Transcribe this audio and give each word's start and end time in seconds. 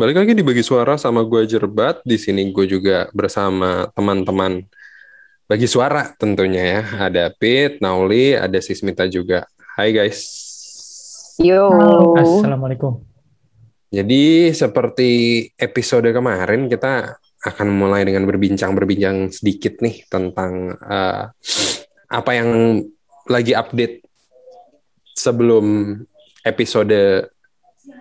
Balik 0.00 0.16
lagi 0.16 0.32
di 0.32 0.40
bagi 0.40 0.64
suara 0.64 0.96
sama 0.96 1.20
gue 1.28 1.44
Jerbat. 1.44 2.00
Di 2.08 2.16
sini 2.16 2.48
gue 2.56 2.64
juga 2.64 3.12
bersama 3.12 3.84
teman-teman 3.92 4.64
bagi 5.44 5.68
suara 5.68 6.16
tentunya 6.16 6.80
ya. 6.80 6.80
Ada 7.04 7.28
Pit, 7.36 7.84
Nauli, 7.84 8.32
ada 8.32 8.56
Sismita 8.64 9.04
juga. 9.04 9.44
Hai 9.76 9.92
guys. 9.92 10.24
Yo. 11.36 11.68
Assalamualaikum. 12.16 13.04
Jadi 13.92 14.48
seperti 14.56 15.10
episode 15.60 16.08
kemarin 16.16 16.64
kita 16.72 17.20
akan 17.44 17.68
mulai 17.68 18.00
dengan 18.08 18.24
berbincang-berbincang 18.24 19.28
sedikit 19.28 19.84
nih 19.84 20.08
tentang 20.08 20.80
uh, 20.80 21.28
apa 22.08 22.30
yang 22.32 22.80
lagi 23.28 23.52
update 23.52 24.00
sebelum 25.12 25.92
episode 26.40 27.28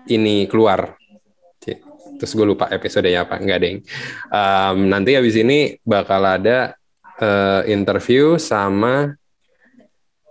ini 0.08 0.48
keluar 0.48 0.99
terus 2.20 2.36
gue 2.36 2.44
lupa 2.44 2.68
episodenya 2.68 3.24
apa. 3.24 3.40
Enggak 3.40 3.60
deng. 3.64 3.78
Um, 4.28 4.92
nanti 4.92 5.16
habis 5.16 5.40
ini 5.40 5.80
bakal 5.88 6.20
ada 6.28 6.76
uh, 7.24 7.64
interview 7.64 8.36
sama 8.36 9.16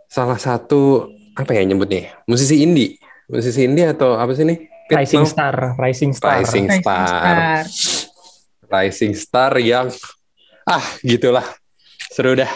salah 0.06 0.37
satu 0.37 1.09
apa 1.32 1.56
ya 1.56 1.65
nyebutnya? 1.65 2.20
Musisi 2.29 2.60
indie. 2.60 3.01
Musisi 3.32 3.65
indie 3.65 3.88
atau 3.88 4.20
apa 4.20 4.37
sih 4.37 4.45
nih 4.45 4.79
Rising 4.88 5.24
no? 5.24 5.29
Star. 5.29 5.56
Rising 5.77 6.12
Star. 6.16 6.41
Rising 6.41 6.66
Star. 6.73 7.65
Rising 8.68 9.12
Star 9.15 9.52
yang 9.60 9.93
ah 10.65 10.84
gitulah. 11.05 11.45
Seru 12.09 12.32
dah. 12.32 12.48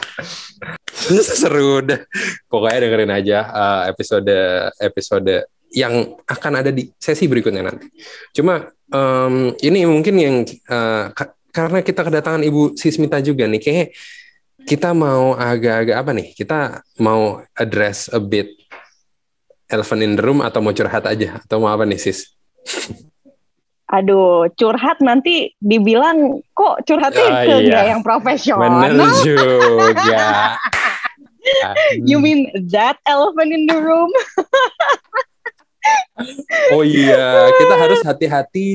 Seru 1.41 1.85
dah. 1.85 2.01
Pokoknya 2.49 2.89
dengerin 2.89 3.13
aja 3.13 3.39
uh, 3.53 3.83
episode 3.93 4.33
episode 4.81 5.45
yang 5.73 6.21
akan 6.29 6.53
ada 6.61 6.71
di 6.71 6.93
sesi 7.01 7.25
berikutnya 7.27 7.65
nanti. 7.65 7.89
Cuma 8.37 8.69
um, 8.93 9.57
ini 9.65 9.89
mungkin 9.89 10.15
yang 10.21 10.37
uh, 10.69 11.11
karena 11.53 11.81
kita 11.85 12.05
kedatangan 12.05 12.45
Ibu 12.45 12.77
Sismita 12.77 13.21
juga 13.21 13.49
nih, 13.49 13.61
kayak 13.61 13.89
kita 14.69 14.95
mau 14.95 15.35
agak-agak 15.35 15.97
apa 15.97 16.11
nih? 16.17 16.29
Kita 16.37 16.81
mau 17.01 17.41
address 17.57 18.13
a 18.13 18.21
bit 18.21 18.53
elephant 19.73 20.05
in 20.05 20.15
the 20.15 20.23
room 20.23 20.45
atau 20.45 20.61
mau 20.61 20.77
curhat 20.77 21.09
aja 21.09 21.41
atau 21.41 21.65
mau 21.65 21.73
apa 21.73 21.89
nih 21.89 21.99
Sis? 21.99 22.37
Aduh, 23.93 24.49
curhat 24.57 25.05
nanti 25.05 25.53
dibilang 25.61 26.41
kok 26.57 26.85
curhatnya 26.89 27.29
oh, 27.29 27.45
ke 27.45 27.55
iya. 27.69 27.93
yang 27.93 28.01
profesional. 28.01 28.81
Bener 28.81 29.13
juga. 29.27 30.57
you 32.09 32.17
mean 32.17 32.49
that 32.73 32.97
elephant 33.05 33.53
in 33.53 33.69
the 33.69 33.77
room? 33.77 34.09
Oh 36.75 36.81
iya, 36.87 37.53
kita 37.53 37.75
harus 37.77 38.01
hati-hati. 38.01 38.67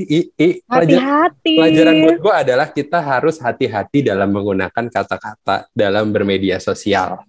Hati-hati. 0.70 1.56
Pelajaran 1.58 1.96
buat 2.06 2.18
gue 2.22 2.34
adalah 2.46 2.68
kita 2.70 3.00
harus 3.02 3.42
hati-hati 3.42 4.06
dalam 4.06 4.30
menggunakan 4.30 4.86
kata-kata 4.92 5.66
dalam 5.74 6.14
bermedia 6.14 6.62
sosial. 6.62 7.24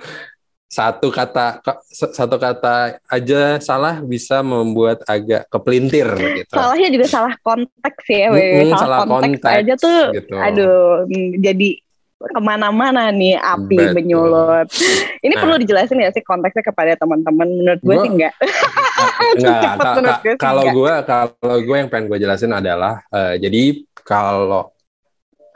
Satu 0.70 1.10
kata 1.10 1.58
satu 1.90 2.38
kata 2.38 3.02
aja 3.10 3.58
salah 3.58 3.98
bisa 4.06 4.38
membuat 4.38 5.02
agak 5.02 5.50
kepelintir 5.50 6.06
gitu. 6.14 6.54
Salahnya 6.54 6.94
juga 6.94 7.06
salah 7.10 7.34
konteks 7.42 8.04
ya, 8.06 8.30
mm, 8.30 8.38
salah, 8.38 8.78
salah 8.78 8.98
konteks, 9.02 9.42
konteks 9.42 9.58
aja 9.66 9.74
tuh. 9.74 10.04
Gitu. 10.14 10.34
Aduh, 10.38 11.10
jadi 11.42 11.68
ke 12.20 12.40
mana-mana 12.44 13.08
nih 13.08 13.40
api 13.40 13.80
Betul. 13.80 13.94
menyulut. 13.96 14.68
Ini 15.24 15.32
nah. 15.32 15.40
perlu 15.40 15.56
dijelasin 15.56 16.04
ya 16.04 16.12
sih 16.12 16.20
konteksnya 16.20 16.60
kepada 16.60 16.92
teman-teman. 17.00 17.48
Menurut 17.48 17.80
gue 17.80 17.96
sih 18.04 18.10
enggak. 18.12 18.34
enggak. 19.40 20.20
Kalau 20.44 20.64
gue 20.68 20.92
kalau 21.08 21.56
gue 21.64 21.76
yang 21.80 21.88
pengen 21.88 22.12
gue 22.12 22.18
jelasin 22.20 22.52
adalah 22.52 23.00
uh, 23.08 23.40
jadi 23.40 23.80
kalau 24.04 24.68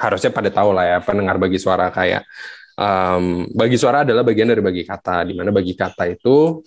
harusnya 0.00 0.32
pada 0.32 0.50
tahu 0.50 0.72
lah 0.72 0.84
ya 0.88 0.98
pendengar 1.04 1.36
bagi 1.36 1.60
suara 1.60 1.92
kayak 1.92 2.24
um, 2.78 3.46
bagi 3.54 3.76
suara 3.78 4.02
adalah 4.02 4.26
bagian 4.26 4.50
dari 4.50 4.62
bagi 4.64 4.82
kata 4.82 5.22
di 5.28 5.34
mana 5.36 5.54
bagi 5.54 5.74
kata 5.76 6.10
itu 6.10 6.64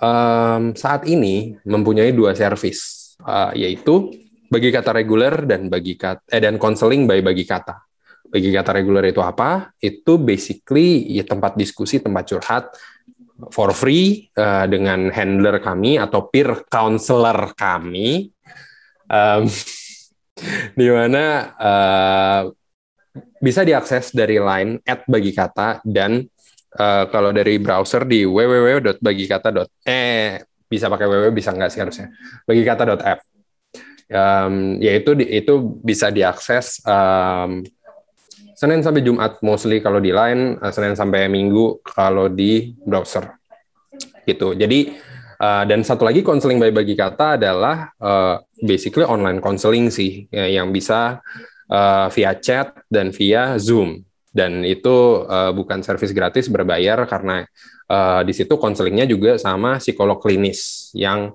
um, 0.00 0.62
saat 0.72 1.04
ini 1.06 1.54
mempunyai 1.68 2.14
dua 2.16 2.32
service 2.32 3.14
uh, 3.24 3.52
yaitu 3.52 4.10
bagi 4.50 4.72
kata 4.74 4.96
reguler 4.96 5.46
dan 5.46 5.70
bagi 5.70 5.94
kata 5.94 6.24
eh, 6.26 6.40
dan 6.40 6.56
konseling 6.56 7.06
by 7.06 7.20
bagi 7.22 7.44
kata 7.46 7.89
bagi 8.30 8.54
kata 8.54 8.70
reguler 8.78 9.10
itu 9.10 9.18
apa? 9.20 9.74
Itu 9.82 10.22
basically 10.22 11.10
ya 11.10 11.26
tempat 11.26 11.58
diskusi, 11.58 11.98
tempat 11.98 12.24
curhat 12.30 12.64
for 13.50 13.74
free 13.74 14.30
uh, 14.38 14.70
dengan 14.70 15.10
handler 15.10 15.58
kami 15.58 15.98
atau 15.98 16.30
peer 16.30 16.62
counselor 16.70 17.52
kami, 17.58 18.30
um, 19.10 19.44
di 20.78 20.88
mana 20.88 21.24
uh, 21.58 22.42
bisa 23.42 23.66
diakses 23.66 24.14
dari 24.14 24.38
line 24.38 24.78
at 24.86 25.02
bagi 25.10 25.34
kata 25.34 25.82
dan 25.82 26.22
uh, 26.78 27.04
kalau 27.10 27.34
dari 27.34 27.58
browser 27.58 28.06
di 28.06 28.22
www.bagikata. 28.22 29.50
eh 29.82 30.38
bisa 30.70 30.86
pakai 30.86 31.10
www 31.10 31.34
bisa 31.34 31.50
nggak 31.50 31.70
sih 31.74 31.80
harusnya 31.82 32.06
bagikata.app 32.46 33.18
um, 34.06 34.78
yaitu 34.78 35.18
itu 35.18 35.54
bisa 35.82 36.14
diakses 36.14 36.78
um, 36.86 37.66
Senin 38.60 38.84
sampai 38.84 39.00
Jumat 39.00 39.40
mostly 39.40 39.80
kalau 39.80 40.04
di 40.04 40.12
line, 40.12 40.60
uh, 40.60 40.68
Senin 40.68 40.92
sampai 40.92 41.32
Minggu 41.32 41.80
kalau 41.80 42.28
di 42.28 42.76
browser. 42.84 43.40
Gitu. 44.28 44.52
Jadi 44.52 44.92
uh, 45.40 45.64
dan 45.64 45.80
satu 45.80 46.04
lagi 46.04 46.20
konseling 46.20 46.60
by 46.60 46.68
bagi 46.68 46.92
kata 46.92 47.40
adalah 47.40 47.88
uh, 47.96 48.36
basically 48.60 49.08
online 49.08 49.40
counseling 49.40 49.88
sih 49.88 50.28
ya, 50.28 50.60
yang 50.60 50.76
bisa 50.76 51.24
uh, 51.72 52.12
via 52.12 52.36
chat 52.36 52.76
dan 52.92 53.16
via 53.16 53.56
Zoom. 53.56 54.04
Dan 54.28 54.62
itu 54.68 55.24
uh, 55.24 55.56
bukan 55.56 55.80
service 55.80 56.12
gratis 56.12 56.52
berbayar 56.52 57.08
karena 57.08 57.48
uh, 57.88 58.20
di 58.28 58.36
situ 58.36 58.60
konselingnya 58.60 59.08
juga 59.08 59.40
sama 59.40 59.80
psikolog 59.80 60.20
klinis 60.20 60.92
yang 60.92 61.32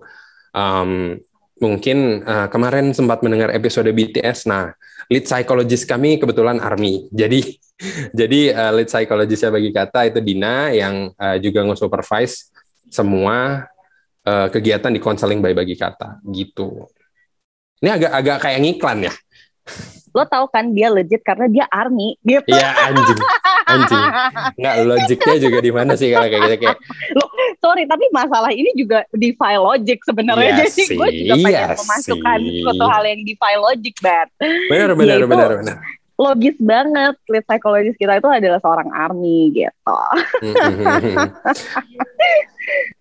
um, 0.54 1.18
mungkin 1.60 2.22
uh, 2.22 2.48
kemarin 2.54 2.94
sempat 2.94 3.26
mendengar 3.26 3.52
episode 3.52 3.90
BTS. 3.90 4.48
Nah, 4.48 4.78
lead 5.12 5.26
psychologist 5.26 5.86
kami 5.86 6.18
kebetulan 6.18 6.58
Army. 6.62 7.10
Jadi 7.14 7.60
jadi 8.20 8.40
uh, 8.56 8.72
lead 8.76 8.90
psychologistnya 8.90 9.52
bagi 9.54 9.70
kata 9.74 10.10
itu 10.10 10.20
Dina 10.24 10.72
yang 10.72 11.12
uh, 11.16 11.38
juga 11.42 11.66
nge-supervise 11.66 12.50
semua 12.90 13.68
uh, 14.26 14.48
kegiatan 14.50 14.94
di 14.94 15.02
konseling 15.02 15.42
by 15.42 15.54
bagi 15.54 15.76
kata 15.78 16.22
gitu. 16.32 16.88
Ini 17.84 17.90
agak 18.02 18.12
agak 18.12 18.38
kayak 18.42 18.60
ngiklan 18.64 19.00
ya. 19.12 19.14
Lo 20.16 20.24
tau 20.24 20.48
kan 20.48 20.72
dia 20.72 20.88
legit 20.88 21.22
karena 21.22 21.52
dia 21.52 21.66
army 21.68 22.16
gitu. 22.24 22.56
Iya 22.56 22.70
anjing. 22.88 23.20
Anjing. 23.66 24.06
Enggak 24.62 24.76
logiknya 24.86 25.36
juga 25.42 25.58
di 25.62 25.72
mana 25.74 25.92
sih 25.98 26.14
kalau 26.14 26.28
kayak 26.30 26.42
gitu 26.46 26.58
kayak. 26.66 26.78
Lo 27.18 27.26
sorry 27.62 27.84
tapi 27.90 28.06
masalah 28.14 28.54
ini 28.54 28.70
juga 28.78 29.02
di 29.10 29.34
file 29.34 29.64
logic 29.64 29.98
sebenarnya. 30.06 30.54
Iya 30.54 30.70
jadi 30.70 30.84
gue 30.86 31.10
juga 31.10 31.36
pengen 31.42 31.50
iya 31.50 31.66
memasukkan 31.74 32.40
suatu 32.62 32.86
hal 32.86 33.04
yang 33.10 33.22
di 33.26 33.34
file 33.34 33.62
logic 33.64 33.96
banget 34.06 34.30
benar 34.70 34.90
benar 34.94 35.18
Yaitu, 35.18 35.30
benar 35.30 35.50
benar. 35.58 35.78
logis 36.16 36.56
banget. 36.62 37.16
Lead 37.28 37.44
psychologist 37.50 37.98
kita 37.98 38.22
itu 38.22 38.30
adalah 38.30 38.60
seorang 38.62 38.90
army 38.94 39.50
gitu 39.52 40.00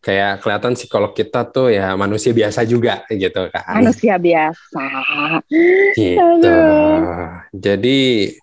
kayak 0.05 0.45
kelihatan 0.45 0.73
psikolog 0.77 1.13
kita 1.17 1.49
tuh 1.49 1.73
ya 1.73 1.97
manusia 1.97 2.31
biasa 2.37 2.63
juga 2.69 3.03
gitu 3.09 3.49
kan 3.49 3.81
manusia 3.81 4.15
biasa 4.21 4.83
gitu 5.97 6.59
jadi 7.55 8.01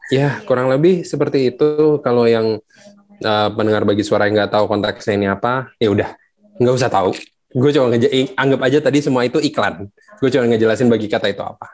ya 0.10 0.40
kurang 0.48 0.72
lebih 0.72 1.04
seperti 1.04 1.54
itu 1.54 2.00
kalau 2.02 2.26
yang 2.26 2.62
uh, 3.26 3.50
pendengar 3.54 3.86
bagi 3.86 4.04
suara 4.06 4.28
yang 4.28 4.36
nggak 4.38 4.54
tahu 4.54 4.66
konteksnya 4.68 5.14
ini 5.18 5.28
apa, 5.30 5.72
ya 5.78 5.90
udah 5.94 6.10
nggak 6.58 6.76
usah 6.76 6.90
tahu. 6.92 7.14
Gue 7.52 7.72
cuma 7.76 7.92
ngeja 7.92 8.08
anggap 8.40 8.62
aja 8.64 8.78
tadi 8.80 9.00
semua 9.04 9.28
itu 9.28 9.38
iklan. 9.44 9.92
Gue 10.24 10.30
cuma 10.32 10.48
ngejelasin 10.48 10.88
bagi 10.88 11.12
kata 11.12 11.28
itu 11.28 11.44
apa. 11.44 11.68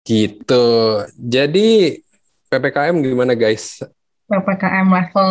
Gitu. 0.00 0.66
Jadi 1.12 2.00
PPKM 2.48 2.96
gimana 3.04 3.36
guys? 3.36 3.84
PPKM 4.28 4.86
level 4.92 5.30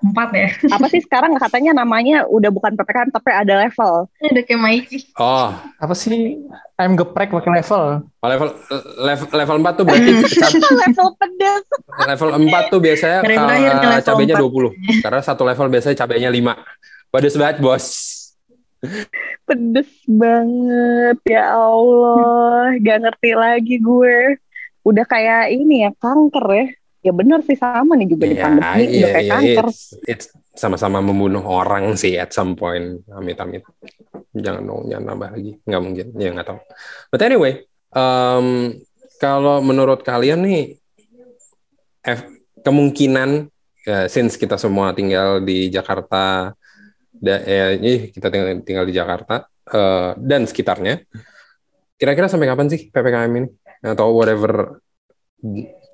4 0.00 0.32
ya. 0.32 0.48
Apa 0.78 0.86
sih 0.88 1.02
sekarang 1.04 1.36
katanya 1.36 1.82
namanya 1.82 2.24
udah 2.30 2.48
bukan 2.48 2.78
PPKM 2.78 3.10
tapi 3.12 3.30
ada 3.34 3.66
level. 3.66 4.08
Udah 4.08 4.42
kayak 4.46 4.60
Maiki. 4.62 4.98
Oh, 5.20 5.52
apa 5.52 5.92
sih? 5.92 6.40
Ayam 6.80 6.96
geprek 6.96 7.34
pakai 7.34 7.60
level. 7.60 8.00
Oh, 8.08 8.28
level 8.30 8.48
level 9.02 9.28
level 9.34 9.56
4 9.60 9.76
tuh 9.76 9.84
berarti 9.84 10.10
level 10.88 11.08
pedas. 11.20 11.64
Level 12.06 12.30
4 12.48 12.72
tuh 12.72 12.80
biasanya 12.80 13.18
uh, 13.26 14.00
cabenya 14.00 14.34
20. 14.40 15.04
Karena 15.04 15.20
satu 15.20 15.42
level 15.44 15.66
biasanya 15.68 15.96
cabenya 16.00 16.30
5. 16.32 17.12
Pedes 17.12 17.34
banget, 17.36 17.56
Bos. 17.60 17.86
Pedes 19.44 19.90
banget 20.08 21.18
ya 21.28 21.52
Allah. 21.52 22.72
Gak 22.80 22.98
ngerti 23.04 23.30
lagi 23.36 23.76
gue. 23.82 24.40
Udah 24.80 25.04
kayak 25.04 25.52
ini 25.52 25.84
ya 25.84 25.92
kanker 26.00 26.46
ya 26.56 26.66
ya 27.00 27.12
benar 27.16 27.40
sih 27.44 27.56
sama 27.56 27.96
nih 27.96 28.08
juga 28.12 28.24
yeah, 28.24 28.30
di 28.30 28.36
iya, 28.36 28.44
pandemi 28.44 28.68
yeah, 28.68 28.88
udah 28.88 29.08
kayak 29.08 29.24
yeah, 29.24 29.32
kanker. 29.32 29.66
It's, 29.68 29.82
it's 30.06 30.26
sama-sama 30.56 31.00
membunuh 31.00 31.42
orang 31.44 31.96
sih 31.96 32.20
at 32.20 32.32
some 32.32 32.54
point. 32.54 33.02
Amit-amit. 33.10 33.64
Jangan 34.30 34.62
dong, 34.62 34.86
jangan 34.86 35.04
nambah 35.14 35.28
lagi. 35.34 35.52
Nggak 35.64 35.82
mungkin. 35.82 36.06
Ya 36.20 36.28
nggak 36.30 36.48
tahu. 36.48 36.58
But 37.10 37.22
anyway, 37.24 37.64
Um, 37.90 38.78
kalau 39.18 39.58
menurut 39.58 40.06
kalian 40.06 40.46
nih, 40.46 40.78
F, 42.06 42.22
kemungkinan 42.62 43.50
ya, 43.82 44.06
since 44.06 44.38
kita 44.38 44.54
semua 44.56 44.94
tinggal 44.94 45.42
di 45.42 45.68
Jakarta, 45.68 46.54
da, 47.10 47.34
ini 47.74 48.14
kita 48.14 48.30
tinggal, 48.30 48.62
tinggal 48.62 48.86
di 48.86 48.94
Jakarta 48.94 49.42
uh, 49.74 50.14
dan 50.16 50.46
sekitarnya, 50.46 51.02
kira-kira 51.98 52.30
sampai 52.30 52.46
kapan 52.46 52.70
sih 52.70 52.88
ppkm 52.94 53.32
ini 53.42 53.48
atau 53.82 54.14
whatever 54.14 54.78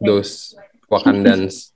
those 0.04 0.52
Wakandans 0.86 1.74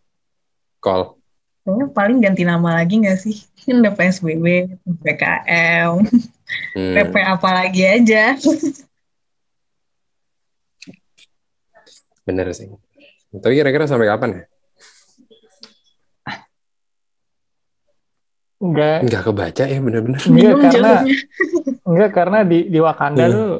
call? 0.79 1.19
Kayaknya 1.67 1.87
paling 1.93 2.19
ganti 2.25 2.43
nama 2.47 2.81
lagi 2.81 3.05
nggak 3.05 3.19
sih? 3.21 3.37
Kan 3.67 3.85
udah 3.85 3.93
PSBB, 3.93 4.47
PKM, 5.05 6.03
hmm. 6.79 6.95
PP 6.97 7.15
apa 7.21 7.49
lagi 7.53 7.83
aja. 7.85 8.35
Bener 12.25 12.47
sih. 12.57 12.71
Tapi 13.31 13.55
kira-kira 13.55 13.85
sampai 13.87 14.09
kapan 14.09 14.31
ya? 14.41 14.45
Enggak. 18.61 18.99
Enggak 19.09 19.23
kebaca 19.25 19.65
ya 19.65 19.79
bener-bener. 19.81 20.21
Enggak 20.21 20.57
karena 20.69 20.95
enggak 21.85 22.11
karena 22.13 22.39
di 22.45 22.59
di 22.69 22.79
Wakanda 22.81 23.25
hmm. 23.27 23.33
tuh 23.33 23.53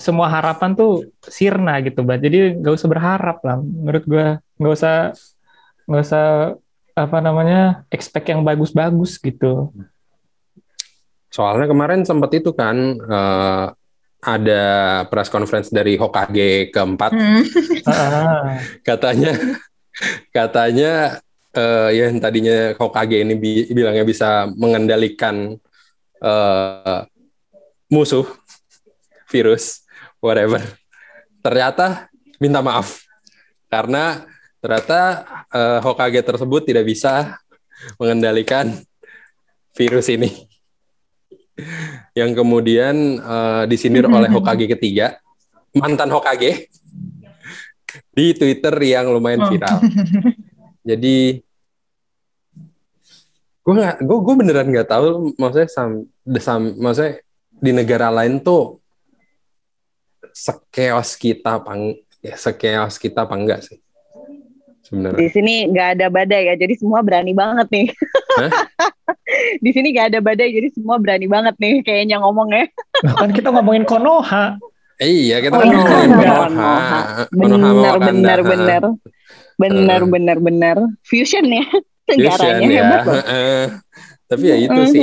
semua 0.00 0.32
harapan 0.32 0.72
tuh 0.72 1.12
sirna 1.28 1.76
gitu, 1.84 2.00
Bat. 2.00 2.24
Jadi 2.24 2.56
nggak 2.56 2.74
usah 2.74 2.88
berharap 2.88 3.38
lah. 3.44 3.60
Menurut 3.60 4.04
gua 4.08 4.26
nggak 4.56 4.72
usah 4.72 4.96
nggak 5.84 6.02
usah 6.08 6.26
apa 6.96 7.18
namanya 7.20 7.84
expect 7.92 8.32
yang 8.32 8.40
bagus-bagus 8.40 9.20
gitu. 9.20 9.68
Soalnya 11.28 11.68
kemarin 11.68 12.02
sempat 12.02 12.32
itu 12.32 12.50
kan 12.56 12.96
uh, 12.96 13.70
ada 14.20 14.64
press 15.08 15.28
conference 15.28 15.68
dari 15.68 16.00
Hokage 16.00 16.72
keempat. 16.72 17.12
Hmm. 17.12 17.44
katanya 18.88 19.32
katanya 20.32 21.22
uh, 21.54 21.88
ya 21.92 22.08
tadinya 22.18 22.72
Hokage 22.76 23.20
ini 23.20 23.34
bi 23.36 23.68
bilangnya 23.70 24.04
bisa 24.08 24.48
mengendalikan 24.56 25.56
uh, 26.24 27.04
musuh 27.90 28.26
virus 29.30 29.86
whatever. 30.20 30.60
Ternyata 31.40 32.12
minta 32.40 32.60
maaf 32.60 33.04
karena 33.72 34.24
ternyata 34.60 35.24
uh, 35.48 35.80
Hokage 35.80 36.20
tersebut 36.20 36.68
tidak 36.68 36.84
bisa 36.84 37.40
mengendalikan 37.96 38.76
virus 39.72 40.12
ini 40.12 40.48
yang 42.16 42.32
kemudian 42.32 43.20
uh, 43.20 43.64
disindir 43.64 44.08
oleh 44.08 44.28
Hokage 44.28 44.68
ketiga, 44.68 45.20
mantan 45.76 46.12
Hokage 46.12 46.68
di 48.12 48.32
Twitter 48.36 48.74
yang 48.84 49.12
lumayan 49.12 49.44
oh. 49.44 49.48
viral. 49.48 49.78
Oh. 49.80 49.82
Jadi 50.84 51.40
gue 53.60 53.74
nggak, 53.76 53.96
gue 54.02 54.18
gue 54.24 54.34
beneran 54.34 54.68
nggak 54.72 54.88
tahu, 54.88 55.36
maksudnya 55.36 55.68
sam, 55.68 56.08
sam, 56.40 56.74
maksudnya 56.80 57.20
di 57.60 57.70
negara 57.76 58.08
lain 58.08 58.40
tuh 58.40 58.79
sekeos 60.32 61.16
kita 61.18 61.62
pang, 61.62 61.94
ya 62.22 62.34
sekeos 62.36 62.96
kita 62.96 63.26
apa 63.26 63.34
enggak 63.36 63.60
sih? 63.66 63.78
Sebenarnya. 64.86 65.18
Di 65.22 65.28
sini 65.30 65.54
nggak 65.70 65.88
ada 65.98 66.06
badai 66.10 66.50
ya, 66.50 66.54
jadi 66.58 66.74
semua 66.74 67.04
berani 67.04 67.32
banget 67.36 67.66
nih. 67.70 67.88
di 69.64 69.70
sini 69.70 69.94
gak 69.94 70.14
ada 70.14 70.18
badai 70.22 70.50
jadi 70.50 70.68
semua 70.74 70.98
berani 70.98 71.26
banget 71.30 71.54
nih 71.58 71.82
kayaknya 71.86 72.18
ngomongnya. 72.22 72.66
Bahkan 73.02 73.30
kita 73.34 73.48
ngomongin 73.54 73.84
Konoha. 73.86 74.58
Iya, 75.00 75.40
kita 75.40 75.54
oh, 75.56 75.60
kan 75.62 75.68
ngomongin 75.70 76.10
Konoha. 76.18 76.72
Benar, 77.30 77.96
benar, 78.02 78.38
benar. 78.44 78.82
Benar, 79.60 80.00
benar, 80.08 80.38
benar. 80.40 80.76
Fusion 81.04 81.46
ya 81.48 81.64
negaranya 82.08 82.64
Fusion, 82.64 82.70
hebat 82.72 83.02
ya. 83.04 83.12
Uh, 83.20 83.66
tapi 84.30 84.44
ya 84.48 84.56
itu 84.56 84.80
sih. 84.90 85.02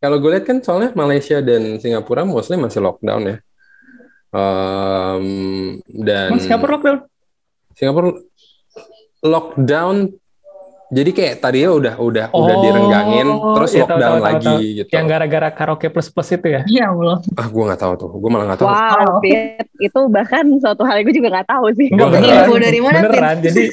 Kalau 0.00 0.16
gue 0.16 0.30
lihat 0.32 0.44
kan 0.48 0.58
soalnya 0.64 0.96
Malaysia 0.96 1.44
dan 1.44 1.76
Singapura 1.76 2.24
mostly 2.24 2.56
masih 2.56 2.80
lockdown 2.80 3.22
ya. 3.28 3.36
Um, 4.30 5.26
dan 5.90 6.30
Mas, 6.30 6.46
Singapura 6.46 6.78
lockdown? 6.78 6.98
Singapura 7.74 8.08
lockdown 9.26 10.14
jadi 10.90 11.10
kayak 11.14 11.34
tadi 11.38 11.62
ya 11.62 11.70
udah 11.70 11.94
udah 12.02 12.26
oh, 12.34 12.42
udah 12.42 12.56
direnggangin 12.66 13.26
terus 13.54 13.70
ya, 13.78 13.86
lockdown 13.86 14.02
tahu, 14.02 14.10
tahu, 14.18 14.26
lagi 14.26 14.46
tahu. 14.50 14.78
gitu. 14.82 14.90
Yang 14.90 15.06
gara-gara 15.06 15.48
karaoke 15.54 15.86
plus 15.86 16.10
plus 16.10 16.30
itu 16.34 16.46
ya? 16.50 16.62
Iya 16.66 16.84
Allah. 16.90 17.16
Ah 17.38 17.46
gue 17.46 17.62
nggak 17.62 17.80
tahu 17.80 17.92
tuh, 17.94 18.10
gue 18.10 18.30
malah 18.30 18.46
nggak 18.50 18.58
tahu. 18.58 18.66
Wow, 18.66 19.22
Pit. 19.22 19.66
itu 19.78 20.00
bahkan 20.10 20.44
suatu 20.58 20.82
hal 20.82 21.06
gue 21.06 21.14
juga 21.14 21.30
nggak 21.30 21.46
tahu 21.46 21.66
sih. 21.78 21.94
Beneran, 21.94 22.26
info 22.26 22.54
dari 22.58 22.80
mana? 22.82 22.98
Beneran, 23.06 23.36
Pit? 23.38 23.44
jadi. 23.54 23.64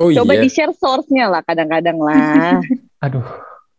oh 0.00 0.08
Coba 0.16 0.32
iya. 0.32 0.40
di 0.40 0.48
share 0.48 0.72
source-nya 0.72 1.28
lah 1.28 1.44
kadang-kadang 1.44 2.00
lah. 2.00 2.64
Aduh, 3.04 3.24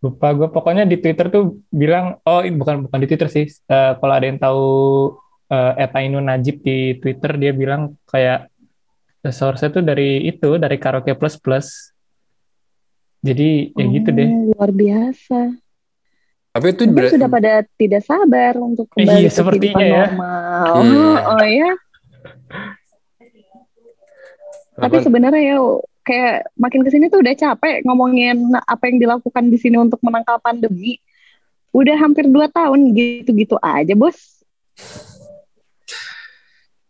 lupa 0.04 0.36
gue 0.36 0.52
pokoknya 0.52 0.84
di 0.84 1.00
Twitter 1.00 1.32
tuh 1.32 1.64
bilang, 1.72 2.20
oh 2.28 2.44
bukan 2.44 2.86
bukan 2.88 3.00
di 3.00 3.08
Twitter 3.08 3.32
sih. 3.32 3.48
Uh, 3.72 3.96
kalau 4.04 4.14
ada 4.14 4.26
yang 4.28 4.36
tahu 4.36 4.66
uh, 5.48 5.74
Eta 5.80 6.04
Ainun 6.04 6.28
Najib 6.28 6.60
di 6.60 7.00
Twitter 7.00 7.40
dia 7.40 7.56
bilang 7.56 7.96
kayak 8.12 8.52
source 9.32 9.64
itu 9.64 9.80
dari 9.80 10.28
itu 10.28 10.60
dari 10.60 10.76
karaoke 10.76 11.16
plus 11.16 11.40
plus. 11.40 11.68
Jadi 13.24 13.72
ya 13.72 13.86
gitu 13.88 14.10
deh. 14.12 14.28
oh, 14.28 14.52
luar 14.52 14.72
biasa. 14.76 15.40
Tapi 16.54 16.68
itu 16.76 16.84
sudah 16.86 17.30
pada 17.32 17.64
tidak 17.80 18.04
sabar 18.04 18.60
untuk 18.60 18.92
kembali 18.92 19.26
iya, 19.26 19.32
ke 19.32 19.42
kehidupan 19.42 19.80
ya. 19.80 20.06
normal. 20.12 20.68
Hmm. 20.84 21.16
oh, 21.32 21.40
oh 21.40 21.46
ya 21.48 21.72
tapi 24.78 24.96
sebenarnya 25.06 25.42
ya 25.54 25.58
kayak 26.04 26.52
makin 26.60 26.84
ke 26.84 26.90
sini 26.92 27.08
tuh 27.08 27.24
udah 27.24 27.36
capek 27.36 27.82
ngomongin 27.88 28.52
apa 28.68 28.92
yang 28.92 29.00
dilakukan 29.00 29.48
di 29.48 29.58
sini 29.58 29.80
untuk 29.80 30.04
menangkal 30.04 30.38
pandemi 30.44 31.00
udah 31.74 31.96
hampir 31.98 32.30
dua 32.30 32.52
tahun 32.52 32.94
gitu-gitu 32.94 33.58
aja 33.64 33.96
bos 33.98 34.44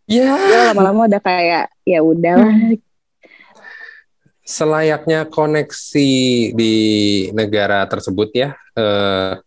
Ya. 0.04 0.36
lama-lama 0.68 1.08
udah 1.08 1.16
kayak 1.16 1.72
ya 1.88 2.04
udahlah. 2.04 2.52
Hmm. 2.52 2.76
Selayaknya 4.44 5.24
koneksi 5.24 6.10
di 6.52 6.74
negara 7.32 7.88
tersebut 7.88 8.28
ya 8.36 8.52
eh, 8.76 9.40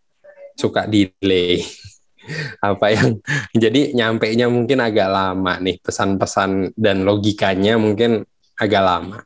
suka 0.58 0.90
delay. 0.90 1.62
apa 2.60 2.92
yang 2.92 3.16
jadi 3.56 3.96
nyampe 3.96 4.28
nya 4.36 4.52
mungkin 4.52 4.84
agak 4.84 5.08
lama 5.08 5.56
nih 5.64 5.80
pesan-pesan 5.80 6.76
dan 6.76 7.00
logikanya 7.08 7.80
mungkin 7.80 8.20
agak 8.58 8.84
lama 8.84 9.24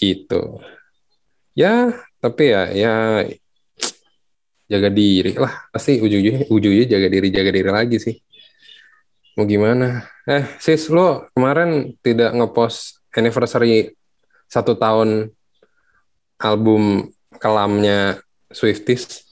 gitu 0.00 0.64
ya 1.52 1.92
tapi 2.24 2.56
ya 2.56 2.62
ya 2.72 2.94
jaga 4.70 4.88
diri 4.88 5.36
lah 5.36 5.68
pasti 5.68 6.00
ujung-ujungnya 6.00 6.48
ujungnya 6.48 6.84
jaga 6.88 7.08
diri 7.12 7.28
jaga 7.28 7.50
diri 7.52 7.70
lagi 7.70 7.98
sih 8.00 8.16
Mau 9.38 9.46
gimana? 9.46 10.04
Eh, 10.26 10.44
sis, 10.58 10.90
lo 10.92 11.30
kemarin 11.32 11.94
tidak 12.02 12.34
ngepost 12.34 13.00
anniversary 13.14 13.94
satu 14.50 14.74
tahun 14.74 15.30
album 16.36 17.14
kelamnya 17.38 18.20
Swifties? 18.52 19.29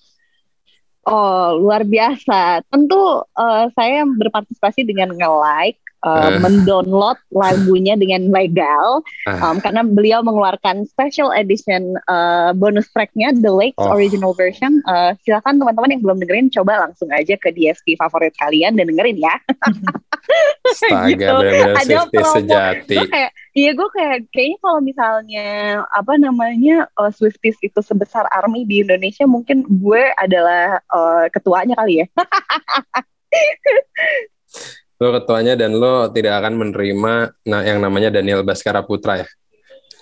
Oh, 1.09 1.57
luar 1.57 1.89
biasa. 1.89 2.61
Tentu 2.69 3.25
uh, 3.25 3.65
saya 3.73 4.05
berpartisipasi 4.05 4.85
dengan 4.85 5.17
nge-like 5.17 5.81
uh, 6.05 6.31
uh. 6.31 6.39
mendownload 6.39 7.19
lagunya 7.33 7.99
dengan 7.99 8.31
legal 8.31 9.03
uh. 9.27 9.41
um, 9.43 9.57
karena 9.59 9.83
beliau 9.83 10.21
mengeluarkan 10.23 10.87
special 10.87 11.35
edition 11.35 11.97
uh, 12.07 12.55
bonus 12.55 12.87
tracknya 12.93 13.35
The 13.35 13.51
Lakes 13.51 13.81
oh. 13.81 13.95
original 13.95 14.37
version. 14.37 14.85
Uh, 14.87 15.17
silakan 15.25 15.59
teman-teman 15.59 15.97
yang 15.97 16.03
belum 16.05 16.19
dengerin 16.23 16.49
coba 16.53 16.87
langsung 16.87 17.09
aja 17.11 17.35
ke 17.41 17.51
DSP 17.51 17.99
favorit 17.99 18.35
kalian 18.39 18.77
dan 18.77 18.93
dengerin 18.93 19.19
ya. 19.19 19.35
Astaga, 20.69 21.09
gitu. 21.09 21.25
benar-benar 21.25 21.73
Ada 21.81 21.97
promo. 22.13 22.35
sejati. 22.37 22.97
Gue 23.01 23.09
kayak, 23.09 23.31
iya 23.59 23.71
gue 23.75 23.89
kayak 23.91 24.31
kayaknya 24.31 24.59
kalau 24.63 24.79
misalnya 24.79 25.47
apa 25.91 26.15
namanya 26.15 26.87
uh, 26.95 27.11
Swifties 27.11 27.59
itu 27.59 27.83
sebesar 27.83 28.23
army 28.31 28.63
di 28.63 28.87
Indonesia 28.87 29.27
mungkin 29.27 29.67
gue 29.67 30.15
adalah 30.15 30.79
uh, 30.95 31.27
ketuanya 31.35 31.75
kali 31.75 32.03
ya 32.03 32.07
lo 35.03 35.15
ketuanya 35.15 35.55
dan 35.59 35.75
lo 35.75 36.07
tidak 36.15 36.39
akan 36.39 36.55
menerima 36.55 37.35
nah 37.47 37.63
yang 37.67 37.83
namanya 37.83 38.15
Daniel 38.15 38.47
Baskara 38.47 38.87
Putra 38.87 39.23
ya. 39.23 39.29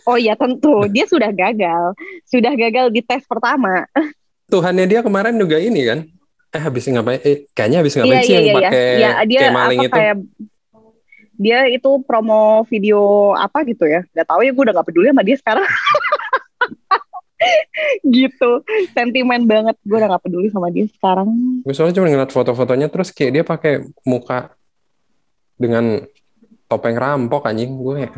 Oh 0.07 0.15
iya 0.15 0.39
tentu, 0.39 0.87
dia 0.95 1.05
sudah 1.05 1.35
gagal. 1.35 1.93
Sudah 2.25 2.55
gagal 2.55 2.95
di 2.95 3.03
tes 3.03 3.27
pertama. 3.27 3.85
Tuhannya 4.47 4.87
dia 4.87 5.03
kemarin 5.03 5.35
juga 5.35 5.59
ini 5.59 5.83
kan. 5.83 5.99
Eh 6.55 6.63
habis 6.63 6.87
ngapain? 6.87 7.19
Eh, 7.27 7.51
kayaknya 7.51 7.83
habis 7.83 7.99
ngapain 7.99 8.23
iya, 8.23 8.23
sih 8.23 8.33
iya, 8.33 8.39
yang 8.39 8.47
iya, 8.47 8.55
pakai 8.55 8.87
iya. 8.87 9.11
dia 9.27 9.41
kayak 9.43 9.57
maling 9.59 9.81
itu? 9.83 9.97
Kayak, 9.99 10.17
dia 11.37 11.69
itu 11.69 12.01
promo 12.05 12.65
video 12.69 13.33
apa 13.37 13.65
gitu 13.69 13.85
ya. 13.85 14.05
Gak 14.13 14.29
tahu 14.29 14.41
ya 14.45 14.53
gue 14.53 14.63
udah 14.65 14.75
gak 14.81 14.89
peduli 14.89 15.13
sama 15.13 15.25
dia 15.25 15.37
sekarang. 15.37 15.65
gitu. 18.17 18.51
Sentimen 18.97 19.45
banget. 19.45 19.77
Gue 19.85 19.97
udah 20.01 20.17
gak 20.17 20.25
peduli 20.25 20.49
sama 20.49 20.73
dia 20.73 20.89
sekarang. 20.89 21.29
Gue 21.63 21.75
soalnya 21.77 22.01
cuma 22.01 22.09
ngeliat 22.09 22.33
foto-fotonya 22.33 22.89
terus 22.89 23.13
kayak 23.13 23.33
dia 23.33 23.45
pakai 23.45 23.85
muka 24.09 24.57
dengan 25.61 26.05
topeng 26.67 26.97
rampok 26.97 27.49
anjing. 27.49 27.77
Gue 27.77 28.09
ya 28.09 28.13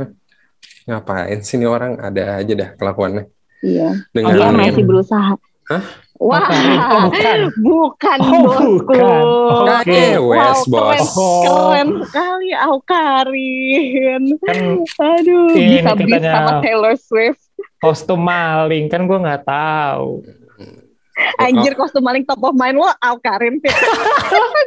ngapain 0.88 1.42
sini 1.42 1.66
orang? 1.66 1.98
Ada 1.98 2.42
aja 2.42 2.52
dah 2.54 2.70
kelakuannya. 2.78 3.26
Iya. 3.62 3.90
Dengan 4.14 4.34
dia 4.38 4.50
masih 4.54 4.84
berusaha 4.87 5.34
Hah? 5.68 5.84
Wah, 6.18 6.50
oh, 6.50 7.14
bukan, 7.14 7.38
bukan 7.62 8.18
oh, 8.18 8.32
bosku. 8.42 8.70
Bukan. 8.82 9.22
Okay. 9.87 10.18
West, 10.18 10.66
wow, 10.66 10.90
bos. 10.90 10.98
Keren, 10.98 11.06
oh. 11.14 11.30
keren 11.38 11.88
sekali 12.02 12.48
Aukarin. 12.58 14.22
Kan, 14.42 14.82
Aduh, 14.82 15.54
bisa 15.54 15.92
bisa 15.94 16.18
sama 16.26 16.52
Taylor 16.58 16.98
Swift. 16.98 17.38
Kostum 17.78 18.18
maling 18.18 18.90
kan 18.90 19.06
gue 19.06 19.14
nggak 19.14 19.46
tahu. 19.46 20.26
Anjir 21.38 21.78
kostum 21.78 22.02
maling 22.02 22.26
top 22.26 22.42
of 22.42 22.56
mind 22.58 22.82
lo 22.82 22.90
Aukarin. 22.98 23.62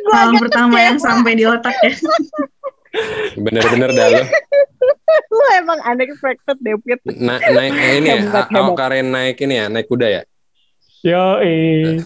Malam 0.08 0.40
pertama 0.48 0.80
yang 0.80 1.02
sampai 1.04 1.36
di 1.36 1.44
otak 1.44 1.76
ya. 1.84 1.92
Bener-bener 3.36 3.92
dah 3.92 4.08
lo. 4.08 4.22
lo 5.36 5.46
emang 5.60 5.80
unexpected 5.84 6.56
deh, 6.64 6.80
Na 7.20 7.44
naik 7.44 7.76
ini 8.00 8.08
ya, 8.08 8.48
Aukarin 8.56 9.12
naik 9.12 9.36
ini 9.44 9.60
ya, 9.60 9.68
naik 9.68 9.92
kuda 9.92 10.08
ya? 10.08 10.24
Yo, 11.02 11.42
eh. 11.42 11.98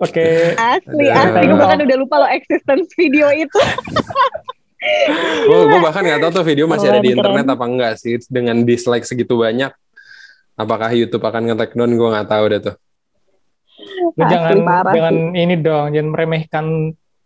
Oke. 0.00 0.56
Asli, 0.56 1.06
asli. 1.12 1.44
Gue 1.44 1.58
bahkan 1.60 1.84
udah 1.84 1.98
lupa 2.00 2.24
lo 2.24 2.28
existence 2.32 2.88
video 2.96 3.28
itu. 3.36 3.60
gue 5.44 5.58
gue 5.68 5.80
bahkan 5.84 6.00
nggak 6.00 6.24
tahu 6.24 6.40
tuh 6.40 6.44
video 6.48 6.64
masih 6.64 6.88
oh, 6.88 6.92
ada 6.96 7.04
di 7.04 7.12
internet 7.12 7.44
apa 7.52 7.64
enggak 7.68 8.00
sih 8.00 8.16
dengan 8.32 8.64
dislike 8.64 9.04
segitu 9.04 9.36
banyak. 9.36 9.68
Apakah 10.56 10.88
YouTube 10.96 11.20
akan 11.20 11.52
nge-take 11.52 11.76
down? 11.76 11.92
Gue 11.92 12.08
nggak 12.16 12.28
tahu 12.32 12.44
deh 12.48 12.60
tuh. 12.64 12.76
Lu 14.16 14.24
jangan 14.24 14.56
jangan 14.88 15.16
sih. 15.36 15.44
ini 15.44 15.54
dong, 15.60 15.92
jangan 15.92 16.08
meremehkan 16.16 16.64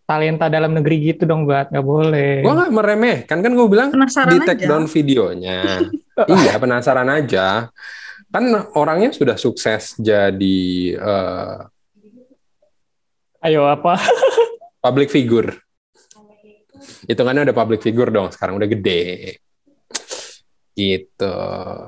talenta 0.04 0.50
dalam 0.50 0.74
negeri 0.74 1.14
gitu 1.14 1.30
dong, 1.30 1.46
buat 1.46 1.70
nggak 1.70 1.86
boleh. 1.86 2.42
Gue 2.42 2.54
nggak 2.58 2.72
meremehkan 2.74 3.38
kan 3.38 3.52
gue 3.54 3.66
bilang 3.70 3.94
penasaran 3.94 4.34
di 4.34 4.38
take 4.42 4.66
down 4.66 4.90
videonya. 4.90 5.78
iya 6.42 6.58
penasaran 6.58 7.06
aja 7.06 7.70
kan 8.34 8.50
orangnya 8.74 9.14
sudah 9.14 9.38
sukses 9.38 9.94
jadi 9.94 10.58
uh, 10.98 11.70
ayo 13.46 13.62
apa? 13.70 13.94
public 14.84 15.14
figure. 15.14 15.54
Itu 17.06 17.22
kan 17.22 17.38
udah 17.38 17.54
public 17.54 17.78
figure 17.78 18.10
dong 18.10 18.34
sekarang 18.34 18.58
udah 18.58 18.66
gede. 18.66 19.38
Gitu. 20.74 21.36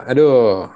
Aduh. 0.06 0.70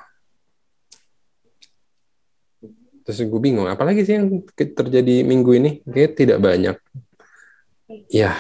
Terus 3.07 3.19
gue 3.31 3.41
bingung 3.41 3.71
apalagi 3.71 4.03
sih 4.03 4.19
yang 4.19 4.43
terjadi 4.59 5.23
minggu 5.23 5.55
ini? 5.55 5.71
Kayak 5.87 6.19
tidak 6.19 6.39
banyak. 6.43 6.77
Ya. 8.11 8.35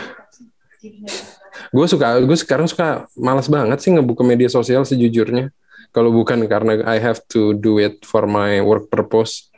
Gue 1.70 1.86
suka 1.86 2.18
gue 2.18 2.38
sekarang 2.42 2.66
suka 2.66 3.06
malas 3.14 3.46
banget 3.46 3.78
sih 3.78 3.94
ngebuka 3.94 4.26
media 4.26 4.50
sosial 4.50 4.82
sejujurnya 4.82 5.54
kalau 5.90 6.14
bukan 6.14 6.46
karena 6.46 6.82
I 6.86 7.02
have 7.02 7.22
to 7.34 7.54
do 7.58 7.82
it 7.82 8.06
for 8.06 8.26
my 8.30 8.62
work 8.62 8.90
purpose 8.90 9.50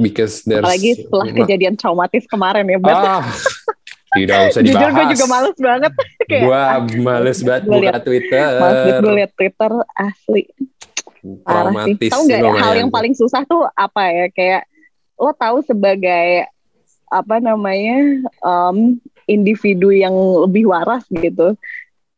because 0.00 0.42
there's 0.48 0.64
apalagi 0.64 1.04
setelah 1.04 1.26
kejadian 1.44 1.74
traumatis 1.76 2.24
kemarin 2.24 2.64
ya 2.68 2.78
Bat. 2.80 2.96
Ah, 2.96 3.24
tidak 4.16 4.36
usah 4.50 4.62
dibahas. 4.64 4.80
Jujur 4.80 4.90
gue 4.96 5.04
juga 5.12 5.26
males 5.28 5.56
banget. 5.58 5.92
Kayak, 6.30 6.42
gua 6.48 6.62
males 7.02 7.38
banget 7.44 7.62
buka 7.68 7.80
liat, 7.82 8.02
Twitter. 8.02 8.46
Males 8.56 8.96
gue 8.96 9.12
liat 9.12 9.32
Twitter 9.36 9.72
asli. 9.92 10.42
Traumatis. 11.44 12.10
Tahu 12.12 12.22
nggak 12.28 12.54
hal 12.60 12.74
yang 12.76 12.90
paling 12.92 13.14
susah 13.16 13.42
tuh 13.44 13.68
apa 13.76 14.02
ya? 14.08 14.26
Kayak 14.32 14.62
lo 15.20 15.30
tahu 15.36 15.60
sebagai 15.64 16.48
apa 17.12 17.38
namanya 17.38 18.26
um, 18.42 18.98
individu 19.28 19.92
yang 19.92 20.14
lebih 20.48 20.72
waras 20.72 21.04
gitu. 21.12 21.54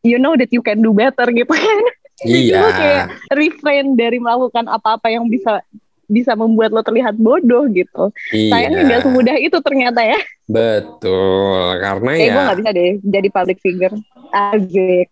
You 0.06 0.22
know 0.22 0.38
that 0.38 0.54
you 0.54 0.62
can 0.62 0.78
do 0.78 0.94
better 0.94 1.26
gitu 1.34 1.50
kan. 1.50 1.80
Iya. 2.24 2.60
Jadi 2.64 2.72
kayak 2.72 3.04
refrain 3.28 3.86
dari 3.92 4.16
melakukan 4.16 4.64
apa-apa 4.72 5.12
yang 5.12 5.28
bisa 5.28 5.60
bisa 6.06 6.38
membuat 6.38 6.70
lo 6.70 6.80
terlihat 6.86 7.18
bodoh 7.18 7.66
gitu. 7.68 8.14
Iya. 8.30 8.50
Sayangnya 8.54 8.82
nggak 8.86 9.02
semudah 9.04 9.36
itu 9.42 9.58
ternyata 9.60 10.00
ya. 10.06 10.18
Betul, 10.46 11.82
karena 11.82 12.10
eh, 12.14 12.26
ya. 12.30 12.32
gue 12.32 12.42
nggak 12.46 12.58
bisa 12.62 12.70
deh 12.70 12.92
jadi 13.02 13.28
public 13.28 13.58
figure. 13.58 13.94
Azik. 14.30 15.10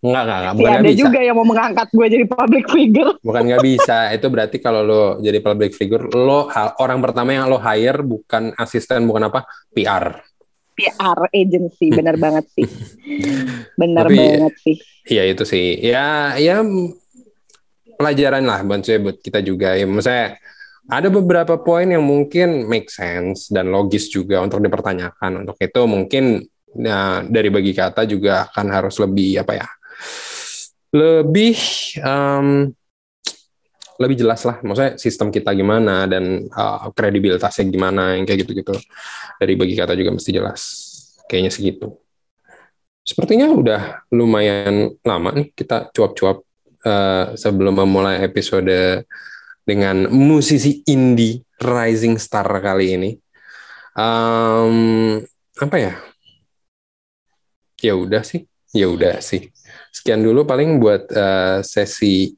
Enggak, 0.00 0.22
enggak, 0.24 0.38
enggak. 0.40 0.54
Bukan 0.56 0.72
ada 0.72 0.88
bisa. 0.88 1.00
juga 1.04 1.18
yang 1.20 1.36
mau 1.36 1.44
mengangkat 1.44 1.88
gue 1.92 2.06
jadi 2.08 2.24
public 2.24 2.64
figure. 2.72 3.12
Bukan 3.20 3.42
nggak 3.52 3.64
bisa. 3.64 3.96
Itu 4.16 4.26
berarti 4.32 4.56
kalau 4.56 4.80
lo 4.80 5.04
jadi 5.20 5.38
public 5.44 5.76
figure, 5.76 6.08
lo 6.08 6.48
orang 6.80 6.98
pertama 7.04 7.36
yang 7.36 7.52
lo 7.52 7.60
hire 7.60 8.00
bukan 8.00 8.56
asisten, 8.56 9.04
bukan 9.04 9.28
apa, 9.28 9.44
PR. 9.76 10.24
PR 10.72 11.20
agency, 11.36 11.92
benar 11.92 12.16
banget 12.16 12.48
sih. 12.56 12.64
Benar 13.80 14.08
banget 14.08 14.54
sih. 14.64 14.76
Iya 15.10 15.22
itu 15.26 15.42
sih. 15.42 15.82
Ya, 15.82 16.38
ya 16.38 16.62
pelajaran 17.98 18.46
lah 18.46 18.62
buat 18.62 18.86
saya 18.86 19.02
buat 19.02 19.18
kita 19.18 19.42
juga 19.42 19.74
ya. 19.74 19.82
Maksudnya 19.84 20.38
ada 20.86 21.08
beberapa 21.10 21.58
poin 21.58 21.90
yang 21.90 22.06
mungkin 22.06 22.70
make 22.70 22.86
sense 22.88 23.50
dan 23.50 23.74
logis 23.74 24.06
juga 24.06 24.38
untuk 24.38 24.62
dipertanyakan. 24.62 25.42
Untuk 25.42 25.58
itu 25.58 25.82
mungkin 25.90 26.46
ya, 26.78 27.26
dari 27.26 27.50
bagi 27.50 27.74
kata 27.74 28.06
juga 28.06 28.46
akan 28.54 28.66
harus 28.70 29.02
lebih 29.02 29.42
apa 29.42 29.52
ya? 29.58 29.68
Lebih 30.94 31.58
um, 32.06 32.70
lebih 33.98 34.16
jelas 34.16 34.46
lah. 34.46 34.62
Maksudnya 34.62 34.94
sistem 34.94 35.34
kita 35.34 35.50
gimana 35.58 36.06
dan 36.06 36.46
uh, 36.54 36.86
kredibilitasnya 36.94 37.66
gimana 37.66 38.14
yang 38.14 38.30
kayak 38.30 38.46
gitu-gitu. 38.46 38.78
Dari 39.42 39.58
bagi 39.58 39.74
kata 39.74 39.98
juga 39.98 40.14
mesti 40.14 40.30
jelas. 40.30 40.62
Kayaknya 41.26 41.50
segitu. 41.50 41.98
Sepertinya 43.10 43.50
udah 43.50 44.06
lumayan 44.14 44.94
lama 45.02 45.34
nih 45.34 45.50
kita 45.50 45.90
cuap-cuap 45.90 46.46
uh, 46.86 47.34
sebelum 47.34 47.82
memulai 47.82 48.22
episode 48.22 49.02
dengan 49.66 50.06
musisi 50.14 50.86
indie 50.86 51.42
rising 51.58 52.22
star 52.22 52.46
kali 52.62 52.94
ini. 52.94 53.10
Um, 53.98 55.18
apa 55.58 55.76
ya? 55.82 55.94
Ya 57.82 57.98
udah 57.98 58.22
sih, 58.22 58.46
ya 58.70 58.86
udah 58.86 59.18
sih. 59.18 59.50
Sekian 59.90 60.22
dulu 60.22 60.46
paling 60.46 60.78
buat 60.78 61.10
uh, 61.10 61.66
sesi 61.66 62.30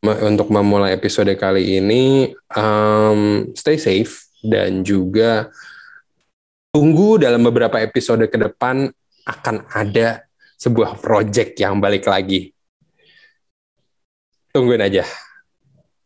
untuk 0.00 0.48
memulai 0.48 0.96
episode 0.96 1.36
kali 1.36 1.84
ini. 1.84 2.32
Um, 2.56 3.52
stay 3.52 3.76
safe 3.76 4.24
dan 4.40 4.80
juga 4.88 5.52
tunggu 6.72 7.20
dalam 7.20 7.44
beberapa 7.44 7.76
episode 7.76 8.24
ke 8.32 8.40
depan 8.40 8.88
akan 9.28 9.68
ada 9.68 10.24
sebuah 10.56 10.96
project 10.98 11.60
yang 11.60 11.78
balik 11.78 12.08
lagi. 12.08 12.50
Tungguin 14.48 14.80
aja. 14.80 15.04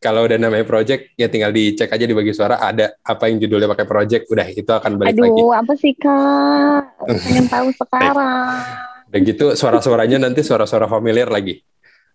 Kalau 0.02 0.26
udah 0.26 0.35
namanya 0.35 0.67
project, 0.67 1.14
ya 1.14 1.31
tinggal 1.31 1.55
dicek 1.55 1.87
aja 1.87 2.02
di 2.02 2.11
bagi 2.11 2.35
suara 2.35 2.59
ada 2.59 2.99
apa 3.07 3.31
yang 3.31 3.38
judulnya 3.38 3.71
pakai 3.71 3.87
project, 3.87 4.26
udah 4.35 4.47
itu 4.50 4.67
akan 4.67 4.99
balik 4.99 5.14
Aduh, 5.14 5.23
lagi. 5.23 5.38
Aduh, 5.38 5.52
apa 5.55 5.73
sih 5.79 5.95
kak? 5.95 6.83
Pengen 7.07 7.47
tahu 7.47 7.69
sekarang. 7.87 8.67
Udah 9.07 9.21
gitu 9.23 9.47
suara-suaranya 9.55 10.19
nanti 10.26 10.43
suara-suara 10.43 10.91
familiar 10.91 11.31
lagi. 11.31 11.62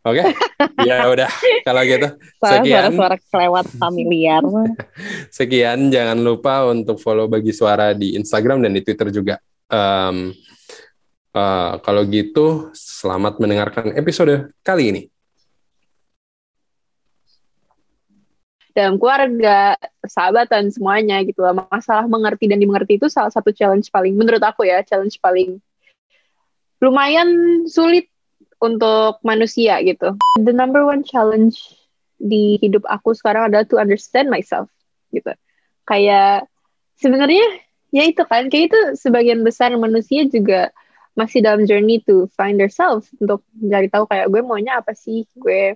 Oke, 0.03 0.19
okay? 0.19 0.35
ya 0.87 1.07
udah 1.07 1.31
kalau 1.63 1.81
gitu. 1.87 2.07
Sekian. 2.43 2.91
Suara-suara 2.91 3.15
kelewat 3.23 3.65
familiar. 3.79 4.43
Sekian, 5.39 5.87
jangan 5.87 6.19
lupa 6.19 6.67
untuk 6.67 6.99
follow 6.99 7.31
bagi 7.31 7.55
suara 7.55 7.95
di 7.95 8.19
Instagram 8.19 8.67
dan 8.67 8.75
di 8.75 8.83
Twitter 8.83 9.15
juga. 9.15 9.39
Um, 9.71 10.35
Uh, 11.35 11.77
kalau 11.83 12.01
gitu, 12.07 12.71
selamat 12.73 13.37
mendengarkan 13.37 13.93
episode 13.93 14.51
kali 14.63 14.83
ini. 14.89 15.01
Dalam 18.71 19.01
keluarga, 19.01 19.73
persahabatan, 19.97 20.69
semuanya 20.69 21.21
gitu 21.25 21.41
lah. 21.41 21.53
Masalah 21.67 22.05
mengerti 22.05 22.45
dan 22.45 22.61
dimengerti 22.61 23.01
itu 23.01 23.09
salah 23.09 23.33
satu 23.33 23.49
challenge 23.49 23.89
paling, 23.89 24.13
menurut 24.13 24.41
aku 24.41 24.69
ya, 24.69 24.85
challenge 24.85 25.17
paling 25.17 25.57
lumayan 26.77 27.65
sulit 27.65 28.05
untuk 28.61 29.17
manusia 29.25 29.81
gitu. 29.81 30.13
The 30.41 30.53
number 30.53 30.85
one 30.85 31.01
challenge 31.01 31.57
di 32.17 32.57
hidup 32.61 32.85
aku 32.85 33.13
sekarang 33.13 33.49
adalah 33.49 33.65
to 33.65 33.81
understand 33.81 34.29
myself 34.29 34.69
gitu. 35.09 35.33
Kayak 35.85 36.45
sebenarnya 36.97 37.45
ya 37.93 38.05
itu 38.05 38.21
kan, 38.25 38.49
kayak 38.49 38.73
itu 38.73 38.79
sebagian 38.97 39.41
besar 39.41 39.73
manusia 39.73 40.25
juga 40.29 40.69
masih 41.17 41.41
dalam 41.41 41.65
journey 41.65 41.97
to 42.05 42.29
find 42.37 42.61
yourself 42.61 43.09
untuk 43.17 43.41
mencari 43.57 43.89
tahu 43.89 44.05
kayak 44.05 44.29
gue 44.29 44.41
maunya 44.45 44.77
apa 44.77 44.93
sih? 44.93 45.25
Gue 45.33 45.73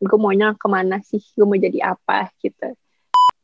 gue 0.00 0.18
maunya 0.18 0.56
ke 0.56 0.66
mana 0.66 1.04
sih? 1.04 1.20
Gue 1.36 1.44
mau 1.44 1.60
jadi 1.60 1.92
apa? 1.92 2.32
Gitu. 2.40 2.72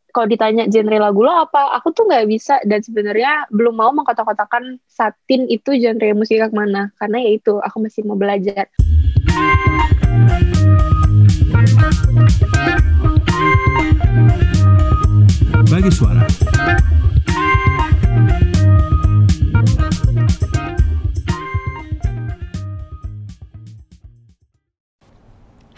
Kalau 0.09 0.25
ditanya 0.25 0.65
genre 0.73 0.97
lagu 0.97 1.21
lo 1.21 1.31
apa 1.31 1.77
aku 1.77 1.93
tuh 1.93 2.09
nggak 2.09 2.25
bisa. 2.33 2.65
Dan 2.65 2.81
sebenarnya 2.81 3.45
belum 3.53 3.77
mau 3.77 3.93
mengkotak-kotakan 3.93 4.81
satin 4.89 5.45
itu 5.53 5.77
genre 5.77 6.09
musik 6.17 6.41
ke 6.41 6.49
mana 6.49 6.89
karena 6.97 7.21
ya 7.21 7.31
itu 7.37 7.61
aku 7.61 7.77
masih 7.85 8.09
mau 8.09 8.17
belajar. 8.17 8.73
Berbagi 15.53 15.93
suara. 15.93 16.25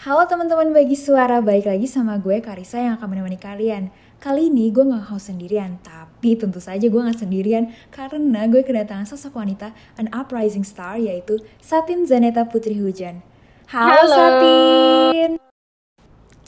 Halo 0.01 0.25
teman-teman 0.25 0.73
bagi 0.73 0.97
suara, 0.97 1.45
balik 1.45 1.69
lagi 1.69 1.85
sama 1.85 2.17
gue 2.17 2.41
Karisa 2.41 2.81
yang 2.81 2.97
akan 2.97 3.05
menemani 3.05 3.37
kalian. 3.37 3.93
Kali 4.17 4.49
ini 4.49 4.73
gue 4.73 4.81
gak 4.81 5.13
host 5.13 5.29
sendirian, 5.29 5.77
tapi 5.85 6.33
tentu 6.33 6.57
saja 6.57 6.81
gue 6.81 7.01
gak 7.05 7.21
sendirian 7.21 7.69
karena 7.93 8.49
gue 8.49 8.65
kedatangan 8.65 9.05
sosok 9.05 9.37
wanita, 9.37 9.77
an 10.01 10.09
uprising 10.09 10.65
star 10.65 10.97
yaitu 10.97 11.37
Satin 11.61 12.09
Zaneta 12.09 12.49
Putri 12.49 12.81
Hujan. 12.81 13.21
Halo, 13.69 14.09
Halo. 14.09 14.17
Satin! 14.17 15.29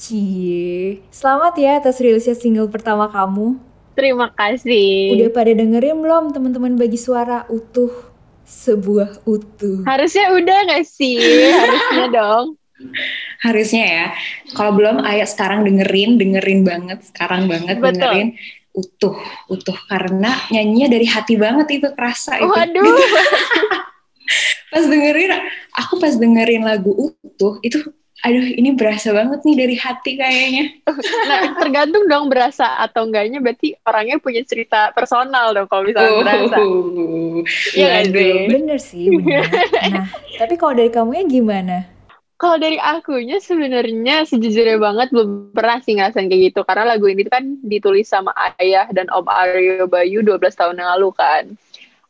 Cie, 0.01 1.05
selamat 1.13 1.53
ya 1.53 1.77
atas 1.77 2.01
rilisnya 2.01 2.33
single 2.33 2.73
pertama 2.73 3.05
kamu. 3.13 3.61
Terima 3.93 4.33
kasih. 4.33 5.13
Udah 5.13 5.29
pada 5.29 5.53
dengerin 5.53 6.01
belum 6.01 6.33
teman-teman 6.33 6.73
bagi 6.73 6.97
suara 6.97 7.45
utuh? 7.53 7.93
Sebuah 8.49 9.29
utuh. 9.29 9.85
Harusnya 9.85 10.33
udah 10.41 10.73
gak 10.73 10.89
sih? 10.89 11.21
Harusnya 11.53 12.09
dong 12.17 12.57
harusnya 13.43 13.83
ya. 13.85 14.07
Kalau 14.55 14.71
belum, 14.75 15.03
ayo 15.03 15.25
sekarang 15.27 15.63
dengerin, 15.67 16.17
dengerin 16.17 16.61
banget, 16.63 16.99
sekarang 17.07 17.47
banget 17.47 17.77
Betul. 17.79 17.99
dengerin 17.99 18.29
utuh, 18.73 19.15
utuh 19.53 19.77
karena 19.85 20.33
nyanyinya 20.49 20.97
dari 20.97 21.05
hati 21.05 21.37
banget 21.37 21.77
itu 21.77 21.87
kerasa 21.93 22.41
itu. 22.41 22.49
Waduh. 22.49 22.81
pas 24.73 24.85
dengerin, 24.89 25.31
aku 25.77 25.93
pas 26.01 26.13
dengerin 26.17 26.65
lagu 26.65 27.13
utuh 27.21 27.61
itu 27.61 27.85
aduh 28.23 28.39
ini 28.55 28.71
berasa 28.71 29.11
banget 29.11 29.43
nih 29.43 29.55
dari 29.59 29.75
hati 29.75 30.11
kayaknya. 30.15 30.65
Nah 31.29 31.59
tergantung 31.59 32.07
dong 32.07 32.31
berasa 32.31 32.79
atau 32.79 33.03
enggaknya 33.03 33.43
berarti 33.43 33.75
orangnya 33.83 34.17
punya 34.23 34.41
cerita 34.47 34.95
personal 34.95 35.51
dong 35.51 35.67
kalau 35.67 35.83
misalnya 35.83 36.11
oh, 36.15 36.23
berasa. 36.23 36.57
Iya 37.75 37.87
kan 37.99 38.05
Bener 38.47 38.79
sih 38.79 39.11
bener. 39.11 39.43
Nah 39.93 40.07
tapi 40.39 40.55
kalau 40.55 40.73
dari 40.73 40.87
kamunya 40.87 41.27
gimana? 41.27 41.92
Kalau 42.33 42.57
dari 42.57 42.75
akunya 42.81 43.37
sebenarnya 43.37 44.25
sejujurnya 44.25 44.81
banget 44.81 45.13
belum 45.13 45.53
pernah 45.53 45.79
sih 45.79 45.95
ngerasain 45.95 46.27
kayak 46.27 46.41
gitu. 46.51 46.61
Karena 46.65 46.97
lagu 46.97 47.05
ini 47.07 47.23
kan 47.29 47.61
ditulis 47.61 48.09
sama 48.09 48.33
ayah 48.59 48.89
dan 48.89 49.07
Om 49.13 49.27
Aryo 49.29 49.85
Bayu 49.85 50.25
12 50.25 50.41
tahun 50.51 50.75
yang 50.81 50.89
lalu 50.97 51.09
kan. 51.13 51.43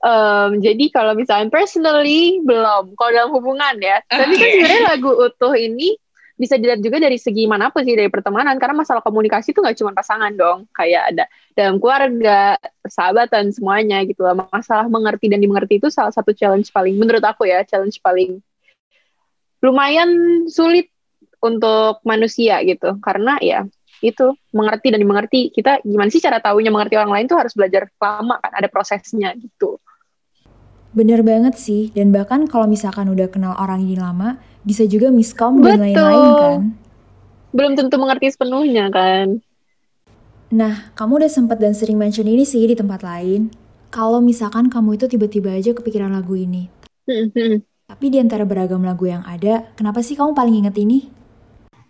Um, 0.03 0.59
jadi 0.59 0.91
kalau 0.91 1.15
misalnya 1.15 1.47
personally 1.47 2.43
belum, 2.43 2.95
kalau 2.95 3.11
dalam 3.11 3.31
hubungan 3.35 3.75
ya. 3.83 3.99
Tapi 4.09 4.33
kan 4.35 4.47
sebenarnya 4.57 4.83
lagu 4.95 5.11
utuh 5.11 5.53
ini 5.59 5.95
bisa 6.33 6.57
dilihat 6.57 6.81
juga 6.81 6.97
dari 6.97 7.21
segi 7.21 7.45
mana 7.45 7.69
pun 7.69 7.83
sih 7.83 7.93
dari 7.93 8.09
pertemanan. 8.09 8.55
Karena 8.57 8.79
masalah 8.79 9.03
komunikasi 9.03 9.51
itu 9.51 9.59
nggak 9.59 9.77
cuma 9.79 9.91
pasangan 9.91 10.31
dong. 10.33 10.65
Kayak 10.71 11.03
ada 11.13 11.23
dalam 11.53 11.83
keluarga 11.83 12.55
persahabatan 12.79 13.51
semuanya 13.51 14.01
gitu. 14.07 14.23
Lah 14.23 14.39
masalah 14.39 14.87
mengerti 14.87 15.27
dan 15.27 15.43
dimengerti 15.43 15.83
itu 15.83 15.91
salah 15.91 16.15
satu 16.15 16.31
challenge 16.31 16.71
paling 16.71 16.95
menurut 16.95 17.21
aku 17.21 17.43
ya 17.43 17.61
challenge 17.67 17.99
paling 17.99 18.39
lumayan 19.63 20.43
sulit 20.51 20.91
untuk 21.39 22.03
manusia 22.03 22.59
gitu. 22.67 22.99
Karena 22.99 23.39
ya 23.39 23.63
itu 24.03 24.35
mengerti 24.51 24.91
dan 24.91 24.99
dimengerti 24.99 25.39
kita 25.55 25.79
gimana 25.87 26.11
sih 26.11 26.19
cara 26.19 26.43
tahunya 26.43 26.67
mengerti 26.67 26.99
orang 26.99 27.15
lain 27.15 27.25
tuh 27.31 27.39
harus 27.39 27.55
belajar 27.55 27.87
lama 27.95 28.35
kan 28.43 28.51
ada 28.51 28.67
prosesnya 28.67 29.31
gitu. 29.39 29.79
Bener 30.91 31.23
banget 31.23 31.55
sih 31.55 31.89
dan 31.95 32.11
bahkan 32.11 32.45
kalau 32.51 32.67
misalkan 32.67 33.07
udah 33.07 33.31
kenal 33.31 33.55
orang 33.55 33.81
ini 33.81 33.95
lama 33.95 34.37
bisa 34.67 34.83
juga 34.83 35.07
miskom 35.09 35.63
dan 35.63 35.79
lain-lain 35.79 36.29
kan. 36.35 36.59
Belum 37.55 37.73
tentu 37.79 37.95
mengerti 37.95 38.35
sepenuhnya 38.35 38.91
kan. 38.91 39.39
Nah 40.51 40.91
kamu 40.99 41.23
udah 41.23 41.31
sempat 41.31 41.57
dan 41.63 41.71
sering 41.71 41.95
mention 41.95 42.27
ini 42.27 42.43
sih 42.43 42.61
di 42.67 42.75
tempat 42.75 43.01
lain. 43.01 43.49
Kalau 43.87 44.19
misalkan 44.19 44.67
kamu 44.67 44.99
itu 44.99 45.05
tiba-tiba 45.07 45.55
aja 45.55 45.71
kepikiran 45.71 46.11
lagu 46.11 46.35
ini. 46.35 46.67
Hmm, 47.07 47.29
hmm. 47.31 47.72
Tapi 47.83 48.05
di 48.07 48.17
antara 48.17 48.47
beragam 48.47 48.79
lagu 48.79 49.03
yang 49.03 49.27
ada, 49.27 49.67
kenapa 49.75 49.99
sih 49.99 50.15
kamu 50.15 50.31
paling 50.31 50.55
inget 50.63 50.75
ini? 50.79 51.11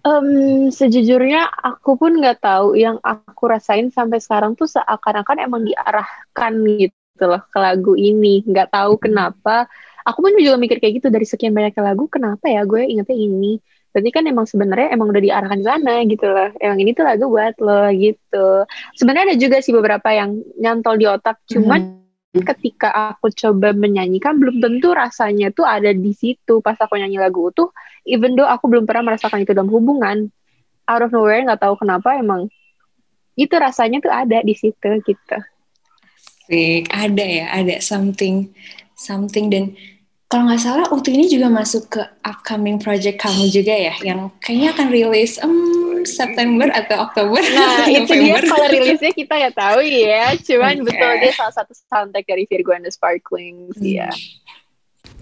Um, 0.03 0.67
sejujurnya 0.67 1.47
aku 1.47 1.95
pun 1.95 2.19
nggak 2.19 2.43
tahu 2.43 2.75
yang 2.75 2.99
aku 2.99 3.47
rasain 3.47 3.87
sampai 3.87 4.19
sekarang 4.19 4.57
tuh 4.57 4.67
seakan-akan 4.67 5.47
emang 5.47 5.63
diarahkan 5.63 6.53
gitu 6.75 7.23
loh 7.23 7.39
ke 7.47 7.57
lagu 7.61 7.93
ini. 7.95 8.43
Nggak 8.43 8.73
tahu 8.73 8.99
kenapa. 8.99 9.69
Aku 10.03 10.19
pun 10.19 10.35
juga 10.35 10.59
mikir 10.59 10.83
kayak 10.83 10.99
gitu 10.99 11.07
dari 11.07 11.23
sekian 11.23 11.55
banyak 11.55 11.77
lagu, 11.79 12.11
kenapa 12.11 12.51
ya 12.51 12.67
gue 12.67 12.83
ingetnya 12.83 13.15
ini? 13.15 13.63
Berarti 13.95 14.09
kan 14.11 14.25
emang 14.27 14.49
sebenarnya 14.49 14.91
emang 14.91 15.13
udah 15.13 15.23
diarahkan 15.23 15.59
ke 15.61 15.67
sana 15.69 15.95
gitu 16.09 16.25
loh. 16.27 16.49
Emang 16.59 16.77
ini 16.83 16.91
tuh 16.91 17.05
lagu 17.07 17.29
buat 17.31 17.55
lo 17.63 17.87
gitu. 17.95 18.67
Sebenarnya 18.99 19.31
ada 19.31 19.37
juga 19.39 19.63
sih 19.63 19.71
beberapa 19.71 20.09
yang 20.11 20.41
nyantol 20.59 20.99
di 20.99 21.05
otak, 21.07 21.39
cuman 21.47 21.79
hmm 21.79 22.02
ketika 22.41 23.13
aku 23.13 23.29
coba 23.29 23.77
menyanyikan 23.77 24.41
belum 24.41 24.57
tentu 24.57 24.89
rasanya 24.89 25.53
tuh 25.53 25.69
ada 25.69 25.93
di 25.93 26.17
situ. 26.17 26.65
Pas 26.65 26.73
aku 26.81 26.97
nyanyi 26.97 27.21
lagu 27.21 27.53
itu 27.53 27.69
even 28.09 28.33
though 28.33 28.49
aku 28.49 28.65
belum 28.65 28.89
pernah 28.89 29.13
merasakan 29.13 29.45
itu 29.45 29.53
dalam 29.53 29.69
hubungan 29.69 30.33
out 30.89 31.05
of 31.05 31.13
nowhere 31.13 31.45
nggak 31.45 31.61
tahu 31.61 31.77
kenapa 31.77 32.17
emang 32.17 32.49
itu 33.37 33.53
rasanya 33.53 34.01
tuh 34.01 34.09
ada 34.09 34.41
di 34.41 34.57
situ 34.57 34.89
gitu. 35.05 35.37
Sik, 36.49 36.89
ada 36.89 37.23
ya 37.23 37.45
ada 37.53 37.77
something 37.79 38.49
something 38.97 39.53
dan 39.53 39.77
kalau 40.33 40.49
nggak 40.49 40.65
salah 40.65 40.89
waktu 40.89 41.13
ini 41.13 41.29
juga 41.29 41.45
masuk 41.45 41.93
ke 41.93 42.01
upcoming 42.25 42.81
project 42.81 43.21
kamu 43.21 43.53
juga 43.53 43.69
ya 43.69 43.93
yang 44.01 44.33
kayaknya 44.41 44.73
akan 44.73 44.87
rilis 44.89 45.37
um, 45.45 46.01
September 46.01 46.73
atau 46.73 47.05
Oktober 47.05 47.37
nah 47.53 47.85
itu 48.01 48.17
dia 48.17 48.41
kalau 48.41 48.65
rilisnya 48.65 49.13
kita 49.13 49.29
nggak 49.29 49.53
tahu 49.53 49.85
ya 49.85 50.33
cuman 50.41 50.81
okay. 50.81 50.85
betul 50.89 51.11
dia 51.21 51.31
salah 51.37 51.53
satu 51.53 51.77
soundtrack 51.85 52.25
dari 52.25 52.49
Virgo 52.49 52.73
and 52.73 52.81
the 52.81 52.89
Sparklings 52.89 53.77
hmm. 53.77 53.85
ya 53.85 54.09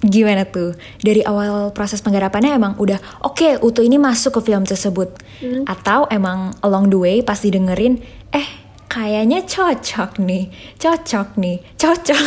Gimana 0.02 0.50
tuh? 0.50 0.74
Dari 0.97 1.21
awal 1.21 1.69
proses 1.78 2.02
penggarapannya 2.02 2.58
emang 2.58 2.74
udah 2.82 2.97
oke 3.21 3.38
okay, 3.38 3.52
Utu 3.62 3.86
ini 3.86 4.02
masuk 4.02 4.41
ke 4.41 4.50
film 4.50 4.65
tersebut 4.65 5.13
hmm. 5.45 5.69
Atau 5.69 6.10
emang 6.10 6.58
along 6.65 6.89
the 6.89 6.97
way 6.97 7.15
pas 7.21 7.38
didengerin 7.38 8.02
Eh 8.34 8.61
kayaknya 8.91 9.39
cocok 9.47 10.19
nih, 10.19 10.51
cocok 10.75 11.39
nih, 11.39 11.63
cocok. 11.80 12.25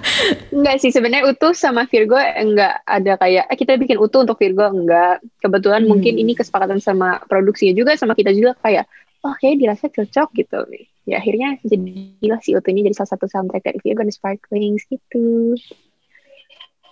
enggak 0.56 0.80
sih 0.80 0.88
sebenarnya 0.88 1.28
utuh 1.28 1.52
sama 1.52 1.84
Virgo 1.84 2.16
enggak 2.16 2.80
ada 2.88 3.20
kayak 3.20 3.44
eh 3.52 3.56
kita 3.60 3.76
bikin 3.76 4.00
utuh 4.00 4.24
untuk 4.24 4.40
Virgo 4.40 4.72
enggak. 4.72 5.20
Kebetulan 5.44 5.84
hmm. 5.84 5.90
mungkin 5.92 6.16
ini 6.16 6.32
kesepakatan 6.32 6.80
sama 6.80 7.20
produksinya 7.28 7.76
juga 7.76 7.92
sama 8.00 8.16
kita 8.16 8.32
juga 8.32 8.56
kayak 8.64 8.88
oh 9.20 9.36
kayak 9.36 9.60
dirasa 9.60 9.92
cocok 9.92 10.28
gitu 10.32 10.58
nih. 10.72 10.88
Ya 11.04 11.20
akhirnya 11.20 11.60
jadilah 11.60 12.40
si 12.40 12.56
utuh 12.56 12.72
ini 12.72 12.88
jadi 12.88 12.96
salah 13.04 13.12
satu 13.12 13.28
soundtrack 13.28 13.68
dari 13.68 13.78
Virgo 13.84 14.00
dan 14.00 14.12
Sparklings 14.12 14.88
gitu. 14.88 15.60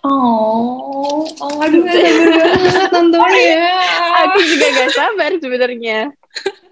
Oh, 0.05 1.25
oh 1.25 1.57
aduh 1.65 1.81
gak 1.89 1.97
sabar 1.97 2.29
banget 2.37 2.89
nonton 2.93 3.29
ya. 3.33 3.65
Aku 4.29 4.39
juga 4.45 4.67
gak 4.77 4.91
sabar 4.93 5.31
sebenarnya 5.41 5.99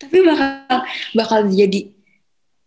tapi 0.00 0.16
bakal 0.26 0.78
bakal 1.14 1.40
jadi 1.48 1.90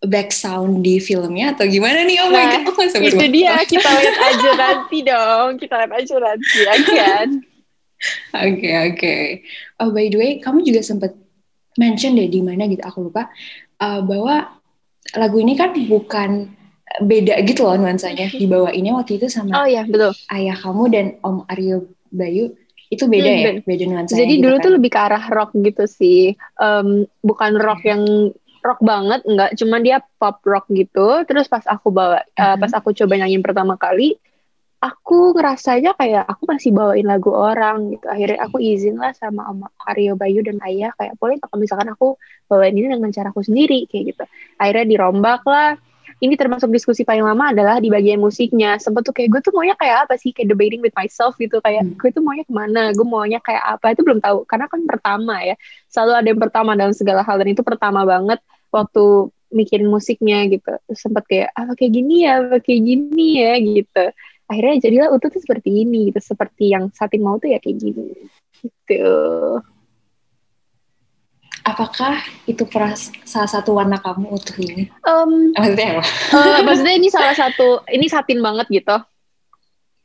back 0.01 0.33
sound 0.33 0.81
di 0.81 0.97
filmnya 0.97 1.53
atau 1.53 1.69
gimana 1.69 2.01
nih? 2.01 2.17
Oh 2.25 2.29
my 2.33 2.41
nah, 2.41 2.57
god, 2.57 2.73
aku 2.73 2.81
Itu 3.05 3.25
dia, 3.29 3.53
kita 3.61 3.85
lihat 3.85 4.17
aja 4.17 4.49
nanti 4.57 4.97
dong. 5.05 5.49
Kita 5.61 5.73
lihat 5.77 5.93
aja 5.93 6.15
nanti, 6.17 6.57
ya 6.65 6.73
kan? 6.97 7.29
Oke, 8.33 8.69
oke. 8.89 9.15
Oh, 9.77 9.93
by 9.93 10.09
the 10.09 10.17
way, 10.17 10.31
kamu 10.41 10.65
juga 10.65 10.81
sempat 10.81 11.13
mention 11.77 12.17
deh 12.17 12.25
di 12.25 12.41
mana 12.41 12.65
gitu, 12.65 12.81
aku 12.81 13.13
lupa, 13.13 13.29
uh, 13.77 14.01
bahwa 14.01 14.57
lagu 15.13 15.37
ini 15.37 15.53
kan 15.53 15.69
bukan 15.85 16.49
beda 17.05 17.37
gitu 17.45 17.69
loh 17.69 17.77
nuansanya. 17.77 18.33
Dibawainnya 18.33 18.97
waktu 18.97 19.21
itu 19.21 19.29
sama 19.29 19.63
oh, 19.63 19.67
iya, 19.69 19.85
betul. 19.85 20.11
ayah 20.33 20.57
kamu 20.57 20.83
dan 20.89 21.05
Om 21.21 21.45
Aryo 21.45 21.93
Bayu 22.11 22.57
itu 22.91 23.07
beda 23.07 23.29
hmm, 23.31 23.39
ya 23.39 23.51
beda 23.63 23.83
nuansa 23.87 24.13
jadi 24.19 24.33
gitu 24.35 24.43
dulu 24.43 24.55
kan? 24.59 24.63
tuh 24.67 24.71
lebih 24.75 24.89
ke 24.91 24.99
arah 24.99 25.25
rock 25.31 25.51
gitu 25.55 25.83
sih. 25.87 26.35
Um, 26.59 27.07
bukan 27.23 27.55
rock 27.55 27.81
yang 27.87 28.03
rock 28.61 28.79
banget 28.83 29.23
enggak. 29.23 29.55
Cuman 29.55 29.79
dia 29.79 30.03
pop 30.19 30.43
rock 30.43 30.67
gitu. 30.75 31.23
Terus 31.23 31.47
pas 31.47 31.63
aku 31.63 31.87
bawa 31.89 32.19
uh, 32.35 32.55
pas 32.59 32.71
aku 32.75 32.91
coba 32.91 33.15
nyanyiin 33.15 33.41
pertama 33.41 33.79
kali 33.79 34.19
aku 34.81 35.37
ngerasanya 35.37 35.93
kayak 35.93 36.25
aku 36.25 36.49
masih 36.49 36.73
bawain 36.73 37.05
lagu 37.05 37.31
orang 37.31 37.95
gitu. 37.95 38.05
Akhirnya 38.09 38.37
aku 38.43 38.57
izin 38.57 38.97
lah 38.97 39.13
sama 39.13 39.47
Om 39.53 39.69
Aryo 39.87 40.17
Bayu 40.17 40.41
dan 40.41 40.57
Ayah 40.59 40.91
kayak 40.97 41.15
boleh 41.21 41.37
kalau 41.37 41.61
misalkan 41.61 41.93
aku 41.93 42.17
bawain 42.49 42.73
ini 42.73 42.89
dengan 42.89 43.13
caraku 43.13 43.45
sendiri 43.45 43.85
kayak 43.85 44.17
gitu. 44.17 44.23
Akhirnya 44.57 44.85
dirombak 44.89 45.45
lah 45.45 45.77
ini 46.21 46.37
termasuk 46.37 46.69
diskusi 46.69 47.01
paling 47.01 47.25
lama 47.25 47.49
adalah 47.49 47.81
di 47.81 47.89
bagian 47.89 48.21
musiknya. 48.21 48.77
Sempet 48.77 49.09
tuh 49.09 49.13
kayak 49.17 49.29
gue 49.33 49.41
tuh 49.41 49.53
maunya 49.57 49.73
kayak 49.73 50.05
apa 50.05 50.21
sih? 50.21 50.29
Kayak 50.29 50.53
debating 50.53 50.77
with 50.85 50.93
myself 50.93 51.33
gitu. 51.41 51.57
Kayak 51.65 51.81
hmm. 51.81 51.97
gue 51.97 52.09
tuh 52.13 52.21
maunya 52.21 52.45
ke 52.45 52.53
mana? 52.53 52.93
Gue 52.93 53.07
maunya 53.09 53.41
kayak 53.41 53.81
apa? 53.81 53.97
Itu 53.97 54.05
belum 54.05 54.21
tahu. 54.21 54.45
Karena 54.45 54.69
kan 54.69 54.85
pertama 54.85 55.41
ya. 55.41 55.57
Selalu 55.89 56.13
ada 56.13 56.27
yang 56.29 56.37
pertama 56.37 56.71
dalam 56.77 56.93
segala 56.93 57.25
hal. 57.25 57.41
Dan 57.41 57.57
itu 57.57 57.65
pertama 57.65 58.05
banget 58.05 58.37
waktu 58.69 59.33
mikirin 59.49 59.89
musiknya 59.89 60.45
gitu. 60.45 60.71
Sempet 60.93 61.25
kayak, 61.25 61.49
apa 61.57 61.73
kayak 61.73 61.89
gini 61.89 62.15
ya? 62.29 62.31
Apa 62.37 62.57
kayak 62.61 62.81
gini 62.85 63.27
ya? 63.41 63.53
Gitu. 63.57 64.05
Akhirnya 64.45 64.75
jadilah 64.77 65.07
utuh 65.17 65.29
tuh 65.33 65.41
seperti 65.41 65.69
ini 65.73 66.13
gitu. 66.13 66.21
Seperti 66.21 66.69
yang 66.69 66.93
Satin 66.93 67.25
mau 67.25 67.41
tuh 67.41 67.49
ya 67.49 67.57
kayak 67.57 67.81
gini. 67.81 68.13
Gitu. 68.61 69.09
Apakah 71.61 72.21
itu 72.49 72.65
peras 72.65 73.13
salah 73.25 73.49
satu 73.49 73.77
warna 73.77 74.01
kamu 74.01 74.33
utuh 74.33 74.57
ini? 74.57 74.89
Um, 75.05 75.53
maksudnya 75.53 75.99
apa? 75.99 76.03
Uh, 76.33 76.59
maksudnya 76.65 76.95
ini 76.97 77.07
salah 77.09 77.35
satu, 77.47 77.85
ini 77.89 78.05
satin 78.09 78.39
banget 78.41 78.67
gitu? 78.69 78.97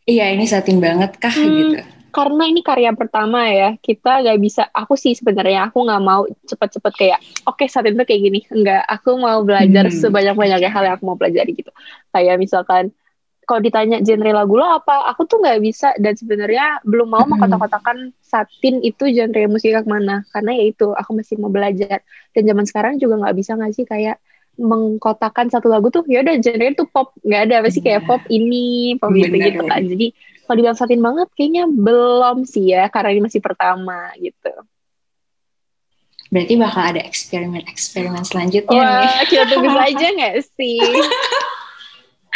Iya, 0.07 0.31
ini 0.39 0.47
satin 0.47 0.79
banget 0.79 1.19
kah 1.19 1.35
hmm, 1.35 1.57
gitu? 1.59 1.77
Karena 2.15 2.45
ini 2.49 2.61
karya 2.63 2.95
pertama 2.95 3.51
ya, 3.51 3.75
kita 3.83 4.23
gak 4.23 4.39
bisa, 4.39 4.63
aku 4.71 4.95
sih 4.95 5.13
sebenarnya 5.19 5.69
aku 5.69 5.83
gak 5.83 6.03
mau 6.05 6.25
cepet-cepet 6.47 6.93
kayak, 6.95 7.19
oke 7.45 7.59
okay, 7.59 7.67
satin 7.67 7.99
tuh 7.99 8.07
kayak 8.07 8.23
gini. 8.23 8.41
Enggak, 8.49 8.87
aku 8.87 9.19
mau 9.19 9.43
belajar 9.43 9.91
hmm. 9.91 9.97
sebanyak-banyaknya 9.99 10.71
hal 10.71 10.83
yang 10.87 10.95
aku 10.97 11.05
mau 11.11 11.19
pelajari 11.19 11.53
gitu. 11.59 11.75
Kayak 12.15 12.39
misalkan, 12.39 12.95
kalau 13.47 13.63
ditanya 13.63 14.03
genre 14.03 14.33
lagu 14.35 14.59
lo 14.59 14.67
apa, 14.67 15.07
aku 15.07 15.23
tuh 15.31 15.39
nggak 15.39 15.63
bisa. 15.63 15.95
Dan 16.03 16.19
sebenarnya 16.19 16.83
belum 16.83 17.07
mau 17.07 17.23
mm-hmm. 17.23 17.39
mengkotak-kotakan 17.39 18.11
satin 18.19 18.83
itu 18.83 19.07
genre 19.15 19.43
musik 19.47 19.71
yang 19.71 19.87
mana. 19.87 20.27
Karena 20.35 20.51
ya 20.59 20.65
itu 20.75 20.91
aku 20.91 21.15
masih 21.15 21.39
mau 21.39 21.49
belajar. 21.49 22.03
Dan 22.35 22.43
zaman 22.43 22.67
sekarang 22.67 22.99
juga 22.99 23.23
nggak 23.23 23.35
bisa 23.39 23.55
nggak 23.55 23.73
sih 23.73 23.87
kayak 23.87 24.19
mengkotakan 24.59 25.53
satu 25.53 25.69
lagu 25.69 25.95
tuh 25.95 26.03
ya 26.11 26.27
udah 26.27 26.35
genre 26.43 26.67
itu 26.75 26.85
pop. 26.91 27.15
Nggak 27.23 27.43
ada 27.47 27.55
apa 27.63 27.69
sih 27.71 27.83
kayak 27.87 28.03
pop 28.03 28.23
ini 28.27 28.99
pop 28.99 29.15
gitu 29.15 29.39
gitu 29.39 29.63
kan. 29.63 29.83
Jadi 29.87 30.07
kalau 30.43 30.57
dibilang 30.59 30.79
satin 30.79 31.03
banget 31.03 31.29
kayaknya 31.39 31.65
belum 31.71 32.43
sih 32.43 32.75
ya 32.75 32.91
karena 32.91 33.15
ini 33.15 33.23
masih 33.31 33.39
pertama 33.39 34.11
gitu. 34.19 34.51
Berarti 36.35 36.55
bakal 36.59 36.83
ada 36.83 37.01
eksperimen-eksperimen 37.07 38.27
selanjutnya 38.27 38.75
Wah, 38.75 39.23
nih. 39.23 39.31
kita 39.31 39.45
tunggu 39.47 39.71
saja 39.79 40.07
nggak 40.11 40.37
sih 40.59 40.83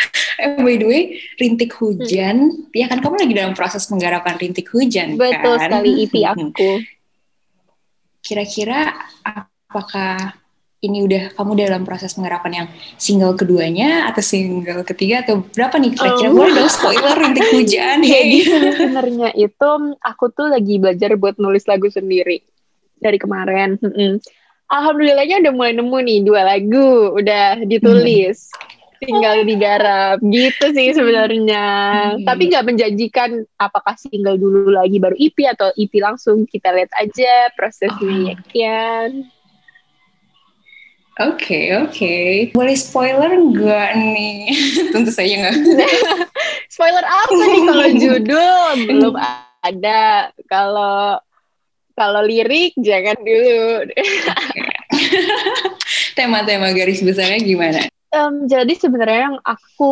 by 0.65 0.75
the 0.77 0.87
way, 0.87 1.03
rintik 1.37 1.73
hujan, 1.77 2.51
hmm. 2.51 2.73
ya 2.73 2.89
kan 2.89 3.01
kamu 3.01 3.27
lagi 3.27 3.35
dalam 3.37 3.53
proses 3.53 3.87
penggarapan 3.87 4.35
rintik 4.41 4.69
hujan 4.73 5.17
Betul 5.17 5.57
kan? 5.57 5.69
sekali 5.69 5.91
EP 6.07 6.15
aku. 6.33 6.73
Kira-kira 8.21 8.95
apakah 9.25 10.37
ini 10.81 11.05
udah 11.05 11.37
kamu 11.37 11.61
dalam 11.61 11.83
proses 11.85 12.17
penggarapan 12.17 12.65
yang 12.65 12.67
single 12.97 13.37
keduanya 13.37 14.09
atau 14.09 14.25
single 14.25 14.81
ketiga 14.81 15.21
atau 15.21 15.45
berapa 15.45 15.77
nih 15.77 15.93
kira-kira 15.93 16.29
oh. 16.33 16.37
boleh 16.41 16.53
dong 16.57 16.73
spoiler 16.73 17.17
rintik 17.21 17.53
hujan 17.53 18.01
jadi 18.01 18.39
sebenarnya 18.81 19.29
itu 19.37 19.71
aku 20.01 20.33
tuh 20.33 20.49
lagi 20.49 20.81
belajar 20.81 21.21
buat 21.21 21.37
nulis 21.37 21.69
lagu 21.69 21.93
sendiri 21.93 22.41
dari 22.97 23.21
kemarin 23.21 23.77
alhamdulillahnya 24.73 25.45
udah 25.45 25.53
mulai 25.53 25.77
nemu 25.77 25.99
nih 26.01 26.19
dua 26.25 26.49
lagu 26.49 27.13
udah 27.13 27.61
ditulis 27.69 28.49
hmm 28.49 28.80
tinggal 29.01 29.43
digarap 29.49 30.21
gitu 30.21 30.65
sih 30.77 30.93
sebenarnya 30.93 31.67
hmm. 32.21 32.29
tapi 32.29 32.53
nggak 32.53 32.67
menjanjikan 32.69 33.49
apakah 33.57 33.97
single 33.97 34.37
dulu 34.37 34.77
lagi 34.77 35.01
baru 35.01 35.17
EP 35.17 35.37
atau 35.49 35.73
EP 35.75 35.93
langsung 36.05 36.45
kita 36.45 36.69
lihat 36.77 36.93
aja 37.01 37.49
prosesnya 37.57 38.37
oh. 38.37 38.53
ya 38.53 39.09
Oke 41.21 41.37
okay, 41.37 41.67
oke, 41.77 41.93
okay. 41.93 42.29
boleh 42.57 42.73
spoiler 42.73 43.29
nggak 43.29 43.91
nih? 43.93 44.57
Tentu 44.95 45.13
saja 45.13 45.29
nggak. 45.37 45.57
spoiler 46.73 47.05
apa 47.05 47.29
nih 47.45 47.63
kalau 47.69 47.87
judul 48.09 48.73
belum 48.89 49.15
ada, 49.61 50.33
kalau 50.49 51.21
kalau 51.93 52.25
lirik 52.25 52.73
jangan 52.81 53.21
dulu. 53.21 53.85
Tema-tema 56.17 56.73
garis 56.73 57.05
besarnya 57.05 57.37
gimana? 57.45 57.85
Um, 58.11 58.51
jadi 58.51 58.75
sebenarnya 58.75 59.31
yang 59.31 59.39
aku 59.47 59.91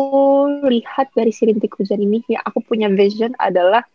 lihat 0.67 1.15
dari 1.15 1.31
si 1.31 1.47
rintik 1.47 1.71
hujan 1.79 2.03
ini, 2.03 2.19
ya 2.27 2.43
aku 2.43 2.59
punya 2.59 2.91
vision 2.91 3.31
adalah 3.39 3.87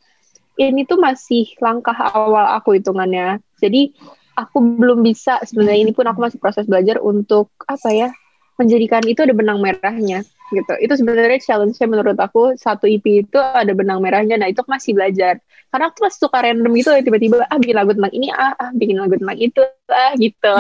ini 0.57 0.89
tuh 0.89 0.97
masih 0.97 1.53
langkah 1.61 1.93
awal 1.93 2.57
aku 2.57 2.81
hitungannya. 2.81 3.45
Jadi 3.61 3.93
aku 4.33 4.81
belum 4.81 5.05
bisa 5.05 5.45
sebenarnya 5.45 5.81
ini 5.85 5.93
pun 5.93 6.09
aku 6.09 6.25
masih 6.25 6.39
proses 6.41 6.65
belajar 6.65 6.99
untuk 7.05 7.53
apa 7.69 7.89
ya 7.93 8.09
menjadikan 8.55 9.03
itu 9.05 9.21
ada 9.21 9.35
benang 9.35 9.59
merahnya 9.61 10.23
gitu. 10.55 10.73
Itu 10.79 10.95
sebenarnya 10.95 11.43
challenge-nya 11.43 11.87
menurut 11.91 12.17
aku 12.17 12.55
satu 12.55 12.87
EP 12.87 13.27
itu 13.27 13.39
ada 13.39 13.77
benang 13.77 13.99
merahnya. 14.01 14.39
Nah 14.39 14.49
itu 14.49 14.63
aku 14.63 14.71
masih 14.71 14.95
belajar. 14.95 15.43
Karena 15.69 15.91
aku 15.91 16.07
masih 16.07 16.19
suka 16.23 16.39
random 16.39 16.73
gitu 16.79 16.91
tiba-tiba 17.03 17.45
ah 17.51 17.59
bikin 17.59 17.77
lagu 17.77 17.91
tentang 17.93 18.15
ini 18.15 18.31
ah, 18.31 18.55
ah 18.57 18.71
bikin 18.73 18.97
lagu 18.97 19.19
tentang 19.19 19.39
itu 19.43 19.63
ah 19.91 20.13
gitu. 20.17 20.57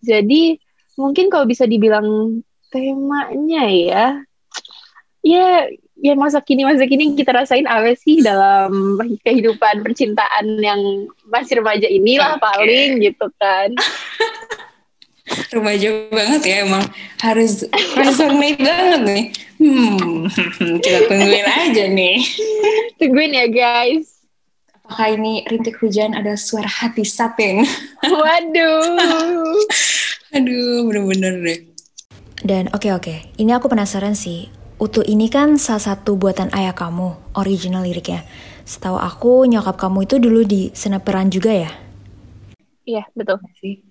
Jadi 0.00 0.56
mungkin 0.96 1.28
kalau 1.28 1.44
bisa 1.44 1.68
dibilang 1.68 2.40
temanya 2.70 3.64
ya. 3.68 4.06
Ya 5.20 5.68
ya 6.00 6.16
masa 6.16 6.40
kini 6.40 6.64
masa 6.64 6.88
kini 6.88 7.12
kita 7.12 7.36
rasain 7.36 7.68
apa 7.68 7.92
sih 7.92 8.24
dalam 8.24 8.96
kehidupan 9.20 9.84
percintaan 9.84 10.56
yang 10.58 10.80
masih 11.28 11.60
remaja 11.60 11.86
inilah 11.86 12.40
okay. 12.40 12.42
paling 12.42 12.90
gitu 13.04 13.26
kan. 13.36 13.70
Remaja 15.30 16.10
banget 16.10 16.42
ya 16.42 16.56
emang 16.66 16.82
harus 17.22 17.62
resonate 17.94 18.58
banget 18.58 19.00
nih. 19.06 19.24
Hmm 19.62 20.26
kita 20.82 21.06
tungguin 21.06 21.46
aja 21.46 21.84
nih. 21.86 22.18
Tungguin 22.98 23.38
ya 23.38 23.46
guys. 23.46 24.26
Apakah 24.74 25.14
ini 25.14 25.46
rintik 25.46 25.78
hujan 25.78 26.18
ada 26.18 26.34
suara 26.34 26.66
hati 26.66 27.06
satin? 27.06 27.62
Waduh. 28.02 29.54
Aduh 30.34 30.90
bener-bener 30.90 31.34
deh 31.46 31.69
dan 32.40 32.72
oke 32.72 32.88
okay, 32.88 32.92
oke, 32.96 33.04
okay. 33.04 33.18
ini 33.36 33.52
aku 33.52 33.68
penasaran 33.68 34.16
sih. 34.16 34.48
Utu 34.80 35.04
ini 35.04 35.28
kan 35.28 35.60
salah 35.60 35.92
satu 35.92 36.16
buatan 36.16 36.48
ayah 36.56 36.72
kamu, 36.72 37.12
original 37.36 37.84
liriknya. 37.84 38.24
Setahu 38.64 38.96
aku 38.96 39.44
nyokap 39.44 39.76
kamu 39.76 40.08
itu 40.08 40.16
dulu 40.16 40.40
di 40.40 40.72
senaperan 40.72 41.28
juga 41.28 41.52
ya? 41.52 41.70
Iya, 42.88 43.04
betul. 43.12 43.44
Sih. 43.60 43.84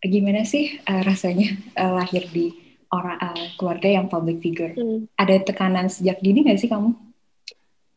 Gimana 0.00 0.48
sih 0.48 0.80
uh, 0.88 1.04
rasanya 1.04 1.52
uh, 1.76 2.00
lahir 2.00 2.24
di 2.32 2.48
orang 2.88 3.20
uh, 3.20 3.46
keluarga 3.60 3.92
yang 3.92 4.08
public 4.08 4.40
figure? 4.40 4.72
Hmm. 4.72 5.04
Ada 5.20 5.44
tekanan 5.44 5.92
sejak 5.92 6.24
dini 6.24 6.48
gak 6.48 6.64
sih 6.64 6.72
kamu? 6.72 6.96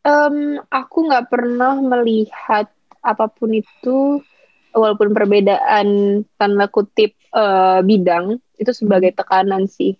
Um, 0.06 0.60
aku 0.70 1.08
nggak 1.08 1.32
pernah 1.32 1.80
melihat 1.82 2.70
apa 3.00 3.26
pun 3.32 3.56
itu, 3.56 4.22
walaupun 4.76 5.16
perbedaan 5.16 5.88
tanda 6.36 6.68
kutip 6.68 7.16
uh, 7.32 7.80
bidang, 7.80 8.44
itu 8.60 8.72
sebagai 8.72 9.12
hmm. 9.16 9.18
tekanan 9.20 9.64
sih 9.68 9.96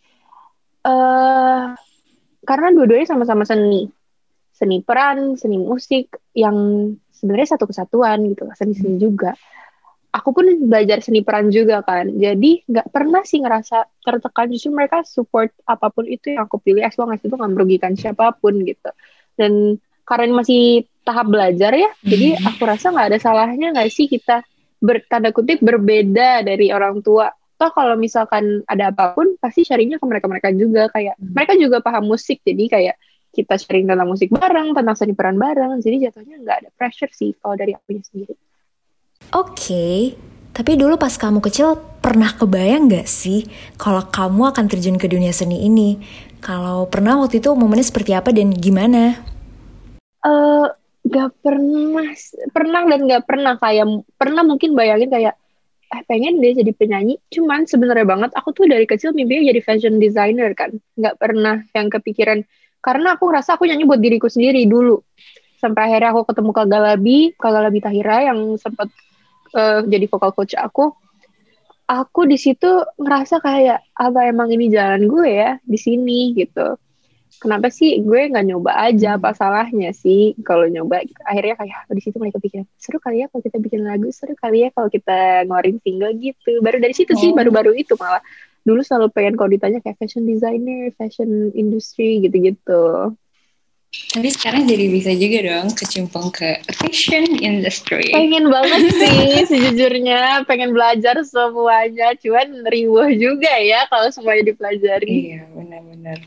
uh, 0.86 1.76
karena 2.46 2.68
dua-duanya 2.72 3.08
sama-sama 3.10 3.44
seni 3.44 3.90
seni 4.56 4.80
peran 4.80 5.36
seni 5.36 5.60
musik 5.60 6.16
yang 6.32 6.56
sebenarnya 7.12 7.58
satu 7.58 7.68
kesatuan 7.68 8.24
gitu 8.32 8.48
seni-seni 8.56 8.96
hmm. 8.96 9.04
juga 9.04 9.32
aku 10.16 10.32
pun 10.32 10.48
belajar 10.72 11.04
seni 11.04 11.26
peran 11.26 11.52
juga 11.52 11.84
kan 11.84 12.08
jadi 12.08 12.64
nggak 12.64 12.88
pernah 12.88 13.28
sih 13.28 13.44
ngerasa 13.44 14.00
tertekan 14.00 14.48
justru 14.48 14.72
mereka 14.72 15.04
support 15.04 15.52
apa 15.68 15.92
pun 15.92 16.08
itu 16.08 16.32
yang 16.32 16.48
aku 16.48 16.62
pilih 16.64 16.86
as 16.88 16.96
long 16.96 17.12
as 17.12 17.20
itu 17.20 17.36
nggak 17.36 17.52
merugikan 17.52 17.94
siapa 18.00 18.32
pun 18.40 18.64
gitu 18.64 18.92
dan 19.36 19.76
karena 20.08 20.40
masih 20.40 20.88
tahap 21.04 21.28
belajar 21.28 21.76
ya 21.76 21.92
jadi 22.08 22.40
hmm. 22.40 22.48
aku 22.56 22.62
rasa 22.64 22.96
nggak 22.96 23.08
ada 23.12 23.20
salahnya 23.20 23.76
nggak 23.76 23.92
sih 23.92 24.08
kita 24.08 24.40
bertanda 24.86 25.34
kutip 25.34 25.58
berbeda 25.66 26.46
dari 26.46 26.70
orang 26.70 27.02
tua 27.02 27.34
toh 27.56 27.72
kalau 27.72 27.96
misalkan 27.96 28.62
ada 28.68 28.92
apa 28.92 29.16
pun 29.16 29.40
pasti 29.40 29.64
sharingnya 29.64 29.96
ke 29.96 30.06
mereka 30.06 30.28
mereka 30.28 30.50
juga 30.52 30.92
kayak 30.92 31.16
hmm. 31.16 31.32
mereka 31.32 31.54
juga 31.56 31.80
paham 31.80 32.12
musik 32.12 32.44
jadi 32.44 32.64
kayak 32.68 32.96
kita 33.36 33.56
sharing 33.60 33.88
tentang 33.88 34.08
musik 34.08 34.32
bareng 34.32 34.76
tentang 34.76 34.96
seni 34.96 35.16
peran 35.16 35.40
bareng 35.40 35.80
jadi 35.80 36.12
jatuhnya 36.12 36.40
nggak 36.44 36.58
ada 36.64 36.70
pressure 36.76 37.12
sih 37.12 37.32
kalau 37.40 37.56
dari 37.56 37.72
aku 37.72 37.96
sendiri 38.00 38.36
oke 39.32 39.56
okay. 39.56 40.20
tapi 40.52 40.76
dulu 40.76 41.00
pas 41.00 41.16
kamu 41.16 41.40
kecil 41.44 41.80
pernah 42.04 42.32
kebayang 42.36 42.92
nggak 42.92 43.08
sih 43.08 43.48
kalau 43.80 44.04
kamu 44.04 44.52
akan 44.52 44.66
terjun 44.68 45.00
ke 45.00 45.08
dunia 45.08 45.32
seni 45.32 45.64
ini 45.64 46.00
kalau 46.44 46.92
pernah 46.92 47.18
waktu 47.24 47.40
itu 47.40 47.56
momennya 47.56 47.88
seperti 47.88 48.12
apa 48.12 48.36
dan 48.36 48.52
gimana 48.52 49.16
uh, 50.28 50.68
gak 51.06 51.30
pernah 51.46 52.10
pernah 52.50 52.82
dan 52.90 53.00
gak 53.06 53.24
pernah 53.30 53.54
kayak 53.62 53.86
pernah 54.18 54.42
mungkin 54.42 54.74
bayangin 54.74 55.10
kayak 55.14 55.36
eh 55.86 56.02
pengen 56.10 56.42
dia 56.42 56.58
jadi 56.58 56.74
penyanyi. 56.74 57.22
Cuman 57.30 57.70
sebenarnya 57.70 58.08
banget 58.10 58.32
aku 58.34 58.52
tuh 58.58 58.66
dari 58.66 58.90
kecil 58.90 59.14
mimpinya 59.14 59.54
jadi 59.54 59.62
fashion 59.62 60.02
designer 60.02 60.52
kan. 60.58 60.74
Nggak 60.98 61.16
pernah 61.22 61.62
yang 61.78 61.94
kepikiran. 61.94 62.42
Karena 62.82 63.18
aku 63.18 63.30
ngerasa 63.30 63.58
aku 63.58 63.70
nyanyi 63.70 63.86
buat 63.86 64.02
diriku 64.02 64.26
sendiri 64.26 64.66
dulu. 64.66 65.02
Sampai 65.62 65.90
akhirnya 65.90 66.14
aku 66.14 66.26
ketemu 66.30 66.52
Kak 66.52 66.68
Galabi 66.68 67.18
Kak 67.38 67.52
Galabi 67.54 67.80
Tahira 67.82 68.18
yang 68.34 68.58
sempat 68.58 68.90
uh, 69.54 69.86
jadi 69.86 70.06
vokal 70.10 70.34
coach 70.34 70.58
aku. 70.58 70.90
Aku 71.86 72.26
di 72.26 72.42
situ 72.42 72.82
ngerasa 72.98 73.38
kayak 73.46 73.94
apa 73.94 74.26
emang 74.26 74.50
ini 74.50 74.74
jalan 74.74 75.06
gue 75.06 75.30
ya 75.30 75.62
di 75.62 75.78
sini? 75.78 76.34
Gitu 76.34 76.82
kenapa 77.40 77.68
sih 77.70 78.00
gue 78.02 78.32
nggak 78.32 78.46
nyoba 78.48 78.72
aja 78.90 79.20
apa 79.20 79.36
salahnya 79.36 79.92
sih 79.92 80.34
kalau 80.42 80.66
nyoba 80.66 81.04
akhirnya 81.28 81.56
kayak 81.60 81.78
oh, 81.88 81.96
di 81.96 82.02
situ 82.04 82.18
mereka 82.18 82.40
pikir 82.40 82.64
seru 82.80 82.98
kali 82.98 83.24
ya 83.24 83.28
kalau 83.30 83.44
kita 83.44 83.58
bikin 83.60 83.82
lagu 83.84 84.08
seru 84.10 84.34
kali 84.38 84.68
ya 84.68 84.70
kalau 84.72 84.88
kita 84.88 85.44
ngeluarin 85.46 85.78
single 85.84 86.14
gitu 86.18 86.52
baru 86.64 86.78
dari 86.80 86.96
situ 86.96 87.14
oh. 87.14 87.20
sih 87.20 87.30
baru-baru 87.36 87.76
itu 87.76 87.94
malah 88.00 88.24
dulu 88.66 88.82
selalu 88.82 89.14
pengen 89.14 89.36
kalau 89.38 89.50
ditanya 89.54 89.80
kayak 89.84 89.98
fashion 90.02 90.26
designer 90.26 90.90
fashion 90.98 91.54
industry 91.54 92.24
gitu-gitu 92.24 93.14
Tapi 94.12 94.28
sekarang 94.28 94.68
jadi 94.68 94.92
bisa 94.92 95.12
juga 95.16 95.40
dong 95.40 95.72
kecimpung 95.72 96.28
ke 96.28 96.60
fashion 96.68 97.32
industry. 97.40 98.12
Pengen 98.12 98.52
banget 98.52 98.92
sih 99.00 99.48
sejujurnya, 99.48 100.44
pengen 100.44 100.76
belajar 100.76 101.16
semuanya. 101.24 102.12
Cuman 102.20 102.68
riuh 102.68 103.08
juga 103.16 103.56
ya 103.56 103.88
kalau 103.88 104.12
semuanya 104.12 104.52
dipelajari. 104.52 105.40
Iya, 105.40 105.48
benar-benar. 105.48 106.20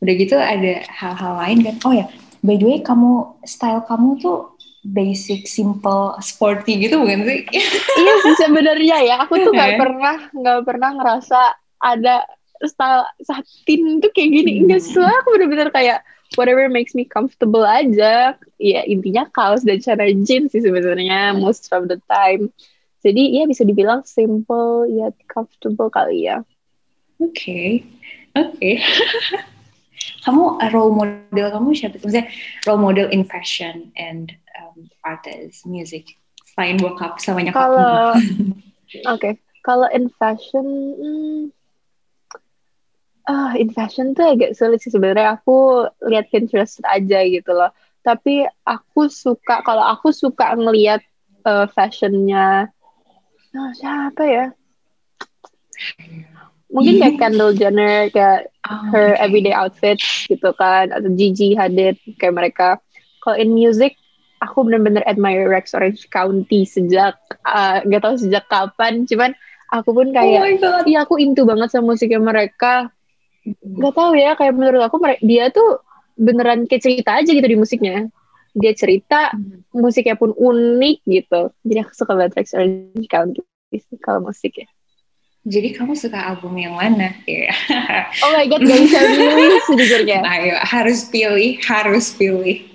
Udah 0.00 0.14
gitu 0.16 0.36
ada 0.36 0.84
hal-hal 0.88 1.32
lain 1.44 1.58
kan. 1.64 1.76
Oh 1.84 1.92
ya, 1.92 2.08
by 2.40 2.56
the 2.56 2.66
way 2.66 2.78
kamu 2.80 3.36
style 3.44 3.84
kamu 3.84 4.16
tuh 4.20 4.56
basic, 4.80 5.44
simple, 5.44 6.16
sporty 6.24 6.80
gitu 6.80 6.96
bukan 7.00 7.28
sih? 7.28 7.40
iya 8.00 8.14
sih 8.24 8.34
sebenarnya 8.40 8.96
ya. 9.04 9.14
Aku 9.28 9.36
tuh 9.36 9.52
nggak 9.52 9.76
pernah 9.76 10.16
nggak 10.32 10.60
pernah 10.64 10.90
ngerasa 10.96 11.40
ada 11.80 12.24
style 12.64 13.04
satin 13.24 14.00
tuh 14.00 14.10
kayak 14.12 14.30
gini. 14.40 14.52
Hmm. 14.56 14.60
Enggak 14.68 14.80
sih, 14.84 14.96
aku 14.96 15.28
bener-bener 15.36 15.68
kayak 15.72 16.00
whatever 16.40 16.68
makes 16.72 16.96
me 16.96 17.04
comfortable 17.04 17.64
aja. 17.64 18.36
Ya 18.56 18.80
intinya 18.88 19.28
kaos 19.32 19.64
dan 19.64 19.84
celana 19.84 20.08
jeans 20.24 20.52
sih 20.56 20.64
sebenarnya 20.64 21.36
most 21.36 21.68
of 21.72 21.88
the 21.92 22.00
time. 22.08 22.48
Jadi 23.00 23.40
ya 23.40 23.48
bisa 23.48 23.64
dibilang 23.64 24.04
simple 24.04 24.88
ya 24.92 25.08
comfortable 25.28 25.88
kali 25.88 26.28
ya. 26.28 26.44
Oke, 27.20 27.36
okay. 27.36 27.68
oke. 28.36 28.56
Okay. 28.56 28.74
kamu 30.24 30.58
role 30.72 30.92
model 30.94 31.46
kamu 31.52 31.68
siapa? 31.76 31.96
Maksudnya 32.00 32.26
role 32.68 32.80
model 32.80 33.06
in 33.12 33.24
fashion 33.24 33.92
and 33.96 34.32
um, 34.56 34.88
artist, 35.04 35.64
music. 35.64 36.16
Selain 36.44 36.76
bokap 36.80 37.20
sama 37.22 37.44
nyokap. 37.44 37.56
Kalau 37.56 37.94
oke, 38.16 39.16
okay. 39.16 39.32
kalau 39.62 39.86
in 39.92 40.10
fashion, 40.16 40.66
hmm, 40.98 41.42
uh, 43.30 43.52
in 43.54 43.70
fashion 43.70 44.12
tuh 44.18 44.34
agak 44.34 44.58
sulit 44.58 44.82
sih 44.82 44.90
sebenarnya 44.90 45.38
aku 45.38 45.86
lihat 46.10 46.26
Pinterest 46.28 46.82
aja 46.82 47.22
gitu 47.22 47.54
loh 47.54 47.70
tapi 48.00 48.48
aku 48.64 49.12
suka 49.12 49.60
kalau 49.60 49.84
aku 49.84 50.10
suka 50.10 50.56
ngelihat 50.56 51.04
uh, 51.44 51.68
fashionnya 51.70 52.72
oh, 53.52 53.72
siapa 53.76 54.22
ya 54.24 54.46
mungkin 56.70 57.02
kayak 57.02 57.16
Kendall 57.20 57.52
Jenner 57.54 58.08
kayak 58.10 58.48
oh, 58.66 58.82
her 58.94 59.14
okay. 59.14 59.22
everyday 59.22 59.54
outfit 59.54 59.98
gitu 60.30 60.50
kan 60.56 60.94
atau 60.94 61.10
Gigi 61.14 61.58
Hadid 61.58 61.98
kayak 62.16 62.34
mereka. 62.34 62.68
Kalau 63.20 63.36
in 63.36 63.52
music 63.52 64.00
aku 64.40 64.64
bener-bener 64.64 65.04
admire 65.04 65.44
Rex 65.50 65.76
Orange 65.76 66.08
County 66.08 66.64
sejak 66.64 67.20
uh, 67.44 67.84
gak 67.84 68.00
tahu 68.00 68.16
sejak 68.16 68.48
kapan 68.48 69.04
cuman 69.04 69.36
aku 69.68 69.92
pun 69.92 70.08
kayak 70.16 70.40
oh 70.40 70.82
iya 70.88 71.04
aku 71.04 71.20
into 71.20 71.44
banget 71.44 71.68
sama 71.68 71.94
musiknya 71.94 72.22
mereka. 72.22 72.88
Nggak 73.60 73.94
tahu 73.94 74.12
ya 74.16 74.32
kayak 74.36 74.56
menurut 74.56 74.82
aku 74.82 74.96
dia 75.20 75.52
tuh 75.52 75.84
beneran 76.16 76.64
kayak 76.64 76.82
cerita 76.82 77.20
aja 77.20 77.30
gitu 77.30 77.44
di 77.44 77.58
musiknya. 77.58 78.08
Dia 78.50 78.74
cerita 78.74 79.30
musiknya 79.70 80.18
pun 80.18 80.34
unik 80.34 80.96
gitu. 81.06 81.54
Jadi 81.62 81.78
aku 81.86 81.92
suka 81.94 82.12
banget 82.18 82.40
Rex 82.40 82.56
Orange 82.56 83.06
County 83.06 83.40
kalau 84.02 84.26
musik 84.26 84.58
ya 84.58 84.66
jadi 85.50 85.74
kamu 85.74 85.98
suka 85.98 86.14
album 86.14 86.54
yang 86.54 86.78
mana? 86.78 87.10
Yeah. 87.26 87.50
oh 88.22 88.30
my 88.30 88.46
god, 88.46 88.62
gak 88.62 88.80
bisa 88.86 88.98
pilih 89.02 89.58
sejujurnya. 89.66 90.22
Ayo, 90.22 90.54
harus 90.62 91.10
pilih, 91.10 91.58
harus 91.66 92.14
pilih. 92.14 92.70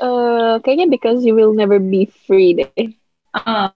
Uh, 0.00 0.56
kayaknya 0.64 0.88
because 0.88 1.20
you 1.28 1.36
will 1.36 1.52
never 1.52 1.76
be 1.76 2.08
free 2.24 2.56
deh. 2.56 2.96
Uh, 3.36 3.68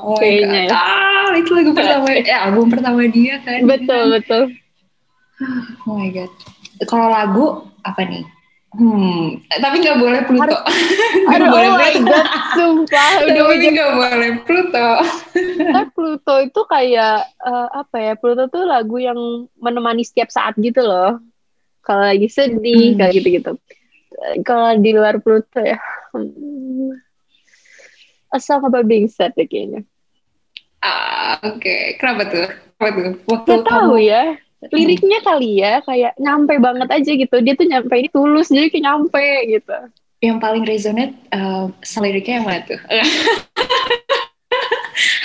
oh 0.00 0.16
kayaknya. 0.16 0.72
Ya. 0.72 0.74
Ah, 0.74 1.36
itu 1.36 1.52
lagu 1.52 1.76
pertama, 1.76 2.08
ya 2.16 2.36
album 2.48 2.66
pertama 2.72 3.04
dia 3.12 3.44
kan. 3.44 3.60
Betul, 3.68 4.16
betul. 4.16 4.42
Oh 5.84 6.00
my 6.00 6.08
god. 6.08 6.32
Kalau 6.88 7.12
lagu 7.12 7.46
apa 7.84 8.08
nih? 8.08 8.24
Hmm, 8.76 9.40
tapi 9.48 9.80
nggak 9.80 9.96
boleh 9.96 10.20
Pluto. 10.28 10.56
Aduh, 11.32 11.48
boleh 11.56 11.68
oh 11.72 11.80
my 11.80 11.94
god, 12.04 12.26
sumpah. 12.52 13.12
tapi 13.24 13.66
nggak 13.72 13.92
boleh 13.96 14.30
Pluto. 14.44 14.88
Kan 15.64 15.86
Pluto 15.96 16.34
itu 16.44 16.60
kayak 16.68 17.24
uh, 17.40 17.68
apa 17.72 17.96
ya? 17.96 18.12
Pluto 18.20 18.52
tuh 18.52 18.68
lagu 18.68 19.00
yang 19.00 19.16
menemani 19.56 20.04
setiap 20.04 20.28
saat 20.28 20.52
gitu 20.60 20.84
loh. 20.84 21.16
Kalau 21.80 22.04
lagi 22.04 22.28
sedih, 22.28 22.92
hmm. 22.92 22.98
kayak 23.00 23.12
gitu-gitu. 23.16 23.52
Kalau 24.44 24.76
di 24.76 24.90
luar 24.92 25.24
Pluto 25.24 25.56
ya, 25.64 25.80
hmm, 26.12 26.92
a 28.28 28.38
song 28.38 28.60
about 28.68 28.84
being 28.84 29.08
sad 29.08 29.32
deh 29.40 29.48
kayaknya. 29.48 29.88
Ah, 30.84 31.40
oke. 31.40 31.64
Okay. 31.64 31.96
Kenapa 31.96 32.28
tuh? 32.28 32.48
Kenapa 32.76 32.98
tuh? 33.00 33.12
Waktu 33.24 33.50
Gak 33.56 33.64
tahu 33.72 33.96
ya 33.96 34.36
liriknya 34.76 35.18
kali 35.22 35.62
ya 35.62 35.84
kayak 35.84 36.16
nyampe 36.18 36.56
banget 36.58 36.88
aja 36.90 37.10
gitu. 37.14 37.36
Dia 37.42 37.54
tuh 37.54 37.66
nyampe 37.68 37.94
ini 37.94 38.08
tulus 38.10 38.48
jadi 38.48 38.68
kayak 38.72 38.84
nyampe 38.84 39.26
gitu. 39.50 39.76
Yang 40.24 40.38
paling 40.40 40.64
resonate 40.64 41.14
uh, 41.30 41.68
liriknya 42.02 42.40
yang 42.40 42.46
mana 42.48 42.62
tuh? 42.64 42.80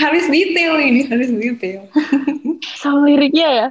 Harus 0.02 0.26
detail 0.28 0.76
ini 0.82 1.08
harus 1.08 1.30
detail. 1.32 1.88
Sama 2.82 3.06
liriknya 3.06 3.48
ya? 3.48 3.68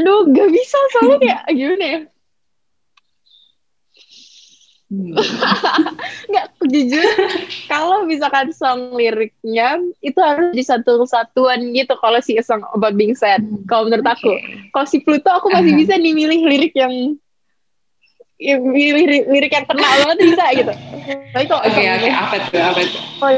Aduh 0.00 0.26
gak 0.32 0.48
bisa 0.50 0.78
soalnya 0.96 1.18
kayak 1.20 1.42
gimana 1.52 1.84
ya. 1.84 2.00
nggak 6.32 6.46
jujur 6.64 7.04
kalau 7.68 8.08
misalkan 8.08 8.48
song 8.56 8.96
liriknya 8.96 9.84
itu 10.00 10.16
harus 10.16 10.56
di 10.56 10.64
satu 10.64 11.04
satuan 11.04 11.76
gitu 11.76 11.92
kalau 12.00 12.16
si 12.24 12.40
song 12.40 12.64
about 12.72 12.96
being 12.96 13.12
sad 13.12 13.44
hmm. 13.44 13.68
kalau 13.68 13.84
menurut 13.84 14.08
aku. 14.08 14.32
kalau 14.72 14.88
si 14.88 15.04
Pluto 15.04 15.28
aku 15.28 15.52
masih 15.52 15.76
uh-huh. 15.76 15.80
bisa 15.84 15.94
nih 16.00 16.16
milih 16.16 16.40
lirik 16.40 16.72
yang 16.72 17.20
ya, 18.40 18.56
milih 18.56 19.28
lirik 19.28 19.52
yang 19.52 19.68
kena 19.68 19.84
banget 19.84 20.18
bisa 20.24 20.44
gitu. 20.56 20.72
Tapi 21.36 21.44
kok 21.44 21.60
oke 21.60 21.68
okay, 21.68 21.84
oke. 21.92 22.00
okay. 22.00 22.12
apa 22.14 22.36
tuh 22.48 22.62
apa 22.64 22.80
tuh? 22.80 23.02
Oh, 23.20 23.30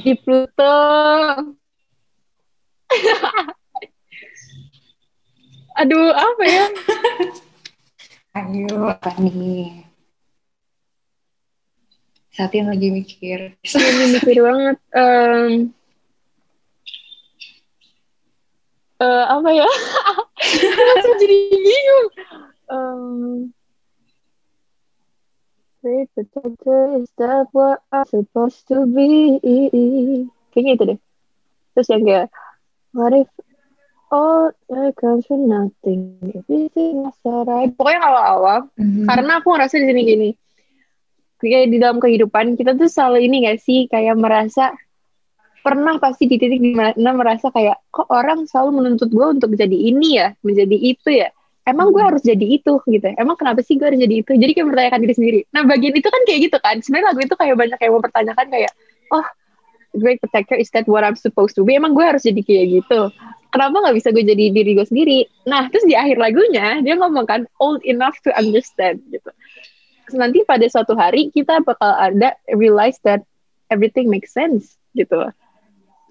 di 0.00 0.12
Pluto. 0.24 0.76
Aduh 5.84 6.14
apa 6.14 6.44
ya? 6.46 6.64
Ayo 8.40 8.90
apa 8.90 9.14
nih 9.20 9.83
saat 12.34 12.50
ini 12.50 12.66
lagi 12.66 12.88
mikir 12.90 13.38
lagi 13.62 14.04
mikir 14.10 14.38
banget 14.42 14.76
um, 14.90 15.70
uh, 18.98 19.24
apa 19.38 19.48
ya 19.54 19.68
aku 20.98 21.10
jadi 21.22 21.36
bingung 21.54 22.06
um, 22.66 23.54
Wait, 25.84 26.08
is 26.16 27.12
that 27.20 27.44
what 27.52 27.84
I'm 27.92 28.08
supposed 28.08 28.64
to 28.72 28.88
be? 28.88 29.36
Kayaknya 30.48 30.72
itu 30.80 30.84
deh. 30.88 30.98
Terus 31.76 31.88
yang 31.92 32.02
kayak, 32.08 32.26
what 32.96 33.12
if 33.12 33.28
all 34.08 34.48
that 34.72 34.96
comes 34.96 35.28
from 35.28 35.44
nothing? 35.44 36.16
Everything 36.24 37.04
is 37.04 37.20
alright. 37.28 37.68
Pokoknya 37.76 38.00
kalau 38.00 38.22
awal, 38.24 38.58
mm 38.80 38.88
-hmm. 38.88 39.04
karena 39.12 39.44
aku 39.44 39.48
ngerasa 39.52 39.76
di 39.76 39.84
sini 39.92 40.02
gini, 40.08 40.28
kayak 41.48 41.68
di 41.72 41.78
dalam 41.80 41.98
kehidupan 42.00 42.56
kita 42.56 42.76
tuh 42.76 42.88
selalu 42.88 43.28
ini 43.28 43.36
gak 43.48 43.58
sih? 43.60 43.86
Kayak 43.90 44.16
merasa 44.20 44.74
pernah 45.64 45.96
pasti 45.96 46.28
di 46.28 46.36
titik 46.36 46.60
di 46.60 46.76
mana 46.76 47.16
merasa 47.16 47.48
kayak 47.48 47.88
kok 47.88 48.04
orang 48.12 48.44
selalu 48.44 48.84
menuntut 48.84 49.08
gue 49.08 49.26
untuk 49.26 49.50
jadi 49.56 49.72
ini 49.72 50.08
ya? 50.20 50.28
Menjadi 50.44 50.76
itu 50.76 51.08
ya? 51.08 51.28
Emang 51.64 51.96
gue 51.96 52.04
hmm. 52.04 52.10
harus 52.12 52.22
jadi 52.22 52.44
itu? 52.44 52.76
Gitu. 52.84 53.06
Emang 53.16 53.40
kenapa 53.40 53.64
sih 53.64 53.80
gue 53.80 53.86
harus 53.88 54.00
jadi 54.00 54.14
itu? 54.20 54.32
Jadi 54.36 54.50
kayak 54.52 54.66
mempertanyakan 54.68 55.00
diri 55.00 55.14
sendiri. 55.16 55.40
Nah 55.56 55.62
bagian 55.64 55.94
itu 55.96 56.08
kan 56.12 56.22
kayak 56.28 56.40
gitu 56.50 56.58
kan. 56.60 56.76
Sebenarnya 56.84 57.06
lagu 57.12 57.20
itu 57.24 57.34
kayak 57.40 57.54
banyak 57.56 57.78
yang 57.80 57.94
mempertanyakan 57.96 58.46
kayak 58.52 58.72
oh 59.12 59.26
great 59.96 60.18
protector 60.20 60.58
is 60.58 60.68
that 60.74 60.84
what 60.84 61.06
I'm 61.06 61.16
supposed 61.16 61.56
to 61.56 61.64
be? 61.64 61.80
Emang 61.80 61.96
gue 61.96 62.04
harus 62.04 62.28
jadi 62.28 62.42
kayak 62.44 62.66
gitu? 62.84 63.00
Kenapa 63.48 63.76
nggak 63.86 63.96
bisa 63.96 64.08
gue 64.10 64.24
jadi 64.26 64.44
diri 64.50 64.76
gue 64.76 64.86
sendiri? 64.86 65.18
Nah 65.48 65.72
terus 65.72 65.88
di 65.88 65.96
akhir 65.96 66.20
lagunya 66.20 66.82
dia 66.84 66.94
ngomong 67.00 67.24
kan 67.24 67.48
old 67.62 67.80
enough 67.88 68.18
to 68.26 68.34
understand 68.36 69.00
gitu 69.08 69.30
nanti 70.12 70.44
pada 70.44 70.66
suatu 70.68 70.92
hari 70.92 71.32
kita 71.32 71.64
bakal 71.64 71.88
ada 71.96 72.36
realize 72.52 73.00
that 73.06 73.24
everything 73.72 74.12
makes 74.12 74.34
sense 74.34 74.76
gitu. 74.92 75.32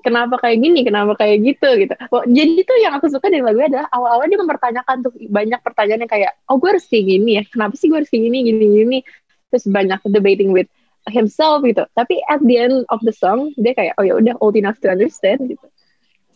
Kenapa 0.04 0.36
kayak 0.36 0.60
gini? 0.60 0.84
Kenapa 0.84 1.16
kayak 1.16 1.48
gitu? 1.48 1.70
Gitu. 1.80 1.96
Oh, 2.12 2.28
jadi 2.28 2.60
itu 2.60 2.74
yang 2.84 3.00
aku 3.00 3.08
suka 3.08 3.32
dari 3.32 3.40
lagu 3.40 3.64
adalah 3.64 3.88
awal-awal 3.88 4.28
dia 4.28 4.36
mempertanyakan 4.36 4.96
tuh 5.00 5.16
banyak 5.32 5.64
pertanyaan 5.64 6.04
yang 6.04 6.12
kayak 6.12 6.32
oh 6.52 6.60
gue 6.60 6.76
harus 6.76 6.84
kayak 6.92 7.06
gini 7.08 7.32
ya? 7.40 7.44
Kenapa 7.48 7.80
sih 7.80 7.88
gue 7.88 8.04
harus 8.04 8.12
kayak 8.12 8.28
gini 8.28 8.38
gini 8.44 8.66
gini? 8.68 9.00
Terus 9.48 9.64
banyak 9.72 10.04
debating 10.12 10.52
with 10.52 10.68
himself 11.08 11.64
gitu. 11.64 11.88
Tapi 11.96 12.20
at 12.28 12.44
the 12.44 12.60
end 12.60 12.84
of 12.92 13.00
the 13.08 13.16
song 13.16 13.56
dia 13.56 13.72
kayak 13.72 13.96
oh 13.96 14.04
ya 14.04 14.20
udah 14.20 14.36
old 14.44 14.60
enough 14.60 14.76
to 14.84 14.92
understand 14.92 15.40
gitu. 15.48 15.68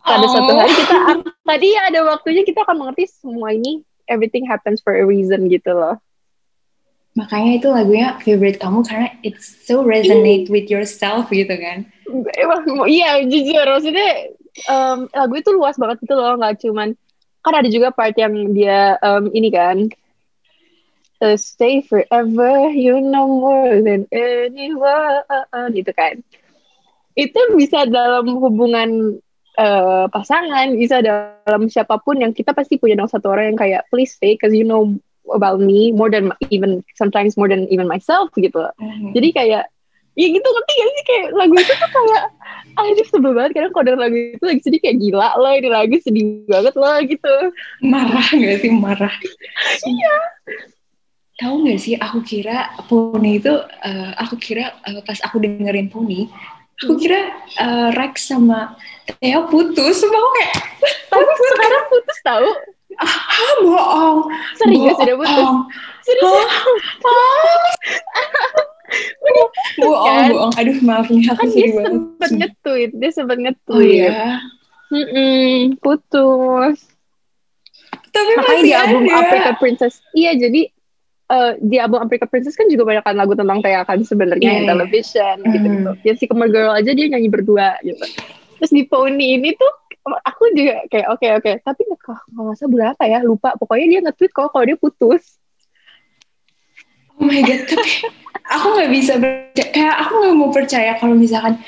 Pada 0.00 0.24
oh. 0.24 0.30
suatu 0.32 0.52
hari 0.56 0.72
kita 0.72 0.96
tadi 1.44 1.68
ada 1.76 2.00
waktunya 2.08 2.48
kita 2.48 2.64
akan 2.64 2.76
mengerti 2.80 3.04
semua 3.04 3.52
ini 3.52 3.84
everything 4.08 4.48
happens 4.48 4.80
for 4.80 4.96
a 4.96 5.04
reason 5.04 5.52
gitu 5.52 5.76
loh 5.76 6.00
Makanya 7.16 7.52
itu 7.58 7.68
lagunya 7.72 8.18
favorite 8.20 8.60
kamu 8.60 8.84
karena 8.84 9.08
it's 9.24 9.64
so 9.64 9.82
resonate 9.86 10.50
with 10.52 10.68
yourself 10.68 11.30
gitu 11.32 11.50
kan. 11.54 11.88
iya 12.88 13.20
jujur 13.24 13.64
maksudnya 13.68 14.32
um, 14.70 15.08
lagu 15.12 15.34
itu 15.36 15.50
luas 15.52 15.76
banget 15.76 16.08
gitu 16.08 16.16
loh 16.16 16.40
nggak 16.40 16.56
cuman 16.64 16.96
kan 17.44 17.54
ada 17.58 17.68
juga 17.68 17.92
part 17.92 18.16
yang 18.16 18.32
dia 18.56 18.96
um, 19.04 19.28
ini 19.34 19.52
kan 19.52 19.92
uh, 21.22 21.36
stay 21.36 21.82
forever, 21.82 22.70
you 22.70 23.00
know 23.00 23.26
more 23.26 23.82
than 23.82 24.06
anyone, 24.10 25.70
gitu 25.74 25.92
kan. 25.94 26.22
Itu 27.18 27.38
bisa 27.58 27.86
dalam 27.90 28.38
hubungan 28.38 29.18
uh, 29.58 30.06
pasangan, 30.10 30.78
bisa 30.78 31.02
dalam 31.02 31.66
siapa 31.66 31.98
pun 31.98 32.22
yang 32.22 32.30
kita 32.30 32.54
pasti 32.54 32.78
punya 32.78 32.94
dong 32.94 33.10
satu 33.10 33.34
orang 33.34 33.54
yang 33.54 33.58
kayak 33.58 33.82
please 33.90 34.14
stay, 34.14 34.38
cause 34.38 34.54
you 34.54 34.66
know 34.66 34.94
about 35.34 35.60
me 35.60 35.92
more 35.92 36.10
than 36.10 36.32
even 36.48 36.84
sometimes 36.94 37.36
more 37.36 37.48
than 37.48 37.68
even 37.68 37.88
myself 37.88 38.28
gitu. 38.36 38.68
Mm-hmm. 38.78 39.12
Jadi 39.16 39.28
kayak 39.34 39.64
ya 40.18 40.26
gitu 40.26 40.46
ngerti 40.46 40.72
gak 40.74 40.88
sih? 40.90 41.04
Kayak 41.06 41.26
lagu 41.38 41.54
itu 41.54 41.72
tuh 41.72 41.90
kayak 41.90 42.24
aduh 42.78 43.06
sebel 43.06 43.32
banget. 43.34 43.50
Kadang 43.56 43.72
kalau 43.74 43.84
denger 43.86 44.00
lagu 44.00 44.16
itu 44.18 44.44
lagi 44.44 44.60
sedih 44.62 44.80
kayak 44.82 44.96
gila 44.98 45.28
loh 45.38 45.52
ini 45.54 45.68
lagu 45.70 45.96
sedih 46.02 46.24
banget 46.46 46.74
loh 46.74 46.96
gitu. 47.06 47.34
Marah 47.84 48.28
gak 48.32 48.56
sih? 48.60 48.70
Marah. 48.72 49.14
Iya. 49.88 50.16
Tahu 51.38 51.54
nggak 51.62 51.78
sih 51.78 51.94
aku 51.94 52.18
kira 52.26 52.74
Pony 52.90 53.38
itu 53.38 53.54
uh, 53.62 54.10
aku 54.18 54.34
kira 54.42 54.74
uh, 54.82 54.98
pas 55.06 55.22
aku 55.22 55.38
dengerin 55.38 55.86
Pony 55.86 56.26
aku 56.82 56.94
hmm. 56.94 57.02
kira 57.02 57.20
uh, 57.62 57.88
Rex 57.94 58.30
sama 58.30 58.74
Theo 59.18 59.46
putus. 59.50 60.02
Semua 60.02 60.28
kayak 60.34 60.54
tapi 61.10 61.30
sekarang 61.30 61.84
putus 61.90 62.18
tahu 62.22 62.48
ah 62.98 63.14
bohong 63.62 64.18
serius 64.58 64.96
sudah 64.98 65.16
putus 65.16 65.48
serius 66.04 66.22
bohong 66.24 66.48
kan? 69.28 70.28
bohong 70.32 70.52
aduh 70.56 70.78
maaf 70.82 71.06
nih 71.12 71.26
aku 71.30 71.38
kan 71.38 71.48
dia 71.52 71.68
sempat 71.74 72.30
nge-tweet 72.34 72.90
dia 72.96 73.10
sempat 73.12 73.38
nge-tweet 73.38 73.76
oh, 73.76 73.82
iya? 73.82 74.40
mm 74.90 75.06
-mm, 75.06 75.52
putus 75.78 76.88
tapi 78.08 78.32
Makanya 78.34 78.48
masih 78.48 78.64
di 78.64 78.72
album 78.74 79.04
ada. 79.06 79.16
Africa 79.20 79.50
Princess 79.60 79.94
iya 80.16 80.32
jadi 80.34 80.72
uh, 81.28 81.52
di 81.60 81.76
album 81.78 82.00
Africa 82.02 82.26
Princess 82.26 82.56
kan 82.56 82.66
juga 82.66 82.88
banyak 82.88 83.04
lagu 83.14 83.36
tentang 83.36 83.60
kayak 83.60 83.86
kan 83.86 84.00
sebenarnya 84.02 84.64
yeah, 84.64 84.66
television 84.66 85.36
yeah. 85.44 85.52
gitu 85.54 85.66
gitu. 85.68 85.90
Mm. 85.92 86.04
Ya 86.04 86.12
si 86.16 86.24
Kemer 86.26 86.48
Girl 86.50 86.72
aja 86.72 86.90
dia 86.90 87.06
nyanyi 87.08 87.28
berdua 87.30 87.76
gitu. 87.84 88.04
Terus 88.58 88.72
di 88.74 88.82
Pony 88.88 89.38
ini 89.38 89.54
tuh 89.54 89.72
aku 90.24 90.42
juga 90.56 90.84
kayak 90.88 91.06
oke 91.12 91.20
okay, 91.20 91.30
oke 91.36 91.44
okay. 91.44 91.54
tapi 91.60 91.82
nggak 91.84 92.54
usah 92.56 92.68
berapa 92.68 93.02
ya 93.04 93.18
lupa 93.20 93.54
pokoknya 93.60 93.86
dia 93.88 94.00
nge-tweet 94.08 94.32
kalau 94.32 94.48
kalau 94.48 94.64
dia 94.64 94.78
putus. 94.78 95.36
Oh 97.18 97.26
my 97.26 97.42
god 97.42 97.66
tapi 97.66 97.92
aku 98.46 98.66
nggak 98.78 98.90
bisa 98.94 99.12
percaya 99.18 99.68
kayak 99.74 99.94
aku 100.06 100.12
nggak 100.22 100.36
mau 100.38 100.50
percaya 100.54 100.92
kalau 100.96 101.14
misalkan 101.18 101.58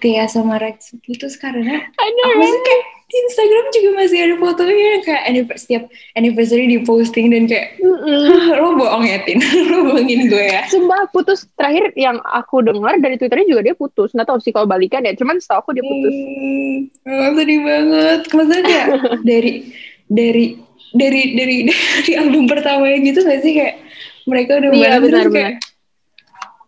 Tia 0.00 0.24
sama 0.32 0.56
Rex 0.56 0.96
putus 1.04 1.36
karena 1.36 1.84
aku 1.92 2.42
sih 2.46 2.60
kayak 2.64 2.84
di 3.10 3.16
Instagram 3.26 3.64
juga 3.74 3.90
masih 3.98 4.18
ada 4.22 4.34
fotonya 4.38 5.02
kayak 5.02 5.22
anniversary, 5.26 5.58
setiap 5.58 5.82
anniversary 6.14 6.64
di 6.70 6.78
posting 6.86 7.26
dan 7.34 7.50
kayak 7.50 7.74
mm 7.82 8.54
lo 8.62 8.78
bohong 8.78 9.02
ya 9.02 9.18
Tin? 9.26 9.42
Lo 9.70 9.90
bohongin 9.90 10.30
gue 10.30 10.44
ya? 10.46 10.62
Sumpah 10.70 11.10
putus. 11.10 11.50
Terakhir 11.58 11.90
yang 11.98 12.22
aku 12.22 12.62
dengar 12.62 13.02
dari 13.02 13.18
twitternya 13.18 13.50
juga 13.50 13.62
dia 13.66 13.74
putus. 13.74 14.14
Nggak 14.14 14.30
tahu 14.30 14.38
sih 14.38 14.54
kalau 14.54 14.70
balikan 14.70 15.02
ya 15.02 15.12
cuman 15.18 15.42
setahu 15.42 15.58
aku 15.58 15.70
dia 15.74 15.82
putus. 15.82 16.14
Hmm, 16.14 16.76
oh, 17.10 17.30
sedih 17.34 17.60
banget. 17.66 18.20
Maksudnya 18.30 18.82
dari 19.28 19.52
dari 20.06 20.44
dari 20.94 21.22
dari 21.34 21.56
dari 21.66 22.12
album 22.14 22.46
pertamanya 22.46 22.98
gitu 23.02 23.26
gak 23.26 23.42
sih? 23.42 23.52
Kayak 23.58 23.74
mereka 24.30 24.62
udah 24.62 24.70
iya, 24.70 25.02
benar, 25.02 25.26
benar. 25.26 25.26
kayak 25.34 25.54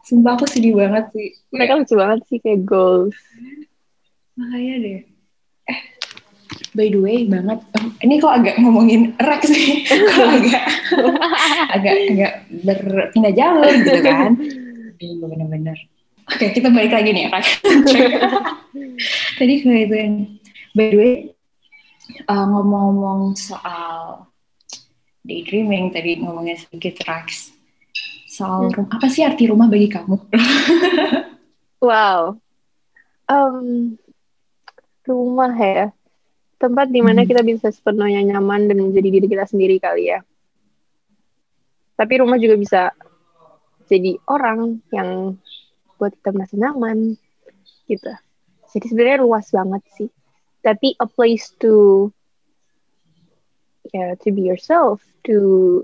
sumpah 0.02 0.34
aku 0.34 0.46
sedih 0.50 0.74
banget 0.74 1.06
sih. 1.14 1.28
Mereka 1.54 1.78
lucu 1.78 1.94
banget 1.94 2.20
sih 2.26 2.38
kayak 2.42 2.66
goals. 2.66 3.14
Makanya 4.34 4.74
deh 4.82 5.11
by 6.72 6.88
the 6.88 7.00
way 7.00 7.28
banget 7.28 7.60
ini 8.00 8.18
kok 8.18 8.32
agak 8.32 8.56
ngomongin 8.60 9.12
Rex 9.20 9.48
sih. 9.48 9.84
Kok 10.08 10.28
agak 10.40 10.64
agak 11.76 11.94
agak 12.10 12.32
berpindah 12.64 13.32
jalur 13.36 13.72
gitu 13.72 14.00
kan. 14.00 14.30
Iya 14.98 15.14
bener-bener. 15.20 15.78
Oke 16.32 16.54
kita 16.54 16.72
balik 16.72 16.94
lagi 16.94 17.10
nih 17.12 17.28
ya 17.28 17.40
tadi 19.38 19.54
kayak 19.60 19.82
itu 19.90 19.94
yang 19.98 20.14
by 20.72 20.86
the 20.88 20.96
way 20.96 21.14
uh, 22.30 22.46
ngomong-ngomong 22.46 23.34
soal 23.34 24.30
daydreaming 25.26 25.90
tadi 25.90 26.22
ngomongnya 26.22 26.56
sedikit 26.62 27.02
Rex 27.04 27.52
soal 28.32 28.72
hmm. 28.72 28.88
apa 28.88 29.06
sih 29.12 29.26
arti 29.26 29.50
rumah 29.50 29.68
bagi 29.68 29.88
kamu? 29.92 30.16
Wow. 31.82 32.38
Um, 33.26 33.98
rumah 35.02 35.50
ya 35.58 35.90
tempat 36.62 36.86
di 36.94 37.02
mana 37.02 37.26
hmm. 37.26 37.28
kita 37.28 37.42
bisa 37.42 37.74
sepenuhnya 37.74 38.22
nyaman 38.22 38.70
dan 38.70 38.78
menjadi 38.78 39.08
diri 39.10 39.26
kita 39.26 39.50
sendiri 39.50 39.82
kali 39.82 40.14
ya. 40.14 40.22
Tapi 41.98 42.14
rumah 42.22 42.38
juga 42.38 42.54
bisa 42.54 42.94
jadi 43.90 44.14
orang 44.30 44.78
yang 44.94 45.34
buat 45.98 46.14
kita 46.14 46.30
merasa 46.30 46.54
nyaman 46.54 47.18
gitu. 47.90 48.12
Jadi 48.70 48.86
sebenarnya 48.86 49.18
luas 49.26 49.50
banget 49.50 49.82
sih. 49.98 50.10
Tapi 50.62 50.94
a 51.02 51.06
place 51.10 51.50
to 51.58 52.08
ya 53.90 53.98
yeah, 53.98 54.10
to 54.22 54.30
be 54.30 54.46
yourself, 54.46 55.02
to 55.26 55.82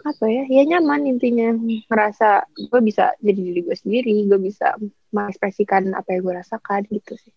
apa 0.00 0.24
ya 0.26 0.44
ya 0.48 0.62
nyaman 0.64 1.04
intinya 1.04 1.52
ngerasa 1.88 2.48
gue 2.56 2.80
bisa 2.80 3.12
jadi 3.20 3.36
diri 3.36 3.60
gue 3.60 3.76
sendiri 3.76 4.16
gue 4.32 4.40
bisa 4.40 4.72
mengekspresikan 5.12 5.92
apa 5.92 6.16
yang 6.16 6.24
gue 6.24 6.34
rasakan 6.40 6.88
gitu 6.88 7.20
sih 7.20 7.32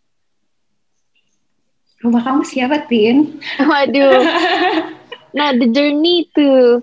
rumah 2.03 2.21
kamu 2.21 2.43
siapa 2.43 2.83
Tin? 2.85 3.39
Waduh. 3.71 4.19
nah 5.33 5.49
the 5.55 5.65
journey 5.71 6.29
to 6.37 6.77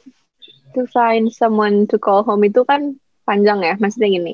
to 0.75 0.83
find 0.91 1.31
someone 1.31 1.87
to 1.87 2.01
call 2.01 2.27
home 2.27 2.43
itu 2.43 2.67
kan 2.67 2.99
panjang 3.23 3.63
ya 3.63 3.79
maksudnya 3.79 4.11
gini 4.11 4.33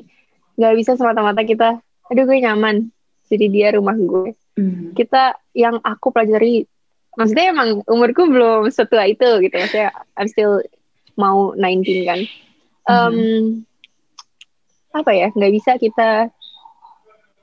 nggak 0.57 0.73
bisa 0.73 0.97
semata-mata 0.97 1.45
kita 1.45 1.77
aduh 2.09 2.25
gue 2.25 2.39
nyaman 2.41 2.89
jadi 3.29 3.45
dia 3.51 3.67
rumah 3.77 3.93
gue 3.93 4.33
mm. 4.57 4.97
kita 4.97 5.37
yang 5.53 5.77
aku 5.85 6.09
pelajari 6.09 6.65
maksudnya 7.13 7.53
emang 7.53 7.85
umurku 7.85 8.25
belum 8.25 8.73
setua 8.73 9.05
itu 9.05 9.43
gitu 9.45 9.53
maksudnya 9.53 9.93
I'm 10.17 10.25
still 10.25 10.65
mau 11.13 11.53
19 11.53 12.09
kan 12.09 12.19
um, 12.89 13.13
mm. 13.13 13.45
apa 14.97 15.11
ya 15.13 15.27
nggak 15.29 15.53
bisa 15.53 15.71
kita 15.77 16.33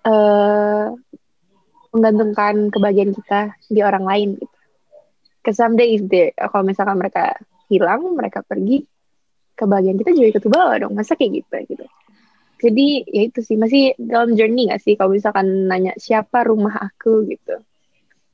uh, 0.07 0.91
menggantungkan 1.95 2.75
kebahagiaan 2.75 3.15
kita 3.15 3.55
di 3.71 3.81
orang 3.81 4.05
lain 4.05 4.29
gitu. 4.43 4.57
Cause 5.47 5.61
someday 5.63 5.95
if 5.95 6.03
they, 6.11 6.35
kalau 6.35 6.67
misalkan 6.67 6.99
mereka 6.99 7.39
hilang, 7.71 8.03
mereka 8.19 8.43
pergi, 8.43 8.83
kebahagiaan 9.55 10.01
kita 10.03 10.11
juga 10.17 10.27
ikut 10.35 10.45
bawah 10.51 10.77
dong. 10.83 10.93
Masa 10.99 11.15
kayak 11.15 11.45
gitu 11.45 11.55
gitu. 11.71 11.87
Jadi 12.65 12.87
ya 13.07 13.23
itu 13.29 13.41
sih 13.45 13.61
masih 13.61 13.93
dalam 14.01 14.33
journey 14.35 14.73
gak 14.73 14.81
sih 14.81 14.97
kalau 14.97 15.13
misalkan 15.13 15.69
nanya 15.69 15.93
siapa 16.01 16.43
rumah 16.49 16.91
aku 16.91 17.29
gitu. 17.29 17.61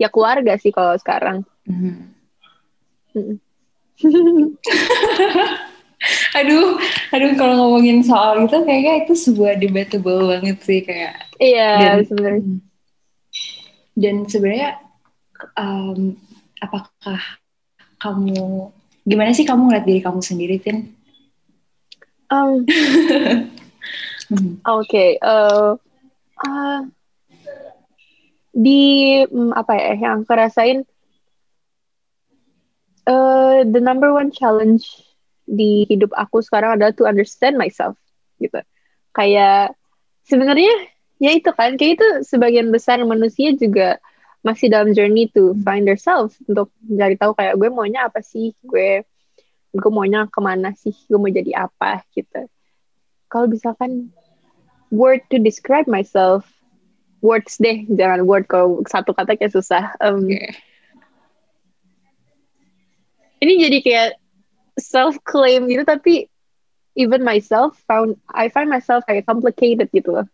Ya 0.01 0.09
keluarga 0.09 0.57
sih 0.57 0.73
kalau 0.73 0.97
sekarang. 0.97 1.45
Mm. 1.67 2.15
Mm. 3.13 3.37
aduh, 6.39 6.81
aduh 7.13 7.31
kalau 7.37 7.55
ngomongin 7.59 8.01
soal 8.07 8.47
itu 8.47 8.57
kayaknya 8.65 9.05
itu 9.05 9.13
sebuah 9.19 9.61
debatable 9.61 10.31
banget 10.31 10.59
sih 10.63 10.81
kayak. 10.87 11.27
Iya 11.43 12.01
sebenarnya. 12.07 12.70
Dan 14.01 14.25
sebenarnya 14.25 14.81
um, 15.61 16.17
apakah 16.57 17.21
kamu 18.01 18.73
gimana 19.05 19.37
sih 19.37 19.45
kamu 19.45 19.69
ngeliat 19.69 19.85
diri 19.85 20.01
kamu 20.01 20.25
sendiri 20.25 20.57
tin? 20.57 20.97
Um, 22.33 22.65
Oke, 24.65 24.65
okay, 24.65 25.11
uh, 25.21 25.75
uh, 26.47 26.81
di 28.57 29.21
um, 29.29 29.51
apa 29.53 29.75
ya 29.75 29.93
yang 29.99 30.23
aku 30.23 30.33
rasain 30.33 30.87
uh, 33.11 33.67
the 33.67 33.83
number 33.83 34.15
one 34.15 34.31
challenge 34.31 34.87
di 35.51 35.85
hidup 35.91 36.15
aku 36.15 36.39
sekarang 36.41 36.79
adalah 36.79 36.95
to 36.95 37.05
understand 37.11 37.59
myself 37.59 37.99
gitu. 38.39 38.63
Kayak 39.11 39.75
sebenarnya 40.31 40.71
ya 41.21 41.31
itu 41.37 41.51
kan. 41.53 41.77
Kayak 41.77 42.01
itu 42.01 42.07
sebagian 42.27 42.73
besar 42.73 42.99
manusia 43.05 43.53
juga 43.55 44.01
masih 44.41 44.73
dalam 44.73 44.97
journey 44.97 45.29
to 45.29 45.53
find 45.61 45.85
yourself 45.85 46.33
untuk 46.49 46.73
mencari 46.81 47.15
tahu 47.21 47.37
kayak 47.37 47.55
gue 47.61 47.69
maunya 47.69 48.09
apa 48.09 48.25
sih? 48.25 48.57
Gue 48.65 49.05
gue 49.71 49.91
maunya 49.93 50.27
ke 50.27 50.41
mana 50.41 50.73
sih? 50.75 50.97
Gue 51.07 51.21
mau 51.21 51.29
jadi 51.31 51.69
apa? 51.69 52.03
Gitu. 52.11 52.49
Kalau 53.29 53.47
misalkan 53.47 54.11
word 54.91 55.23
to 55.29 55.39
describe 55.39 55.87
myself 55.87 56.49
words 57.21 57.61
deh. 57.61 57.85
Jangan 57.93 58.25
word 58.25 58.49
kalau 58.49 58.81
satu 58.89 59.13
kata 59.13 59.37
kayak 59.37 59.53
susah. 59.53 59.93
Um, 60.01 60.25
okay. 60.27 60.57
ini 63.41 63.61
jadi 63.69 63.79
kayak 63.85 64.11
self 64.81 65.21
claim 65.25 65.69
gitu 65.69 65.85
tapi 65.85 66.29
even 66.97 67.25
myself 67.25 67.77
found 67.89 68.17
I 68.33 68.49
find 68.53 68.69
myself 68.69 69.05
kayak 69.09 69.29
complicated 69.29 69.89
gitu 69.93 70.17
loh 70.17 70.27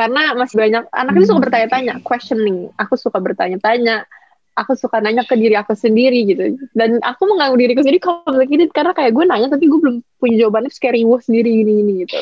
karena 0.00 0.32
masih 0.32 0.56
banyak 0.56 0.84
anak 0.96 1.12
itu 1.12 1.28
suka 1.28 1.44
bertanya-tanya 1.44 2.00
questioning. 2.00 2.72
Aku 2.80 2.96
suka 2.96 3.20
bertanya-tanya. 3.20 4.08
Aku 4.56 4.72
suka 4.72 4.96
nanya 5.04 5.28
ke 5.28 5.36
diri 5.36 5.52
aku 5.60 5.76
sendiri 5.76 6.24
gitu. 6.24 6.56
Dan 6.72 7.04
aku 7.04 7.28
menganggap 7.28 7.60
diriku 7.60 7.84
sendiri 7.84 8.00
complicated 8.00 8.72
karena 8.72 8.96
kayak 8.96 9.12
gue 9.12 9.24
nanya 9.28 9.52
tapi 9.52 9.68
gue 9.68 9.76
belum 9.76 9.96
punya 10.16 10.36
jawabannya 10.40 10.72
terus 10.72 10.80
kayak 10.80 10.96
riwuh 10.96 11.20
sendiri 11.20 11.48
gini 11.52 11.72
gini 11.84 11.92
gitu. 12.08 12.16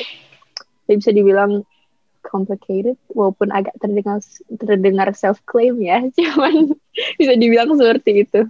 Jadi 0.90 0.96
bisa 0.98 1.10
dibilang 1.14 1.62
complicated 2.26 2.98
walaupun 3.14 3.54
agak 3.54 3.78
terdengar 3.78 4.18
terdengar 4.58 5.08
self 5.14 5.38
claim 5.46 5.78
ya 5.78 6.02
cuman 6.18 6.74
bisa 7.14 7.32
dibilang 7.38 7.78
seperti 7.78 8.26
itu. 8.26 8.40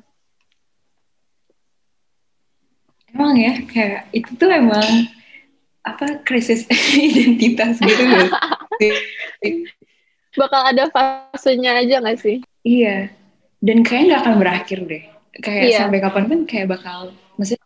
Emang 3.13 3.37
ya 3.37 3.61
kayak 3.69 4.09
itu 4.17 4.31
tuh 4.41 4.49
emang 4.49 5.18
apa 5.95 6.21
krisis 6.27 6.69
identitas 7.09 7.81
gitu 7.81 8.03
bakal 10.39 10.61
ada 10.63 10.87
fasenya 10.93 11.83
aja 11.83 11.99
gak 11.99 12.19
sih? 12.23 12.39
Iya. 12.63 13.11
Dan 13.59 13.83
kayaknya 13.83 14.07
nggak 14.07 14.23
akan 14.23 14.37
berakhir 14.39 14.79
deh. 14.87 15.05
Kayak 15.43 15.65
iya. 15.67 15.79
sampai 15.83 15.99
kapan 15.99 16.25
pun 16.31 16.41
kayak 16.47 16.67
bakal 16.71 17.11
maksudnya 17.39 17.63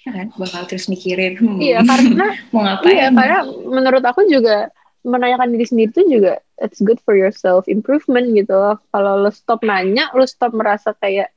ya 0.00 0.10
kan 0.16 0.26
bakal 0.40 0.64
terus 0.64 0.88
mikirin 0.88 1.36
hmm, 1.36 1.60
iya 1.60 1.84
karena 1.92 2.32
mau 2.56 2.64
ngapain? 2.64 2.96
iya 2.96 3.12
karena 3.12 3.44
menurut 3.68 4.00
aku 4.00 4.24
juga 4.24 4.72
menanyakan 5.04 5.52
diri 5.52 5.68
sendiri 5.68 5.92
itu 5.92 6.00
juga 6.08 6.40
it's 6.56 6.80
good 6.80 6.96
for 7.04 7.12
your 7.12 7.28
self 7.28 7.68
improvement 7.68 8.32
gitu 8.32 8.52
loh. 8.52 8.80
Kalau 8.92 9.20
lo 9.20 9.32
stop 9.32 9.60
nanya 9.64 10.08
lo 10.16 10.24
stop 10.24 10.56
merasa 10.56 10.96
kayak 10.96 11.28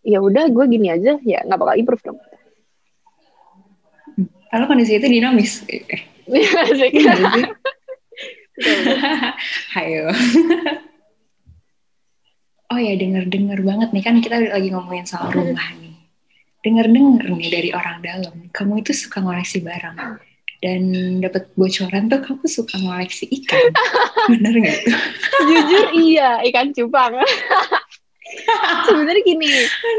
ya 0.00 0.18
udah 0.20 0.48
gue 0.48 0.64
gini 0.68 0.88
aja 0.88 1.20
ya 1.20 1.44
nggak 1.44 1.60
bakal 1.60 1.76
improve 1.76 2.04
dong 2.04 2.18
kalau 4.50 4.66
kondisi 4.66 4.98
itu 4.98 5.06
dinamis 5.06 5.62
Iya 6.30 6.62
sih. 6.78 6.92
Hayo. 9.74 10.06
Oh 12.70 12.78
ya 12.78 12.94
denger-denger 12.94 13.58
banget 13.66 13.88
nih 13.90 14.04
kan 14.04 14.22
kita 14.22 14.36
lagi 14.46 14.70
ngomongin 14.70 15.06
soal 15.08 15.32
rumah 15.34 15.74
nih. 15.74 15.96
Denger-denger 16.62 17.24
nih 17.34 17.50
dari 17.50 17.70
orang 17.74 17.98
dalam, 18.04 18.36
kamu 18.52 18.84
itu 18.84 18.92
suka 18.94 19.24
ngoleksi 19.24 19.64
barang. 19.64 19.96
Dan 20.60 20.82
dapat 21.24 21.48
bocoran 21.56 22.12
tuh 22.12 22.20
kamu 22.20 22.44
suka 22.46 22.76
ngoleksi 22.78 23.26
ikan. 23.42 23.72
Bener 24.28 24.54
nggak 24.54 24.78
tuh? 24.86 24.98
Jujur 25.50 25.86
iya, 25.96 26.44
ikan 26.52 26.70
cupang. 26.76 27.16
Sebenarnya 28.86 29.22
gini, 29.26 29.50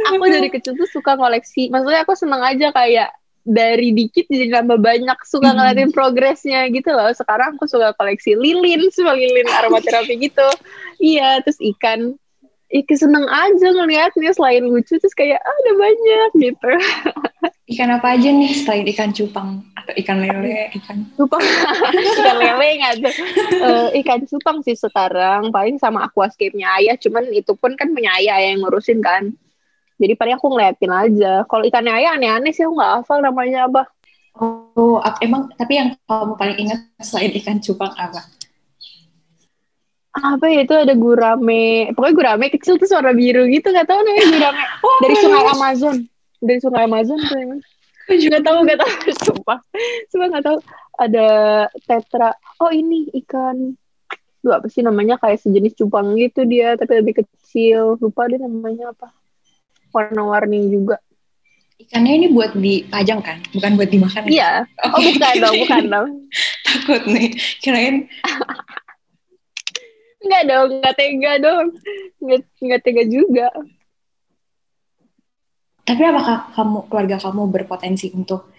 aku 0.07 0.23
dari 0.31 0.47
kecil 0.47 0.77
tuh 0.79 0.87
suka 0.87 1.19
ngoleksi. 1.19 1.67
Maksudnya 1.67 2.07
aku 2.07 2.15
seneng 2.15 2.39
aja 2.39 2.71
kayak 2.71 3.11
dari 3.41 3.89
dikit 3.93 4.29
jadi 4.29 4.61
nambah 4.61 4.77
banyak 4.77 5.19
suka 5.25 5.49
hmm. 5.49 5.55
ngeliatin 5.57 5.91
progresnya 5.91 6.69
gitu 6.69 6.93
loh. 6.93 7.09
Sekarang 7.13 7.57
aku 7.57 7.65
suka 7.65 7.93
koleksi 7.97 8.37
lilin 8.37 8.89
semua 8.93 9.17
lilin 9.17 9.49
aromaterapi 9.49 10.13
gitu. 10.21 10.47
Iya 11.01 11.41
terus 11.41 11.57
ikan. 11.75 12.15
Ikan 12.71 12.95
seneng 12.95 13.27
aja 13.27 13.67
ngeliatnya 13.75 14.31
selain 14.31 14.63
lucu 14.63 14.95
terus 14.95 15.11
kayak 15.11 15.43
ah, 15.43 15.51
ada 15.51 15.71
banyak 15.75 16.29
gitu. 16.39 16.71
Ikan 17.75 17.89
apa 17.91 18.15
aja 18.15 18.31
nih 18.31 18.51
selain 18.55 18.87
ikan 18.95 19.11
cupang 19.11 19.59
atau 19.75 19.93
ikan 19.99 20.23
lele 20.23 20.71
ikan 20.79 21.03
cupang. 21.19 21.43
Ikan 22.15 22.37
lele 22.39 22.67
nggak 22.79 22.93
ada. 23.01 23.09
Uh, 23.59 23.89
ikan 23.99 24.23
cupang 24.23 24.63
sih 24.63 24.77
sekarang. 24.79 25.51
Paling 25.51 25.83
sama 25.83 26.07
aquascape-nya 26.07 26.79
ayah. 26.79 26.95
Cuman 26.95 27.27
itu 27.35 27.51
pun 27.59 27.75
kan 27.75 27.91
punya 27.91 28.15
ayah 28.21 28.39
yang 28.39 28.63
ngurusin 28.63 29.03
kan 29.03 29.35
jadi 30.01 30.17
paling 30.17 30.33
aku 30.41 30.49
ngeliatin 30.49 30.89
aja. 30.89 31.45
Kalau 31.45 31.61
ikannya 31.61 31.93
ayah 32.01 32.17
aneh-aneh 32.17 32.49
sih 32.49 32.65
aku 32.65 32.73
nggak 32.73 32.93
hafal 32.97 33.21
namanya 33.21 33.69
apa. 33.69 33.85
Oh, 34.41 34.97
emang 35.21 35.53
tapi 35.53 35.77
yang 35.77 35.93
kamu 36.09 36.33
paling 36.33 36.57
ingat 36.57 36.79
selain 37.05 37.29
ikan 37.37 37.61
cupang 37.61 37.93
apa? 37.93 38.25
Apa 40.17 40.45
ya 40.49 40.65
itu 40.65 40.73
ada 40.73 40.97
gurame. 40.97 41.93
Pokoknya 41.93 42.15
gurame 42.17 42.45
kecil 42.49 42.81
tuh 42.81 42.89
warna 42.97 43.13
biru 43.13 43.45
gitu 43.45 43.69
nggak 43.69 43.85
tahu 43.85 44.01
namanya 44.01 44.25
gurame 44.33 44.61
oh, 44.89 44.97
dari 45.05 45.15
sungai 45.21 45.45
Amazon. 45.45 45.95
Dari 46.41 46.59
sungai 46.59 46.83
Amazon 46.89 47.19
tuh 47.21 47.37
emang. 47.37 47.61
Gak 48.11 48.43
tahu 48.43 48.57
gak 48.67 48.79
tahu 48.81 48.91
sumpah. 49.29 49.59
Sumpah 50.09 50.27
nggak 50.33 50.45
tahu 50.49 50.57
ada 50.97 51.27
tetra. 51.85 52.33
Oh 52.57 52.73
ini 52.73 53.07
ikan 53.21 53.77
Duh, 54.41 54.57
apa 54.57 54.65
sih 54.73 54.81
namanya 54.81 55.21
kayak 55.21 55.37
sejenis 55.37 55.77
cupang 55.77 56.17
gitu 56.17 56.49
dia 56.49 56.73
tapi 56.73 56.97
lebih 56.97 57.21
kecil 57.21 58.01
lupa 58.01 58.25
deh 58.25 58.41
namanya 58.41 58.89
apa 58.89 59.13
warna-warni 59.91 60.71
juga. 60.71 60.97
Ikannya 61.81 62.13
ini 62.13 62.27
buat 62.29 62.53
dipajang 62.53 63.21
kan, 63.25 63.37
bukan 63.51 63.71
buat 63.75 63.89
dimakan. 63.89 64.21
Ya? 64.27 64.31
Iya. 64.31 64.51
Oh, 64.85 64.89
oh 64.95 65.01
bukan 65.01 65.33
dong, 65.41 65.55
bukan 65.65 65.83
dong. 65.89 66.09
Takut 66.65 67.03
nih, 67.09 67.29
kirain. 67.59 67.95
Enggak 70.21 70.43
dong, 70.45 70.69
enggak 70.77 70.95
tega 71.01 71.33
dong. 71.41 71.65
Enggak, 72.21 72.41
enggak 72.61 72.81
tega 72.85 73.03
juga. 73.09 73.49
Tapi 75.81 76.01
apakah 76.05 76.53
kamu 76.53 76.77
keluarga 76.87 77.17
kamu 77.17 77.41
berpotensi 77.49 78.13
untuk 78.13 78.53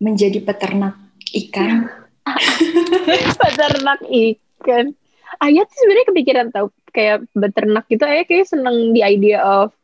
menjadi 0.00 0.40
peternak 0.40 0.96
ikan? 1.44 1.92
peternak 3.44 4.00
ikan. 4.00 4.96
Ayah 5.44 5.68
tuh 5.68 5.76
sebenarnya 5.76 6.06
kepikiran 6.08 6.46
tau 6.56 6.72
kayak 6.94 7.28
beternak 7.36 7.84
gitu 7.90 8.06
ayah 8.06 8.24
kayak 8.24 8.48
seneng 8.48 8.94
di 8.96 9.04
idea 9.04 9.44
of 9.44 9.74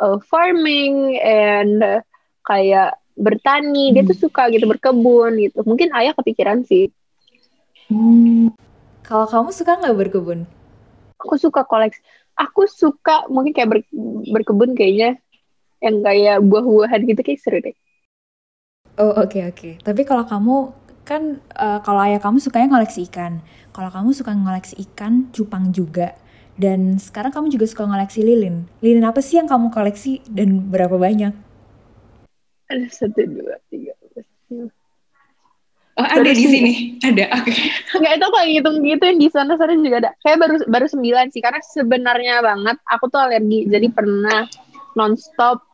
uh, 0.00 0.18
farming 0.28 1.16
and 1.20 1.80
uh, 1.80 2.00
kayak 2.44 2.96
bertani. 3.16 3.90
Hmm. 3.90 3.94
dia 3.96 4.02
tuh 4.04 4.28
suka 4.28 4.48
gitu 4.52 4.68
berkebun 4.68 5.40
gitu. 5.40 5.60
Mungkin 5.64 5.92
ayah 5.96 6.12
kepikiran 6.16 6.64
sih. 6.64 6.92
Hmm. 7.86 8.50
kalau 9.06 9.30
kamu 9.30 9.54
suka 9.54 9.78
nggak 9.78 9.94
berkebun? 9.94 10.42
Aku 11.22 11.38
suka 11.38 11.62
koleksi 11.62 12.02
aku 12.34 12.66
suka 12.66 13.30
mungkin 13.30 13.54
kayak 13.54 13.70
ber, 13.70 13.80
berkebun 14.30 14.74
kayaknya. 14.74 15.16
Yang 15.78 15.96
kayak 16.08 16.38
buah-buahan 16.40 17.00
gitu 17.04 17.20
kayak 17.20 17.40
seru 17.40 17.58
deh. 17.60 17.76
Oh 18.96 19.12
oke 19.12 19.28
okay, 19.28 19.42
oke. 19.44 19.56
Okay. 19.60 19.72
tapi 19.84 20.08
kalau 20.08 20.24
kamu 20.24 20.72
kan 21.06 21.38
uh, 21.54 21.78
kalau 21.84 22.00
ayah 22.08 22.18
kamu 22.18 22.40
sukanya 22.42 22.74
ngoleksi 22.74 23.06
ikan. 23.06 23.44
Kalau 23.70 23.92
kamu 23.92 24.16
suka 24.16 24.32
ngoleksi 24.32 24.74
ikan 24.88 25.28
cupang 25.30 25.68
juga 25.70 26.16
dan 26.56 26.96
sekarang 26.96 27.32
kamu 27.32 27.52
juga 27.52 27.68
suka 27.68 27.84
ngoleksi 27.84 28.24
lilin. 28.24 28.64
Lilin 28.80 29.04
apa 29.04 29.20
sih 29.20 29.36
yang 29.36 29.48
kamu 29.48 29.68
koleksi 29.68 30.24
dan 30.24 30.72
berapa 30.72 30.96
banyak? 30.96 31.32
Ada 32.66 32.86
satu, 32.90 33.22
dua, 33.28 33.60
tiga, 33.70 33.94
empat, 34.00 34.74
Oh, 35.96 36.04
ada 36.04 36.28
di 36.28 36.44
sini. 36.44 36.72
Ada. 37.00 37.32
Oke. 37.40 37.56
Okay. 37.56 37.72
Enggak 37.96 38.12
itu 38.20 38.26
kalau 38.28 38.44
ngitung 38.44 38.76
gitu 38.84 39.04
yang 39.08 39.18
di 39.20 39.28
sana 39.32 39.56
sana 39.56 39.72
juga 39.80 39.96
ada. 40.04 40.10
Kayak 40.20 40.38
baru 40.44 40.56
baru 40.68 40.86
sembilan 40.92 41.26
sih 41.32 41.40
karena 41.40 41.60
sebenarnya 41.64 42.34
banget 42.44 42.76
aku 42.84 43.04
tuh 43.08 43.20
alergi. 43.24 43.64
Jadi 43.64 43.88
pernah 43.88 44.44
nonstop 44.92 45.64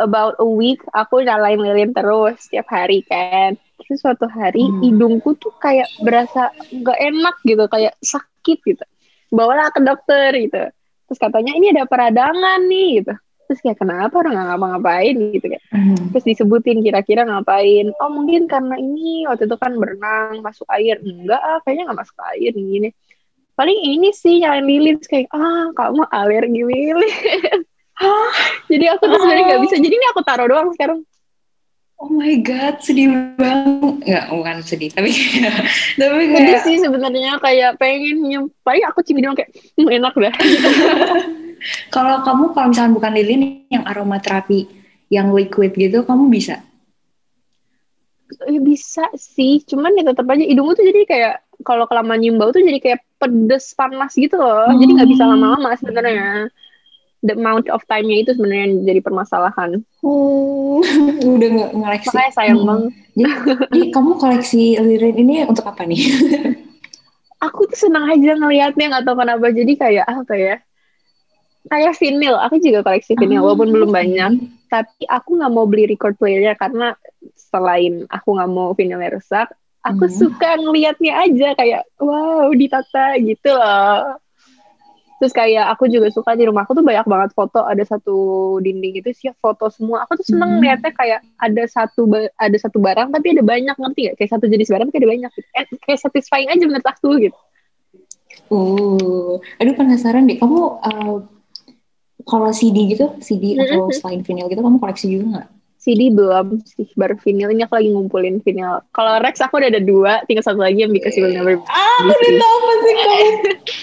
about 0.00 0.40
a 0.40 0.48
week 0.48 0.80
aku 0.96 1.20
nyalain 1.20 1.60
lilin 1.60 1.92
terus 1.92 2.40
setiap 2.48 2.72
hari 2.72 3.04
kan. 3.04 3.60
Terus 3.84 4.00
suatu 4.00 4.24
hari 4.32 4.64
hmm. 4.64 4.80
hidungku 4.80 5.36
tuh 5.36 5.52
kayak 5.60 5.92
berasa 6.00 6.48
nggak 6.72 6.96
enak 6.96 7.36
gitu, 7.44 7.64
kayak 7.68 7.92
sakit 8.00 8.58
gitu 8.64 8.84
bawalah 9.30 9.70
ke 9.72 9.80
dokter 9.80 10.30
gitu. 10.36 10.62
Terus 11.10 11.18
katanya 11.18 11.52
ini 11.56 11.74
ada 11.74 11.86
peradangan 11.86 12.60
nih 12.66 13.02
gitu. 13.02 13.14
Terus 13.50 13.58
kayak 13.66 13.82
kenapa 13.82 14.14
orang 14.22 14.38
nggak 14.38 14.46
ngapa-ngapain 14.46 15.16
gitu 15.34 15.46
kayak. 15.50 15.64
Hmm. 15.74 16.14
terus 16.14 16.22
disebutin 16.22 16.86
kira-kira 16.86 17.26
ngapain. 17.26 17.90
Oh 17.98 18.10
mungkin 18.14 18.46
karena 18.46 18.78
ini 18.78 19.26
waktu 19.26 19.50
itu 19.50 19.56
kan 19.58 19.74
berenang 19.74 20.38
masuk 20.38 20.66
air. 20.70 21.02
Enggak 21.02 21.42
ah 21.42 21.58
kayaknya 21.66 21.90
nggak 21.90 22.00
masuk 22.06 22.18
air 22.30 22.52
gini. 22.54 22.88
Paling 23.58 23.78
ini 23.78 24.14
sih 24.14 24.38
nyalain 24.38 24.66
lilin. 24.66 24.96
Kayak 25.02 25.34
ah 25.34 25.74
kamu 25.74 26.06
alergi 26.14 26.62
lilin. 26.62 26.98
Jadi 28.70 28.84
aku 28.86 29.02
tuh 29.10 29.18
sebenarnya 29.18 29.44
nggak 29.50 29.62
bisa. 29.66 29.76
Jadi 29.82 29.94
ini 29.98 30.06
aku 30.14 30.20
taruh 30.22 30.46
doang 30.46 30.70
sekarang 30.70 31.02
Oh 32.00 32.08
my 32.08 32.32
god, 32.40 32.80
sedih 32.80 33.12
banget. 33.36 34.00
Enggak, 34.08 34.24
bukan 34.32 34.56
sedih, 34.64 34.88
tapi 34.88 35.12
tapi 36.00 36.24
kayak 36.32 36.64
sih 36.64 36.80
sebenarnya 36.80 37.36
kayak 37.44 37.76
pengen 37.76 38.24
nyempai 38.24 38.80
aku 38.88 39.04
cimi 39.04 39.20
doang 39.20 39.36
kayak 39.36 39.52
hm, 39.76 39.84
enak 40.00 40.14
dah. 40.16 40.34
kalau 41.94 42.24
kamu 42.24 42.44
kalau 42.56 42.66
misalnya 42.72 42.96
bukan 42.96 43.12
lilin 43.12 43.42
yang 43.68 43.84
aromaterapi 43.84 44.64
yang 45.12 45.28
liquid 45.36 45.76
gitu, 45.76 46.00
kamu 46.08 46.32
bisa? 46.32 46.64
Ya, 48.48 48.60
bisa 48.64 49.04
sih, 49.20 49.60
cuman 49.68 49.92
ya 50.00 50.06
tetap 50.08 50.24
aja 50.24 50.40
hidungku 50.40 50.80
tuh 50.80 50.88
jadi 50.88 51.04
kayak 51.04 51.34
kalau 51.68 51.84
kelamaan 51.84 52.24
nyium 52.24 52.40
bau 52.40 52.48
tuh 52.48 52.64
jadi 52.64 52.80
kayak 52.80 53.04
pedes 53.20 53.76
panas 53.76 54.16
gitu 54.16 54.40
loh. 54.40 54.72
Hmm. 54.72 54.80
Jadi 54.80 54.90
nggak 54.96 55.10
bisa 55.12 55.28
lama-lama 55.28 55.76
sebenarnya 55.76 56.48
the 57.20 57.36
amount 57.36 57.68
of 57.68 57.84
time-nya 57.88 58.24
itu 58.24 58.30
sebenarnya 58.32 58.64
yang 58.68 58.74
jadi 58.84 59.00
permasalahan. 59.04 59.70
Oh, 60.00 60.80
udah 61.36 61.48
nggak 61.48 61.70
ngoleksi. 61.76 62.08
Makanya 62.16 62.32
sayang 62.32 62.60
hmm. 62.60 62.68
banget. 62.68 62.92
Jadi, 63.10 63.32
jadi 63.68 63.86
kamu 63.92 64.10
koleksi 64.16 64.62
lilin 64.80 65.16
ini 65.20 65.34
untuk 65.44 65.64
apa 65.68 65.84
nih? 65.84 66.00
aku 67.46 67.68
tuh 67.72 67.78
senang 67.88 68.08
aja 68.08 68.36
ngelihatnya 68.36 68.86
nggak 68.96 69.04
tahu 69.04 69.16
kenapa. 69.20 69.46
Jadi 69.52 69.72
kayak 69.76 70.06
apa 70.08 70.34
ya? 70.36 70.56
Kayak 71.68 71.94
vinyl. 72.00 72.36
Aku 72.40 72.56
juga 72.56 72.80
koleksi 72.80 73.12
vinyl, 73.16 73.44
oh. 73.44 73.52
walaupun 73.52 73.68
belum 73.68 73.90
banyak. 73.92 74.32
Tapi 74.72 75.04
aku 75.04 75.36
nggak 75.36 75.52
mau 75.52 75.66
beli 75.68 75.90
record 75.92 76.16
playernya 76.16 76.56
karena 76.56 76.96
selain 77.36 78.06
aku 78.06 78.38
nggak 78.38 78.50
mau 78.50 78.70
vinylnya 78.72 79.18
rusak, 79.18 79.50
aku 79.82 80.06
hmm. 80.06 80.14
suka 80.14 80.50
ngelihatnya 80.56 81.12
aja 81.18 81.48
kayak 81.58 81.82
wow 81.98 82.48
ditata 82.54 83.18
gitu 83.20 83.50
loh. 83.50 84.16
Terus 85.20 85.36
kayak 85.36 85.68
aku 85.76 85.84
juga 85.92 86.08
suka 86.08 86.32
di 86.32 86.48
rumahku 86.48 86.72
tuh 86.72 86.80
banyak 86.80 87.04
banget 87.04 87.30
foto 87.36 87.60
ada 87.60 87.84
satu 87.84 88.16
dinding 88.64 89.04
itu 89.04 89.12
sih 89.12 89.28
foto 89.36 89.68
semua. 89.68 90.08
Aku 90.08 90.16
tuh 90.16 90.32
seneng 90.32 90.56
hmm. 90.56 90.64
liatnya 90.64 90.92
kayak 90.96 91.20
ada 91.36 91.62
satu 91.68 92.08
ada 92.40 92.56
satu 92.56 92.80
barang 92.80 93.12
tapi 93.12 93.36
ada 93.36 93.44
banyak 93.44 93.76
ngerti 93.76 94.00
gak 94.08 94.16
kayak 94.16 94.30
satu 94.32 94.48
jenis 94.48 94.72
barang 94.72 94.88
tapi 94.88 94.98
ada 95.04 95.10
banyak 95.12 95.30
gitu. 95.36 95.48
eh, 95.52 95.64
kayak 95.84 96.00
satisfying 96.00 96.48
aja 96.48 96.64
menurut 96.64 96.88
aku 96.88 97.08
gitu. 97.20 97.38
Uh 98.48 99.36
aduh 99.60 99.76
penasaran 99.76 100.24
deh. 100.24 100.40
Kamu 100.40 100.58
uh, 100.80 101.16
kalau 102.24 102.50
CD 102.56 102.96
gitu 102.96 103.12
CD 103.20 103.60
atau 103.60 103.92
selain 103.92 104.24
vinyl 104.24 104.48
gitu 104.48 104.64
kamu 104.64 104.80
koleksi 104.80 105.06
juga 105.12 105.24
nggak 105.36 105.48
CD 105.80 106.12
belum 106.12 106.60
sih 106.60 106.92
baru 106.92 107.16
vinyl 107.16 107.56
ini 107.56 107.64
aku 107.64 107.80
lagi 107.80 107.88
ngumpulin 107.88 108.44
vinyl 108.44 108.84
kalau 108.92 109.16
Rex 109.24 109.40
aku 109.40 109.56
udah 109.56 109.72
ada 109.72 109.80
dua 109.80 110.20
tinggal 110.28 110.44
satu 110.44 110.60
lagi 110.60 110.84
yang 110.84 110.92
Because 110.92 111.16
You 111.16 111.24
Will 111.24 111.32
Never 111.32 111.56
ah 111.72 111.90
aku 112.04 112.12
udah 112.12 112.32
tahu 112.36 112.56
pasti 112.60 112.90
kamu. 112.92 113.28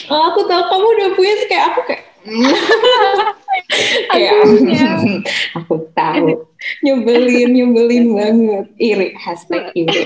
Oh, 0.07 0.21
aku 0.31 0.39
tahu 0.45 0.63
kamu 0.69 0.85
udah 0.93 1.09
punya 1.17 1.33
kayak 1.49 1.65
aku 1.73 1.79
kayak 1.89 2.03
kayak 4.13 4.33
aku 5.57 5.75
tahu. 5.97 6.45
Nyebelin 6.83 7.49
nyebelin 7.55 8.05
banget. 8.17 8.65
Iri 8.77 9.07
hashtag 9.17 9.73
iri. 9.73 10.01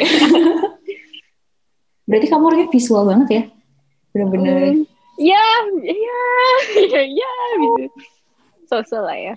Berarti 2.10 2.28
kamu 2.28 2.44
orangnya 2.48 2.68
visual 2.74 3.04
banget 3.08 3.28
ya? 3.30 3.44
Benar-benar 4.12 4.56
hmm. 4.76 4.84
ya 5.22 5.48
ya 5.86 6.24
ya 6.76 7.02
ya 7.04 7.34
gitu. 7.56 7.88
Sosial 8.68 9.08
lah 9.08 9.16
ya 9.20 9.36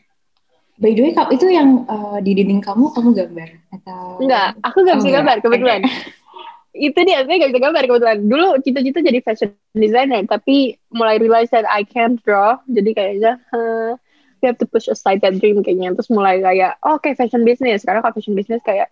By 0.75 0.91
the 0.91 1.07
way, 1.07 1.15
itu 1.15 1.47
yang 1.55 1.87
uh, 1.87 2.19
di 2.19 2.35
dinding 2.35 2.59
kamu, 2.59 2.91
kamu 2.91 3.15
gambar? 3.15 3.49
Atau... 3.79 4.19
Enggak, 4.19 4.59
aku 4.59 4.83
gak 4.83 4.99
bisa 4.99 5.11
oh, 5.11 5.15
gambar, 5.23 5.37
kebetulan. 5.39 5.81
Itu 6.75 6.99
dia, 7.07 7.23
saya 7.23 7.37
gak 7.39 7.51
bisa 7.55 7.63
gambar 7.63 7.83
kebetulan. 7.87 8.19
Dulu 8.27 8.47
cita-cita 8.59 8.99
jadi 8.99 9.19
fashion 9.23 9.55
designer, 9.79 10.27
tapi 10.27 10.75
mulai 10.91 11.23
realize 11.23 11.47
that 11.55 11.63
I 11.71 11.87
can't 11.87 12.19
draw, 12.27 12.59
jadi 12.67 12.91
kayaknya, 12.91 13.33
huh, 13.55 13.95
we 14.43 14.51
have 14.51 14.59
to 14.59 14.67
push 14.67 14.91
aside 14.91 15.23
that 15.23 15.39
dream 15.39 15.63
kayaknya. 15.63 15.95
Terus 15.95 16.11
mulai 16.11 16.43
kayak, 16.43 16.83
oh, 16.83 16.99
oke 16.99 17.07
okay, 17.07 17.15
fashion 17.15 17.47
business. 17.47 17.87
Sekarang 17.87 18.03
kalau 18.03 18.19
fashion 18.19 18.35
business 18.35 18.59
kayak, 18.67 18.91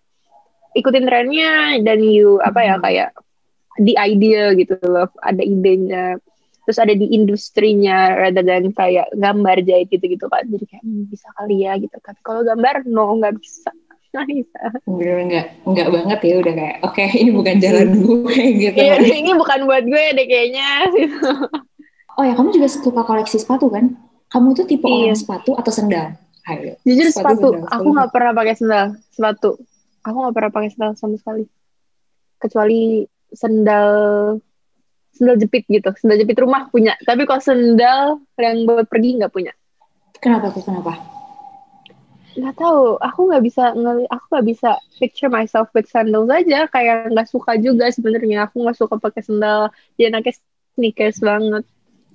ikutin 0.79 1.03
trennya, 1.03 1.83
dan 1.83 1.99
you, 1.99 2.39
apa 2.47 2.63
ya, 2.63 2.75
hmm. 2.79 2.85
kayak, 2.87 3.11
the 3.83 3.99
idea 3.99 4.55
gitu 4.55 4.79
loh, 4.87 5.11
ada 5.19 5.43
idenya 5.43 6.23
terus 6.63 6.79
ada 6.79 6.95
di 6.95 7.11
industrinya 7.11 8.15
rather 8.15 8.47
than 8.47 8.71
kayak 8.71 9.11
gambar 9.19 9.57
jahit 9.67 9.91
gitu-gitu 9.91 10.31
kan 10.31 10.47
jadi 10.47 10.65
kayak 10.67 10.85
hmm, 10.87 11.11
bisa 11.11 11.27
kali 11.35 11.67
ya 11.67 11.75
gitu. 11.79 11.97
Tapi 11.99 12.21
kalau 12.23 12.47
gambar 12.47 12.87
no 12.87 13.19
nggak 13.19 13.35
bisa. 13.39 13.71
Nggak 14.13 14.29
bisa. 14.29 14.61
Bener 14.85 15.19
nggak 15.25 15.47
nggak 15.65 15.89
banget 15.89 16.19
ya 16.21 16.35
udah 16.45 16.53
kayak 16.53 16.77
oke 16.85 16.93
okay, 16.93 17.09
ini 17.17 17.31
bukan 17.33 17.57
jalan 17.65 17.89
gue 17.97 18.37
gitu. 18.69 18.77
Iya 18.77 18.95
ini 19.01 19.33
bukan 19.33 19.65
buat 19.65 19.85
gue 19.89 20.05
deh 20.13 20.27
kayaknya 20.29 20.69
oh 22.21 22.25
ya 22.29 22.37
kamu 22.37 22.53
juga 22.53 22.69
suka 22.69 23.03
koleksi 23.09 23.41
sepatu 23.41 23.73
kan? 23.73 23.97
Kamu 24.29 24.53
tuh 24.53 24.69
tipe 24.69 24.85
iya. 24.85 25.17
orang 25.17 25.17
sepatu 25.17 25.57
atau 25.57 25.73
sendal? 25.73 26.13
Ayo. 26.43 26.77
jujur 26.85 27.09
sepatu, 27.09 27.57
sepatu. 27.57 27.73
aku 27.73 27.89
nggak 27.89 28.11
pernah 28.13 28.33
pakai 28.37 28.55
sendal 28.61 28.87
sepatu. 29.09 29.51
Aku 30.05 30.17
nggak 30.29 30.35
pernah 30.37 30.51
pakai 30.53 30.71
sendal 30.77 30.93
sama 30.93 31.17
sekali. 31.17 31.45
Kecuali 32.37 33.09
sendal 33.33 33.89
sendal 35.13 35.37
jepit 35.39 35.65
gitu. 35.69 35.93
Sendal 35.97 36.19
jepit 36.21 36.41
rumah 36.41 36.69
punya. 36.73 36.97
Tapi 37.05 37.29
kalau 37.29 37.43
sendal 37.43 38.21
yang 38.41 38.65
buat 38.67 38.89
pergi 38.89 39.21
nggak 39.21 39.33
punya. 39.33 39.53
Kenapa 40.19 40.51
tuh? 40.51 40.65
Kenapa? 40.65 40.99
Nggak 42.33 42.57
tahu. 42.57 42.97
Aku 42.99 43.21
nggak 43.29 43.43
bisa 43.45 43.65
ngeli 43.77 44.05
aku 44.09 44.25
nggak 44.33 44.47
bisa 44.49 44.71
picture 44.97 45.29
myself 45.29 45.69
with 45.77 45.87
sandals 45.87 46.33
aja. 46.33 46.67
Kayak 46.73 47.13
nggak 47.13 47.29
suka 47.29 47.61
juga 47.61 47.93
sebenarnya. 47.93 48.49
Aku 48.49 48.65
nggak 48.65 48.79
suka 48.79 48.97
pakai 48.97 49.23
sendal. 49.23 49.69
Dia 50.01 50.09
anaknya 50.09 50.35
sneakers 50.75 51.21
banget. 51.21 51.65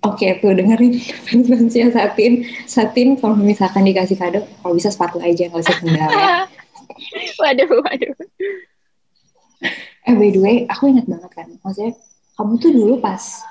Oke, 0.05 0.29
okay, 0.29 0.37
tuh 0.37 0.53
dengerin. 0.53 0.93
Fans 1.25 1.73
ya 1.73 1.89
Satin. 1.89 2.45
Satin 2.69 3.17
kalau 3.17 3.33
misalkan 3.33 3.81
dikasih 3.81 4.17
kado, 4.17 4.45
kalau 4.61 4.77
bisa 4.77 4.93
sepatu 4.93 5.17
aja, 5.17 5.49
kalau 5.49 5.61
usah 5.65 5.77
sendal 5.81 6.09
ya. 6.13 6.45
waduh, 7.41 7.69
waduh. 7.81 8.13
Eh, 10.07 10.15
by 10.15 10.29
the 10.29 10.39
way, 10.39 10.55
aku 10.69 10.93
ingat 10.93 11.09
banget 11.09 11.31
kan. 11.33 11.47
Maksudnya, 11.65 11.97
kamu 12.37 12.53
tuh 12.61 12.71
dulu 12.71 12.95
pas 13.01 13.43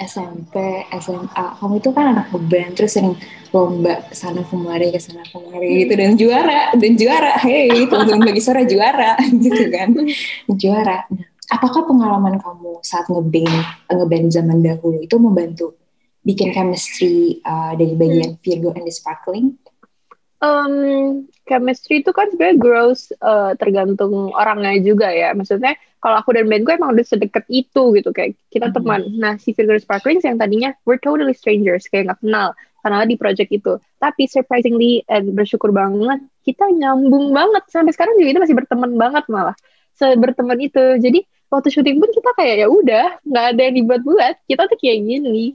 SMP, 0.00 0.88
SMA, 0.96 1.44
kamu 1.60 1.76
itu 1.76 1.90
kan 1.92 2.16
anak 2.16 2.32
band 2.32 2.72
terus 2.72 2.96
sering 2.96 3.14
lomba 3.52 4.00
sana 4.16 4.40
kemari 4.48 4.88
ke 4.88 4.96
sana 4.96 5.20
kemari 5.28 5.84
gitu 5.84 5.92
dan 5.92 6.16
juara 6.16 6.72
dan 6.72 6.92
juara, 6.96 7.36
hey 7.36 7.68
teman-teman 7.84 8.32
bagi 8.32 8.40
suara 8.40 8.64
juara 8.64 9.20
gitu 9.44 9.68
kan, 9.68 9.92
juara. 10.56 11.04
Nah, 11.12 11.28
apakah 11.52 11.84
pengalaman 11.84 12.40
kamu 12.40 12.80
saat 12.80 13.12
ngeband 13.12 13.52
ngeband 13.92 14.26
zaman 14.32 14.58
dahulu 14.64 15.04
itu 15.04 15.16
membantu 15.20 15.76
bikin 16.24 16.56
chemistry 16.56 17.44
uh, 17.44 17.76
dari 17.76 17.92
bagian. 17.92 18.40
Virgo 18.40 18.72
and 18.72 18.88
the 18.88 18.92
Sparkling? 18.92 19.60
Um, 20.40 21.28
chemistry 21.44 22.00
itu 22.00 22.16
kan 22.16 22.32
sebenarnya 22.32 22.56
grows 22.56 23.12
uh, 23.20 23.52
tergantung 23.60 24.32
orangnya 24.32 24.80
juga 24.80 25.12
ya. 25.12 25.36
Maksudnya 25.36 25.76
kalau 26.00 26.16
aku 26.16 26.32
dan 26.32 26.48
band 26.48 26.64
gue 26.64 26.74
emang 26.80 26.96
udah 26.96 27.04
sedekat 27.04 27.44
itu 27.52 27.92
gitu 27.92 28.08
kayak 28.08 28.40
kita 28.48 28.72
mm-hmm. 28.72 28.76
teman. 28.80 29.00
Nah 29.20 29.36
si 29.36 29.52
Figure 29.52 29.76
Sparklings 29.76 30.24
yang 30.24 30.40
tadinya 30.40 30.72
we're 30.88 30.96
totally 30.96 31.36
strangers 31.36 31.84
kayak 31.92 32.08
nggak 32.08 32.20
kenal 32.24 32.56
karena 32.80 33.04
di 33.04 33.20
project 33.20 33.52
itu. 33.52 33.76
Tapi 34.00 34.22
surprisingly 34.32 35.04
and 35.12 35.36
bersyukur 35.36 35.76
banget 35.76 36.24
kita 36.40 36.64
nyambung 36.72 37.36
banget 37.36 37.68
sampai 37.68 37.92
sekarang 37.92 38.16
juga 38.16 38.32
kita 38.32 38.40
masih 38.48 38.56
berteman 38.56 38.92
banget 38.96 39.24
malah. 39.28 39.56
Berteman 40.00 40.56
itu. 40.56 40.84
Jadi 41.04 41.20
waktu 41.52 41.68
syuting 41.68 42.00
pun 42.00 42.08
kita 42.16 42.32
kayak 42.32 42.64
ya 42.64 42.66
udah 42.72 43.20
nggak 43.28 43.44
ada 43.52 43.60
yang 43.68 43.76
dibuat-buat. 43.84 44.34
Kita 44.48 44.64
tuh 44.72 44.78
kayak 44.80 45.04
gini 45.04 45.52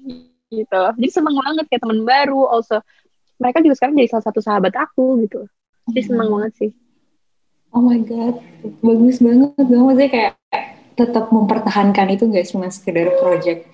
gitu. 0.53 0.81
Jadi 0.93 1.09
seneng 1.09 1.33
banget 1.41 1.65
kayak 1.73 1.81
teman 1.81 2.05
baru. 2.05 2.53
Also 2.53 2.85
mereka 3.41 3.59
juga 3.63 3.75
sekarang 3.77 3.95
jadi 3.99 4.09
salah 4.11 4.25
satu 4.25 4.39
sahabat 4.41 4.73
aku 4.75 5.23
gitu. 5.25 5.45
Jadi 5.91 6.01
seneng 6.01 6.29
banget 6.31 6.53
sih. 6.57 6.71
Oh 7.75 7.83
my 7.83 7.99
god 8.07 8.39
bagus 8.79 9.19
banget 9.19 9.51
gue 9.59 9.79
maksudnya 9.79 10.09
kayak 10.09 10.33
tetap 10.95 11.27
mempertahankan 11.27 12.07
itu 12.15 12.23
gak 12.31 12.47
cuma 12.47 12.71
sekedar 12.71 13.11
project 13.19 13.67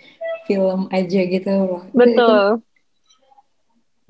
film 0.49 0.89
aja 0.89 1.22
gitu 1.22 1.49
loh. 1.49 1.84
Betul. 1.93 2.66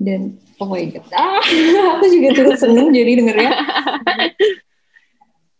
Dan 0.00 0.40
oh 0.58 0.68
my 0.72 0.84
god. 0.88 1.06
Ah 1.12 1.38
aku 2.00 2.04
juga 2.08 2.28
terus 2.34 2.58
seneng 2.64 2.90
jadi 2.90 3.20
dengernya. 3.20 3.52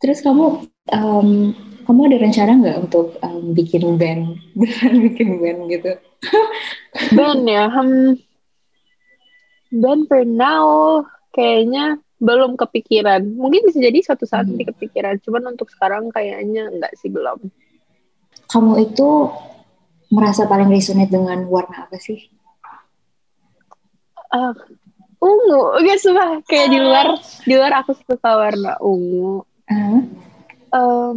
Terus 0.02 0.18
kamu 0.18 0.66
um, 0.90 1.54
kamu 1.86 2.00
ada 2.10 2.18
rencana 2.26 2.52
nggak 2.58 2.78
untuk 2.90 3.14
um, 3.22 3.54
bikin 3.54 3.94
band? 3.94 4.34
Beneran 4.58 4.94
bikin 4.98 5.28
band 5.38 5.60
gitu. 5.70 5.92
Band 7.14 7.42
ya? 7.46 7.70
Hmm, 7.70 8.18
band 9.72 10.06
for 10.06 10.22
now 10.28 11.00
kayaknya 11.32 11.98
belum 12.22 12.54
kepikiran. 12.54 13.34
Mungkin 13.34 13.66
bisa 13.66 13.82
jadi 13.82 13.98
suatu 14.04 14.28
saat 14.28 14.46
hmm. 14.46 14.62
kepikiran. 14.70 15.18
Cuman 15.26 15.56
untuk 15.56 15.66
sekarang 15.74 16.12
kayaknya 16.14 16.70
enggak 16.70 16.94
sih 16.94 17.10
belum. 17.10 17.50
Kamu 18.46 18.72
itu 18.78 19.32
merasa 20.12 20.46
paling 20.46 20.70
resonate 20.70 21.10
dengan 21.10 21.42
warna 21.50 21.88
apa 21.88 21.98
sih? 21.98 22.30
Uh, 24.30 24.54
ungu. 25.18 25.82
Oke, 25.82 25.98
sumpah 25.98 26.40
kayak 26.46 26.68
di 26.70 26.78
luar 26.78 27.18
di 27.42 27.54
luar 27.58 27.82
aku 27.82 27.98
suka 27.98 28.30
warna 28.30 28.78
ungu. 28.78 29.42
Uh. 29.66 30.00
Uh, 30.72 31.12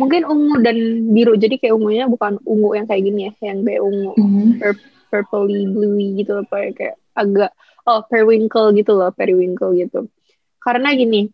mungkin 0.00 0.24
ungu 0.24 0.56
dan 0.64 0.78
biru. 1.12 1.36
Jadi 1.36 1.60
kayak 1.60 1.76
ungunya 1.76 2.08
bukan 2.08 2.40
ungu 2.48 2.72
yang 2.74 2.88
kayak 2.88 3.02
gini 3.04 3.20
ya, 3.28 3.32
yang 3.52 3.60
kayak 3.60 3.82
ungu 3.84 4.12
uh 4.14 4.20
mm-hmm. 4.24 4.48
-huh. 4.62 4.76
purpley 5.12 5.68
bluey 5.68 6.08
gitu 6.22 6.42
apa 6.42 6.56
ya 6.64 6.70
kayak 6.74 6.96
agak 7.16 7.50
oh 7.86 8.00
periwinkle 8.10 8.74
gitu 8.74 8.92
loh, 8.98 9.14
periwinkle 9.14 9.72
gitu. 9.78 10.10
Karena 10.58 10.92
gini 10.92 11.30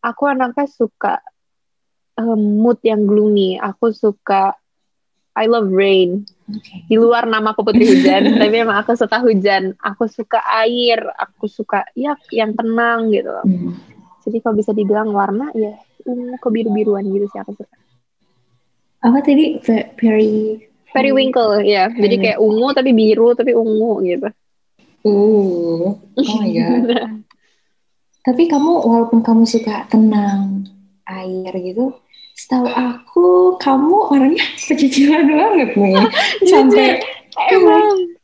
aku 0.00 0.32
anaknya 0.32 0.66
suka 0.66 1.20
um, 2.16 2.64
mood 2.64 2.80
yang 2.80 3.04
gloomy. 3.04 3.60
Aku 3.60 3.92
suka 3.92 4.56
I 5.36 5.46
love 5.46 5.70
rain. 5.70 6.26
Okay. 6.50 6.82
di 6.90 6.98
luar 6.98 7.30
nama 7.30 7.54
aku 7.54 7.62
putri 7.62 7.86
hujan 7.86 8.26
tapi 8.42 8.54
emang 8.58 8.82
aku 8.82 8.98
suka 8.98 9.22
hujan. 9.22 9.76
Aku 9.78 10.10
suka 10.10 10.42
air 10.64 10.98
aku 11.14 11.46
suka 11.46 11.86
ya 11.94 12.16
yang 12.34 12.56
tenang 12.56 13.12
gitu 13.14 13.30
loh. 13.30 13.46
Hmm. 13.46 13.76
jadi 14.20 14.44
kalau 14.44 14.60
bisa 14.60 14.76
dibilang 14.76 15.16
warna 15.16 15.48
ya 15.56 15.80
ungu 16.04 16.36
kebiru 16.42 16.68
biruan 16.74 17.06
gitu 17.08 17.30
sih 17.30 17.38
aku 17.38 17.54
suka. 17.54 17.76
Apa 19.00 19.22
tadi? 19.24 19.62
Peri 19.96 20.60
periwinkle 20.90 21.62
ya. 21.64 21.88
Jadi 21.88 22.16
kayak 22.18 22.38
ungu 22.42 22.68
tapi 22.74 22.90
biru 22.90 23.32
tapi 23.38 23.54
ungu 23.54 24.02
gitu 24.02 24.28
uh 25.06 25.96
oh 25.96 26.34
my 26.40 26.50
god 26.56 26.84
Tapi 28.20 28.52
kamu 28.52 28.84
walaupun 28.84 29.24
kamu 29.24 29.48
suka 29.48 29.88
tenang 29.88 30.68
air 31.08 31.52
gitu, 31.56 31.96
setahu 32.36 32.68
aku 32.68 33.26
kamu 33.60 33.96
orangnya 34.12 34.46
pecicilan 34.68 35.24
banget 35.24 35.70
nih. 35.76 36.04
Sampai 36.52 37.00
emang 37.52 38.16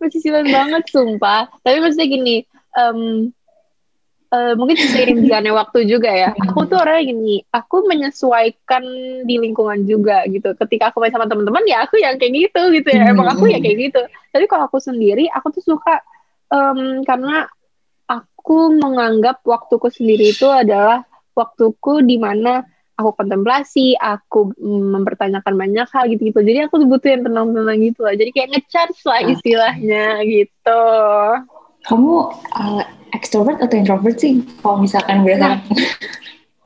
pecicilan 0.00 0.46
banget 0.48 0.82
sumpah. 0.90 1.50
Tapi 1.66 1.76
maksudnya 1.82 2.08
gini, 2.08 2.36
um, 2.74 3.30
uh, 4.32 4.54
mungkin 4.56 4.74
seiring 4.80 5.28
jalannya 5.28 5.52
waktu 5.54 5.86
juga 5.86 6.10
ya. 6.10 6.30
Aku 6.50 6.66
tuh 6.66 6.80
orangnya 6.80 7.14
gini, 7.14 7.36
aku 7.52 7.86
menyesuaikan 7.86 8.82
di 9.26 9.34
lingkungan 9.38 9.84
juga 9.84 10.24
gitu. 10.26 10.56
Ketika 10.56 10.90
aku 10.90 11.04
main 11.04 11.12
sama 11.12 11.30
teman-teman 11.30 11.62
ya 11.68 11.84
aku 11.84 12.00
yang 12.00 12.16
kayak 12.16 12.50
gitu 12.50 12.62
gitu 12.74 12.88
ya. 12.90 13.12
Emang 13.12 13.28
aku 13.30 13.46
ya 13.46 13.60
kayak 13.60 13.92
gitu. 13.92 14.02
Tapi 14.34 14.44
kalau 14.50 14.66
aku 14.66 14.82
sendiri, 14.82 15.28
aku 15.30 15.52
tuh 15.54 15.76
suka 15.76 16.00
um, 16.50 17.06
karena 17.06 17.46
aku 18.10 18.74
menganggap 18.74 19.40
waktuku 19.46 19.88
sendiri 19.88 20.34
itu 20.34 20.50
adalah 20.50 21.06
waktuku 21.32 22.02
di 22.02 22.18
mana 22.18 22.66
aku 23.00 23.16
kontemplasi, 23.16 23.96
aku 23.96 24.52
mempertanyakan 24.60 25.54
banyak 25.56 25.88
hal 25.88 26.04
gitu-gitu. 26.12 26.44
Jadi 26.44 26.68
aku 26.68 26.84
butuh 26.84 27.08
yang 27.16 27.24
tenang-tenang 27.24 27.80
gitu 27.80 28.04
lah. 28.04 28.12
Jadi 28.12 28.30
kayak 28.36 28.48
ngecharge 28.52 29.00
lah 29.08 29.20
istilahnya 29.24 30.20
gitu. 30.28 30.84
Kamu 31.88 32.12
uh, 32.60 32.84
extrovert 33.16 33.56
atau 33.64 33.76
introvert 33.80 34.20
sih? 34.20 34.44
Kalau 34.60 34.84
misalkan 34.84 35.24
berdasarkan 35.24 35.64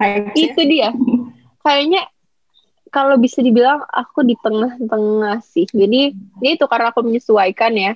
nah, 0.03 0.35
itu 0.35 0.61
dia. 0.67 0.91
Kayaknya 1.63 2.03
kalau 2.91 3.15
bisa 3.19 3.39
dibilang 3.39 3.87
aku 3.87 4.27
di 4.27 4.35
tengah-tengah 4.43 5.39
sih. 5.47 5.71
Jadi 5.71 6.15
ini 6.15 6.49
itu 6.59 6.67
karena 6.67 6.91
aku 6.91 7.07
menyesuaikan 7.07 7.75
ya 7.79 7.95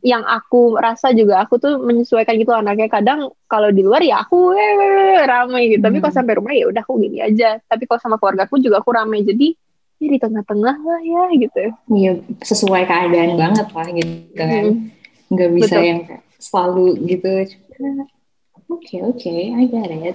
yang 0.00 0.24
aku 0.24 0.80
rasa 0.80 1.12
juga 1.12 1.44
aku 1.44 1.60
tuh 1.60 1.76
menyesuaikan 1.80 2.36
gitu 2.40 2.56
anaknya 2.56 2.88
kadang 2.88 3.32
kalau 3.44 3.68
di 3.68 3.84
luar 3.84 4.00
ya 4.00 4.24
aku 4.24 4.56
eh, 4.56 5.20
ramai 5.28 5.76
gitu 5.76 5.84
hmm. 5.84 5.86
tapi 5.86 5.96
kalau 6.00 6.12
hmm. 6.12 6.18
sampai 6.20 6.34
rumah 6.40 6.52
ya 6.56 6.64
udah 6.72 6.82
aku 6.82 6.94
gini 7.00 7.18
aja 7.20 7.60
tapi 7.68 7.84
kalau 7.84 8.00
sama 8.00 8.16
keluarga 8.16 8.48
aku 8.48 8.56
juga 8.60 8.80
aku 8.80 8.90
ramai 8.96 9.20
jadi 9.20 9.52
ya 10.00 10.08
di 10.08 10.16
tengah-tengah 10.16 10.76
lah 10.80 11.00
ya 11.04 11.22
gitu 11.36 11.64
iya 11.92 12.12
sesuai 12.40 12.88
keadaan 12.88 13.36
banget 13.36 13.68
lah 13.68 13.88
gitu 13.92 14.16
kan 14.32 14.48
hmm. 14.48 14.76
nggak 15.28 15.50
bisa 15.60 15.76
Betul. 15.76 15.84
yang 15.84 16.00
selalu 16.40 16.86
gitu 17.04 17.32
Oke, 18.70 18.86
okay, 18.86 19.00
oke, 19.02 19.18
okay, 19.18 19.50
I 19.50 19.66
get 19.66 19.90
it. 19.90 20.14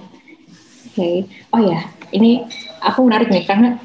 Okay. 0.96 1.16
Oh 1.52 1.60
ya, 1.60 1.92
ini 2.08 2.40
aku 2.80 3.04
menarik 3.04 3.28
nih 3.28 3.44
karena 3.44 3.76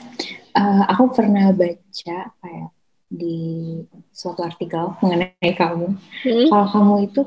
uh, 0.55 0.83
aku 0.87 1.11
pernah 1.11 1.51
baca 1.51 2.17
kayak 2.31 2.69
di 3.11 3.75
suatu 4.15 4.47
artikel 4.47 4.95
mengenai 5.03 5.51
kamu. 5.51 5.87
Hmm? 6.23 6.47
Kalau 6.47 6.67
kamu 6.71 6.95
itu 7.11 7.21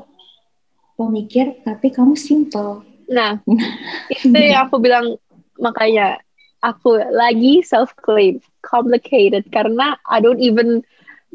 pemikir 0.97 1.45
tapi 1.61 1.93
kamu 1.93 2.17
simple. 2.17 2.81
Nah, 3.05 3.37
itu 4.13 4.33
yang 4.33 4.65
aku 4.65 4.81
bilang 4.81 5.21
makanya 5.61 6.17
aku 6.65 6.97
lagi 7.13 7.61
self 7.61 7.93
claim 8.01 8.41
complicated 8.65 9.45
karena 9.53 9.93
I 10.09 10.17
don't 10.17 10.41
even 10.41 10.81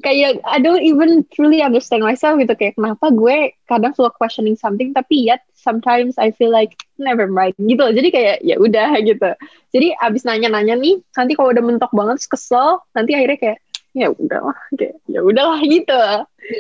kayak 0.03 0.41
I 0.49 0.59
don't 0.59 0.83
even 0.83 1.23
truly 1.31 1.63
understand 1.63 2.03
myself 2.03 2.41
gitu 2.41 2.57
kayak 2.57 2.75
kenapa 2.75 3.13
gue 3.13 3.55
kadang 3.69 3.93
suka 3.93 4.11
questioning 4.17 4.57
something 4.57 4.97
tapi 4.97 5.29
yet 5.29 5.45
sometimes 5.55 6.17
I 6.17 6.33
feel 6.33 6.51
like 6.51 6.75
never 6.97 7.29
mind 7.29 7.55
gitu 7.61 7.85
jadi 7.93 8.09
kayak 8.11 8.37
ya 8.43 8.57
udah 8.57 8.97
gitu 9.05 9.31
jadi 9.71 9.95
abis 10.03 10.25
nanya-nanya 10.25 10.75
nih 10.81 11.05
nanti 11.15 11.33
kalau 11.37 11.53
udah 11.53 11.63
mentok 11.63 11.93
banget 11.93 12.25
kesel 12.27 12.81
nanti 12.97 13.13
akhirnya 13.15 13.39
kayak 13.39 13.59
ya 13.97 14.09
udahlah 14.14 14.59
kayak 14.78 14.97
ya 15.11 15.20
udahlah 15.22 15.61
gitu 15.74 16.03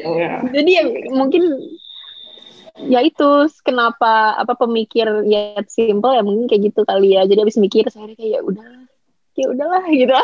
yeah. 0.04 0.42
jadi 0.50 0.70
ya 0.70 0.84
mungkin 1.14 1.42
ya 2.88 3.04
itu 3.04 3.28
kenapa 3.60 4.40
apa 4.40 4.56
pemikir 4.56 5.06
ya 5.28 5.60
simple 5.68 6.16
ya 6.16 6.22
mungkin 6.24 6.48
kayak 6.48 6.72
gitu 6.72 6.80
kali 6.86 7.14
ya 7.14 7.28
jadi 7.28 7.44
abis 7.44 7.60
mikir 7.60 7.86
saya 7.92 8.10
kayak 8.16 8.30
ya 8.38 8.40
udah 8.40 8.68
ya 9.36 9.46
udahlah 9.50 9.84
gitu 10.00 10.16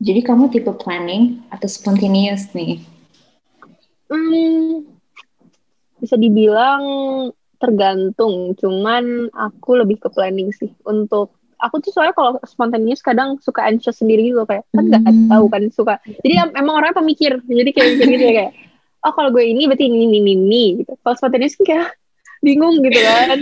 Jadi 0.00 0.24
kamu 0.24 0.48
tipe 0.48 0.72
planning 0.80 1.44
atau 1.52 1.68
spontaneous 1.68 2.48
nih? 2.56 2.80
Hmm, 4.08 4.88
bisa 6.00 6.16
dibilang 6.16 6.80
tergantung. 7.60 8.56
Cuman 8.56 9.28
aku 9.28 9.76
lebih 9.76 10.00
ke 10.00 10.08
planning 10.08 10.56
sih. 10.56 10.72
Untuk 10.88 11.36
aku 11.60 11.76
tuh 11.84 11.92
soalnya 11.92 12.16
kalau 12.16 12.40
spontaneous 12.42 13.04
kadang 13.04 13.36
suka 13.40 13.64
anxious 13.64 14.00
sendiri 14.00 14.32
gitu 14.32 14.42
kayak 14.48 14.64
kan 14.72 14.84
nggak 14.88 15.02
hmm. 15.04 15.28
tahu 15.30 15.44
kan 15.52 15.62
suka. 15.70 15.94
Jadi 16.24 16.34
emang 16.56 16.80
orang 16.80 16.96
pemikir. 16.96 17.38
Jadi 17.44 17.70
kayak 17.70 17.88
gitu 18.00 18.12
ya 18.16 18.32
kayak 18.32 18.52
oh 19.00 19.12
kalau 19.16 19.32
gue 19.32 19.44
ini 19.44 19.68
berarti 19.68 19.84
ini 19.88 20.08
ini 20.08 20.32
ini 20.34 20.64
gitu. 20.84 20.92
Kalau 21.04 21.16
spontaneous 21.16 21.54
kan 21.60 21.64
kayak 21.68 21.86
bingung 22.46 22.80
gitu 22.80 23.00
kan. 23.00 23.38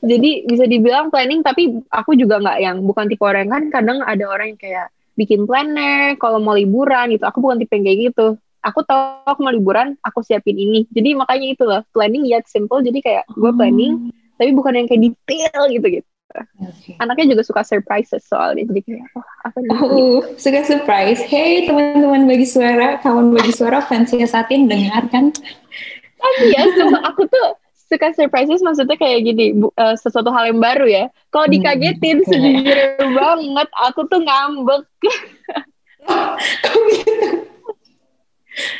Jadi 0.00 0.30
bisa 0.48 0.64
dibilang 0.64 1.12
planning 1.12 1.44
tapi 1.44 1.76
aku 1.92 2.16
juga 2.16 2.40
nggak 2.40 2.58
yang 2.64 2.80
bukan 2.86 3.04
tipe 3.10 3.20
orang 3.20 3.52
kan 3.52 3.62
kadang 3.68 4.00
ada 4.00 4.24
orang 4.24 4.56
yang 4.56 4.60
kayak 4.60 4.88
bikin 5.20 5.44
planner 5.44 6.16
kalau 6.16 6.40
mau 6.40 6.56
liburan 6.56 7.12
gitu 7.12 7.28
aku 7.28 7.44
bukan 7.44 7.60
tipe 7.60 7.76
yang 7.76 7.84
kayak 7.84 7.98
gitu 8.08 8.26
aku 8.64 8.80
tahu 8.88 9.20
aku 9.28 9.40
mau 9.44 9.52
liburan 9.52 9.92
aku 10.00 10.24
siapin 10.24 10.56
ini 10.56 10.88
jadi 10.88 11.12
makanya 11.12 11.46
itu 11.52 11.64
loh 11.68 11.84
planning 11.92 12.24
yet 12.24 12.48
simple 12.48 12.80
jadi 12.80 12.98
kayak 13.04 13.24
gue 13.28 13.52
planning 13.52 14.08
hmm. 14.08 14.10
tapi 14.40 14.50
bukan 14.56 14.80
yang 14.80 14.88
kayak 14.88 15.12
detail 15.12 15.68
gitu 15.68 16.00
gitu 16.00 16.09
Okay. 16.30 16.94
Anaknya 17.02 17.34
juga 17.34 17.42
suka 17.42 17.62
surprises 17.66 18.22
soalnya, 18.22 18.62
jadi 18.70 18.80
kayak 18.86 19.06
oh, 19.18 19.26
apa 19.42 19.58
nih? 19.58 19.70
Oh, 19.74 20.22
suka 20.38 20.62
surprise. 20.62 21.20
Hey 21.26 21.66
teman-teman 21.66 22.30
bagi 22.30 22.46
suara, 22.46 23.02
kawan 23.02 23.34
bagi 23.34 23.50
suara, 23.50 23.82
fansnya 23.82 24.30
Satin 24.30 24.70
dengarkan. 24.70 25.34
Tapi 26.20 26.44
ya, 26.54 26.62
aku 27.10 27.26
tuh 27.26 27.58
suka 27.90 28.14
surprises 28.14 28.62
maksudnya 28.62 28.94
kayak 28.94 29.26
gini 29.26 29.50
bu, 29.58 29.74
uh, 29.74 29.98
sesuatu 29.98 30.30
hal 30.30 30.54
yang 30.54 30.62
baru 30.62 30.86
ya 30.86 31.04
kalau 31.34 31.50
hmm. 31.50 31.54
dikagetin 31.58 32.22
hmm. 32.22 32.26
sejujurnya 32.30 33.02
banget 33.02 33.68
aku 33.82 34.00
tuh 34.06 34.22
ngambek 34.22 34.86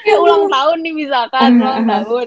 kayak 0.06 0.18
ulang 0.22 0.46
tahun 0.46 0.78
nih 0.86 0.94
misalkan 0.94 1.58
ulang 1.58 1.90
tahun 1.90 2.26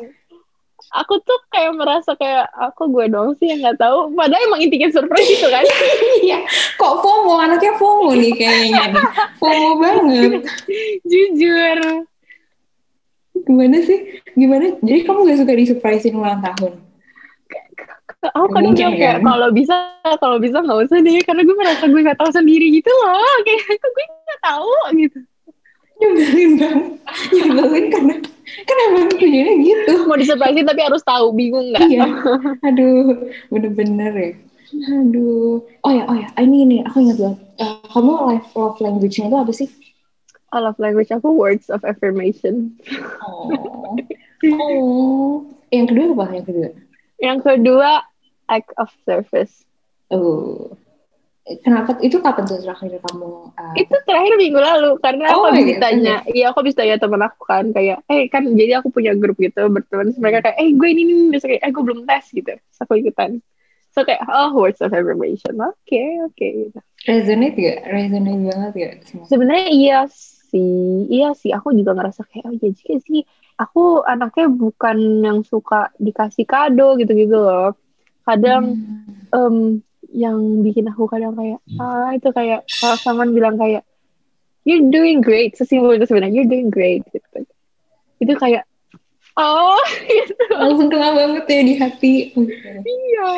aku 0.93 1.17
tuh 1.25 1.39
kayak 1.49 1.73
merasa 1.73 2.13
kayak 2.13 2.45
aku 2.53 2.85
gue 2.93 3.09
dong 3.09 3.33
sih 3.41 3.49
yang 3.49 3.65
nggak 3.65 3.81
tahu. 3.81 4.13
Padahal 4.13 4.45
emang 4.45 4.61
intinya 4.61 4.89
surprise 4.93 5.27
gitu 5.27 5.49
kan. 5.49 5.65
Iya. 6.23 6.39
Kok 6.79 7.03
FOMO? 7.03 7.35
Anaknya 7.35 7.73
FOMO 7.75 8.15
nih 8.15 8.33
kayaknya 8.37 8.95
nih. 8.95 9.05
FOMO 9.41 9.69
banget. 9.81 10.41
Jujur. 11.03 11.79
Gimana 13.43 13.77
sih? 13.83 13.99
Gimana? 14.37 14.79
Jadi 14.79 14.99
kamu 15.03 15.19
gak 15.27 15.39
suka 15.43 15.53
disurprisein 15.57 16.15
ulang 16.15 16.39
tahun? 16.39 16.79
Aku 18.23 18.47
kadang 18.55 18.71
bilang 18.71 18.95
kayak 18.95 19.19
kan? 19.19 19.35
kalau 19.35 19.49
bisa 19.51 19.75
kalau 20.15 20.37
bisa 20.39 20.63
nggak 20.63 20.79
usah 20.87 21.03
deh. 21.03 21.19
Karena 21.27 21.41
gue 21.43 21.55
merasa 21.59 21.83
gue 21.91 22.01
nggak 22.07 22.19
tahu 22.23 22.31
sendiri 22.31 22.71
gitu 22.71 22.87
loh. 23.03 23.19
Kayak 23.45 23.67
aku 23.67 23.87
gue 23.91 24.05
nggak 24.07 24.41
tahu? 24.47 24.71
Gitu. 24.95 25.19
Nyebelin 25.99 26.51
banget. 26.55 26.91
Nyebelin 27.35 27.85
karena 27.91 28.15
kan 28.63 28.77
emang 28.91 29.05
tujuannya 29.17 29.53
gitu 29.65 29.92
mau 30.13 30.21
disurprisein 30.21 30.69
tapi 30.69 30.81
harus 30.85 31.01
tahu 31.01 31.33
bingung 31.33 31.73
nggak 31.73 31.89
iya 31.89 32.05
aduh 32.69 33.33
bener-bener 33.49 34.13
ya 34.13 34.31
aduh 35.01 35.65
oh 35.65 35.91
ya 35.91 36.05
oh 36.05 36.13
ya 36.13 36.29
ini 36.37 36.69
ini 36.69 36.77
aku 36.85 37.01
ingat 37.01 37.17
banget 37.17 37.39
uh, 37.57 37.81
kamu 37.89 38.13
life 38.29 38.47
love 38.53 38.77
language-nya 38.77 39.33
itu 39.33 39.37
apa 39.41 39.53
sih 39.57 39.69
I 40.53 40.61
love 40.61 40.77
language 40.77 41.09
aku 41.09 41.33
words 41.33 41.73
of 41.73 41.81
affirmation. 41.81 42.77
Oh. 43.25 43.97
oh. 44.53 45.49
Yang 45.73 45.85
kedua 45.89 46.05
apa? 46.13 46.25
Yang 46.37 46.45
kedua? 46.45 46.69
Yang 47.17 47.39
kedua 47.41 47.89
act 48.53 48.69
of 48.77 48.93
service. 49.01 49.65
Oh. 50.13 50.77
Kenapa 51.43 51.99
itu 51.99 52.23
kapan 52.23 52.47
tuh 52.47 52.63
terakhir 52.63 53.03
kamu? 53.03 53.51
Uh... 53.51 53.73
Itu 53.75 53.95
terakhir 54.07 54.39
minggu 54.39 54.59
lalu 54.63 54.95
karena 55.03 55.35
oh, 55.35 55.51
aku 55.51 55.59
bisa 55.59 55.83
tanya, 55.83 56.15
iya 56.31 56.55
aku 56.55 56.63
bisa 56.63 56.79
tanya 56.79 56.95
teman 56.95 57.19
aku 57.19 57.43
kan 57.43 57.67
kayak, 57.75 57.99
eh 58.07 58.31
kan 58.31 58.47
jadi 58.47 58.79
aku 58.79 58.95
punya 58.95 59.11
grup 59.11 59.35
gitu 59.35 59.67
berteman 59.67 60.15
mereka 60.15 60.47
kayak, 60.47 60.57
eh 60.63 60.71
gue 60.71 60.87
ini 60.87 61.03
nih, 61.03 61.43
kayak, 61.43 61.61
eh 61.67 61.71
gue 61.75 61.83
belum 61.83 62.07
tes 62.07 62.25
gitu, 62.31 62.47
Terus 62.55 62.79
aku 62.79 62.95
ikutan. 62.95 63.43
So 63.91 64.07
kayak, 64.07 64.23
oh 64.31 64.55
words 64.55 64.79
of 64.79 64.95
affirmation, 64.95 65.59
oke 65.59 65.75
okay, 65.83 66.23
oke. 66.23 66.31
Okay. 66.31 66.71
Resonate 67.11 67.59
gak? 67.59 67.79
Resonate 67.91 68.39
banget 68.47 68.71
gak? 68.79 68.93
Sebenarnya 69.27 69.67
iya 69.67 69.99
sih 70.53 71.09
iya 71.09 71.33
sih 71.33 71.49
aku 71.49 71.73
juga 71.73 71.97
ngerasa 71.97 72.29
kayak 72.29 72.45
oh 72.45 72.53
ya 72.61 72.69
juga 72.69 72.95
sih 73.01 73.25
aku 73.57 74.05
anaknya 74.05 74.45
bukan 74.53 74.97
yang 75.25 75.39
suka 75.41 75.89
dikasih 75.97 76.45
kado 76.45 76.93
gitu-gitu 77.01 77.33
loh 77.33 77.73
kadang 78.21 78.77
hmm. 78.77 79.33
um, 79.33 79.81
yang 80.13 80.61
bikin 80.61 80.85
aku 80.93 81.09
kadang 81.09 81.33
kayak 81.33 81.59
ah 81.81 82.13
itu 82.13 82.29
kayak 82.29 82.61
kalau 82.77 82.97
saman 83.01 83.33
bilang 83.33 83.57
kayak 83.57 83.81
you're 84.63 84.85
doing 84.93 85.19
great 85.19 85.57
sesimpel 85.57 85.97
itu 85.97 86.05
sebenarnya 86.05 86.33
you're 86.37 86.49
doing 86.49 86.69
great 86.69 87.01
gitu. 87.09 87.43
Itu 88.21 88.33
kayak 88.37 88.63
oh 89.35 89.81
gitu. 90.13 90.45
langsung 90.53 90.87
kena 90.93 91.17
banget 91.17 91.43
ya 91.49 91.61
di 91.65 91.73
hati. 91.81 92.13
Iya. 92.37 93.31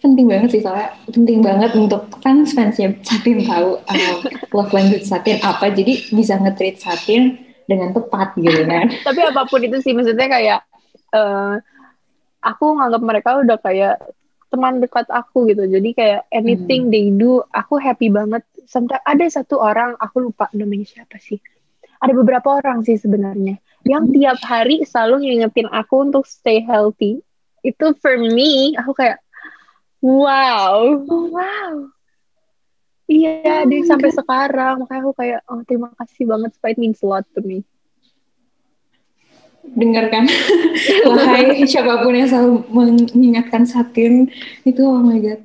Penting 0.00 0.26
banget 0.28 0.48
sih 0.56 0.60
soalnya 0.60 0.92
penting 1.08 1.40
banget 1.40 1.72
untuk 1.76 2.08
fans 2.20 2.52
fansnya 2.52 2.92
Satin 3.00 3.44
tahu 3.44 3.80
uh, 3.80 4.16
love 4.52 4.72
language 4.72 5.04
Satin 5.04 5.40
apa. 5.44 5.68
Jadi 5.72 6.12
bisa 6.12 6.36
nge-treat 6.40 6.76
Satin 6.80 7.40
dengan 7.64 7.92
tepat 7.92 8.36
gitu 8.36 8.64
kan. 8.68 8.88
Tapi 8.88 9.20
apa 9.24 9.48
pun 9.48 9.60
itu 9.64 9.80
sih 9.80 9.96
maksudnya 9.96 10.28
kayak 10.28 10.60
uh, 11.16 11.56
aku 12.44 12.64
nganggap 12.76 13.00
mereka 13.00 13.30
udah 13.40 13.56
kayak 13.60 13.96
teman 14.54 14.78
dekat 14.78 15.10
aku 15.10 15.50
gitu. 15.50 15.66
Jadi 15.66 15.90
kayak 15.98 16.30
anything 16.30 16.86
hmm. 16.86 16.92
they 16.94 17.10
do 17.10 17.42
aku 17.50 17.82
happy 17.82 18.06
banget. 18.14 18.46
Sampai 18.70 19.02
ada 19.02 19.26
satu 19.26 19.58
orang 19.58 19.98
aku 19.98 20.30
lupa 20.30 20.46
namanya 20.54 20.86
siapa 20.86 21.18
sih. 21.18 21.42
Ada 21.98 22.14
beberapa 22.14 22.62
orang 22.62 22.86
sih 22.86 22.94
sebenarnya. 22.94 23.58
Yang 23.82 24.04
hmm. 24.06 24.14
tiap 24.14 24.38
hari 24.46 24.76
selalu 24.86 25.26
ngingetin 25.26 25.66
aku 25.74 26.06
untuk 26.06 26.24
stay 26.30 26.62
healthy. 26.62 27.18
Itu 27.66 27.98
for 27.98 28.14
me 28.14 28.78
aku 28.78 28.94
kayak 28.94 29.18
wow. 29.98 31.02
Wow. 31.10 31.90
Iya 33.10 33.66
oh, 33.66 33.84
sampai 33.90 34.14
sekarang. 34.14 34.86
Makanya 34.86 35.00
aku 35.02 35.12
kayak 35.18 35.40
oh 35.50 35.60
terima 35.66 35.90
kasih 35.98 36.30
banget. 36.30 36.54
Supaya 36.54 36.72
it 36.72 36.78
means 36.78 37.02
a 37.02 37.10
lot 37.10 37.26
to 37.34 37.42
me 37.42 37.66
dengarkan 39.72 40.28
wahai 41.08 41.62
siapa 41.70 42.04
pun 42.04 42.12
yang 42.12 42.28
selalu 42.28 42.60
mengingatkan 42.68 43.64
Satin 43.64 44.28
itu 44.68 44.84
oh 44.84 45.00
my 45.00 45.18
god 45.18 45.40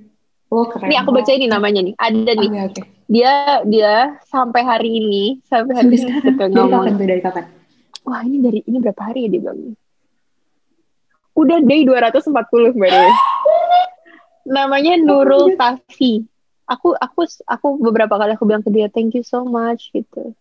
Oh 0.50 0.66
keren. 0.66 0.90
Nih 0.90 0.98
aku 0.98 1.14
baca 1.14 1.30
ini 1.30 1.46
namanya 1.46 1.82
nih. 1.86 1.94
Ada 1.94 2.32
nih. 2.34 2.50
Okay, 2.50 2.62
okay. 2.66 2.86
Dia 3.06 3.34
dia 3.70 4.18
sampai 4.30 4.62
hari 4.66 4.98
ini 4.98 5.24
sampai 5.46 5.74
hari 5.78 5.94
sampai 5.94 5.94
ini 5.94 6.06
sekarang. 6.10 6.36
Dari 6.38 6.70
kapan? 6.74 6.94
Dari 6.98 7.22
kapan? 7.22 7.44
Wah 8.10 8.22
ini 8.26 8.38
dari 8.42 8.60
ini 8.66 8.78
berapa 8.82 9.02
hari 9.06 9.20
ya 9.26 9.38
dia 9.38 9.42
bilang? 9.46 9.78
Udah 11.38 11.58
day 11.62 11.86
240 11.86 12.34
by 12.82 12.90
the 12.90 12.98
way. 12.98 13.14
namanya 14.58 14.98
Nurul 14.98 15.54
Tafi. 15.54 16.26
Aku 16.66 16.98
aku 16.98 17.30
aku 17.46 17.68
beberapa 17.82 18.18
kali 18.18 18.34
aku 18.34 18.46
bilang 18.50 18.66
ke 18.66 18.74
dia 18.74 18.90
thank 18.90 19.14
you 19.14 19.22
so 19.22 19.46
much 19.46 19.94
gitu. 19.94 20.34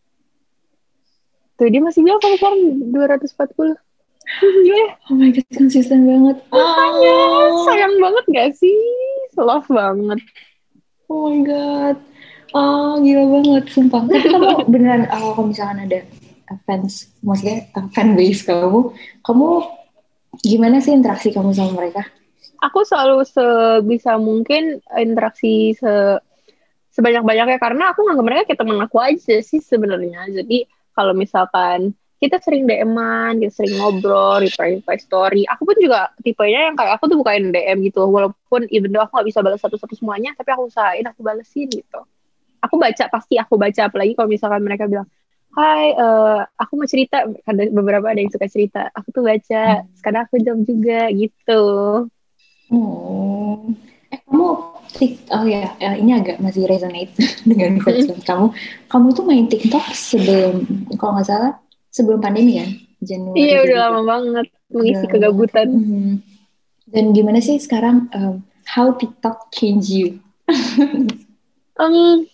Tuh 1.59 1.67
dia 1.67 1.83
masih 1.83 2.07
bilang 2.07 2.23
kamu 2.23 2.39
sekarang 2.39 2.61
240. 2.95 3.75
Oh 5.11 5.17
my 5.17 5.35
god, 5.35 5.49
konsisten 5.57 6.07
banget. 6.07 6.37
Makanya, 6.55 7.17
oh. 7.51 7.67
sayang 7.67 7.95
banget 7.99 8.25
gak 8.31 8.51
sih? 8.55 8.79
Love 9.35 9.67
banget. 9.67 10.21
Oh 11.11 11.27
my 11.27 11.41
god. 11.43 11.97
Oh, 12.55 13.03
gila 13.03 13.25
banget, 13.41 13.65
sumpah. 13.75 14.07
Tapi 14.07 14.29
kamu 14.31 14.49
beneran, 14.73 15.11
uh, 15.11 15.35
kalau 15.35 15.51
misalkan 15.51 15.85
ada 15.85 16.01
fans, 16.65 17.11
maksudnya 17.21 17.67
uh, 17.75 17.91
fan 17.91 18.15
base 18.15 18.47
kamu, 18.47 18.95
kamu 19.27 19.49
gimana 20.47 20.79
sih 20.79 20.95
interaksi 20.95 21.35
kamu 21.35 21.53
sama 21.53 21.75
mereka? 21.75 22.07
Aku 22.63 22.87
selalu 22.87 23.27
sebisa 23.27 24.15
mungkin 24.17 24.79
interaksi 24.95 25.75
se 25.75 26.23
sebanyak-banyaknya 26.95 27.63
karena 27.63 27.95
aku 27.95 28.03
nganggap 28.03 28.27
mereka 28.27 28.43
kayak 28.51 28.59
teman 28.59 28.81
aku 28.83 28.99
aja 28.99 29.37
sih 29.39 29.63
sebenarnya. 29.63 30.27
Jadi 30.35 30.67
kalau 30.99 31.15
misalkan 31.15 31.95
kita 32.19 32.43
sering 32.43 32.67
DM-an, 32.67 33.39
kita 33.39 33.63
sering 33.63 33.79
ngobrol, 33.79 34.43
reply-reply 34.43 34.99
story. 34.99 35.47
Aku 35.55 35.63
pun 35.63 35.79
juga 35.79 36.11
tipenya 36.27 36.67
yang 36.67 36.75
kayak 36.75 36.99
aku 36.99 37.07
tuh 37.07 37.19
bukain 37.23 37.55
DM 37.55 37.79
gitu, 37.87 38.11
walaupun 38.11 38.67
even 38.75 38.91
though 38.91 39.07
aku 39.07 39.23
gak 39.23 39.29
bisa 39.31 39.39
balas 39.39 39.63
satu-satu 39.63 39.95
semuanya, 39.95 40.35
tapi 40.35 40.51
aku 40.51 40.67
usahain 40.67 41.07
aku 41.07 41.23
balesin 41.23 41.71
gitu. 41.71 42.03
Aku 42.59 42.75
baca, 42.75 43.07
pasti 43.07 43.39
aku 43.39 43.55
baca, 43.55 43.87
apalagi 43.87 44.19
kalau 44.19 44.27
misalkan 44.27 44.67
mereka 44.67 44.91
bilang, 44.91 45.07
Hai, 45.55 45.95
uh, 45.95 46.43
aku 46.59 46.73
mau 46.75 46.91
cerita, 46.91 47.23
ada 47.23 47.63
beberapa 47.71 48.11
ada 48.11 48.19
yang 48.19 48.35
suka 48.35 48.51
cerita, 48.51 48.91
aku 48.91 49.15
tuh 49.15 49.23
baca, 49.23 49.87
hmm. 49.87 49.95
sekarang 50.03 50.21
aku 50.27 50.35
jawab 50.43 50.61
juga 50.67 51.01
gitu. 51.15 51.63
Hmm. 52.67 53.79
Eh, 54.09 54.21
kamu 54.25 54.49
oh 55.29 55.45
ya, 55.45 55.77
ya 55.77 55.91
ini 56.01 56.17
agak 56.17 56.41
masih 56.41 56.65
resonate 56.65 57.13
dengan 57.49 57.81
hmm. 57.81 58.25
kamu. 58.25 58.47
Kamu 58.89 59.07
tuh 59.13 59.25
main 59.29 59.47
TikTok 59.47 59.85
sebelum, 59.93 60.65
kalau 60.97 61.21
nggak 61.21 61.29
salah, 61.29 61.53
sebelum 61.99 62.21
pandemi 62.23 62.61
kan 62.61 62.71
Januari 63.03 63.39
iya 63.39 63.57
udah 63.65 63.79
lama 63.89 64.03
banget 64.07 64.47
mengisi 64.71 65.05
udah 65.07 65.11
kegabutan 65.11 65.69
hmm. 65.71 66.15
dan 66.91 67.05
gimana 67.11 67.39
sih 67.43 67.57
sekarang 67.59 68.11
um, 68.15 68.43
how 68.69 68.95
TikTok 68.95 69.51
change 69.55 69.91
you 69.91 70.23
um, 71.83 72.27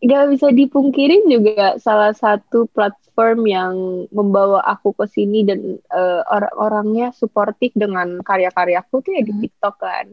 gak 0.00 0.24
bisa 0.32 0.48
dipungkirin 0.52 1.28
juga 1.28 1.76
salah 1.76 2.16
satu 2.16 2.68
platform 2.72 3.44
yang 3.44 3.74
membawa 4.08 4.64
aku 4.64 4.96
ke 4.96 5.04
sini 5.08 5.44
dan 5.44 5.76
uh, 5.92 6.24
orang-orangnya 6.28 7.12
suportif 7.12 7.72
dengan 7.76 8.24
karya-karyaku 8.24 9.04
tuh 9.04 9.12
ya 9.12 9.22
di 9.24 9.32
hmm. 9.36 9.42
TikTok 9.44 9.76
kan 9.76 10.06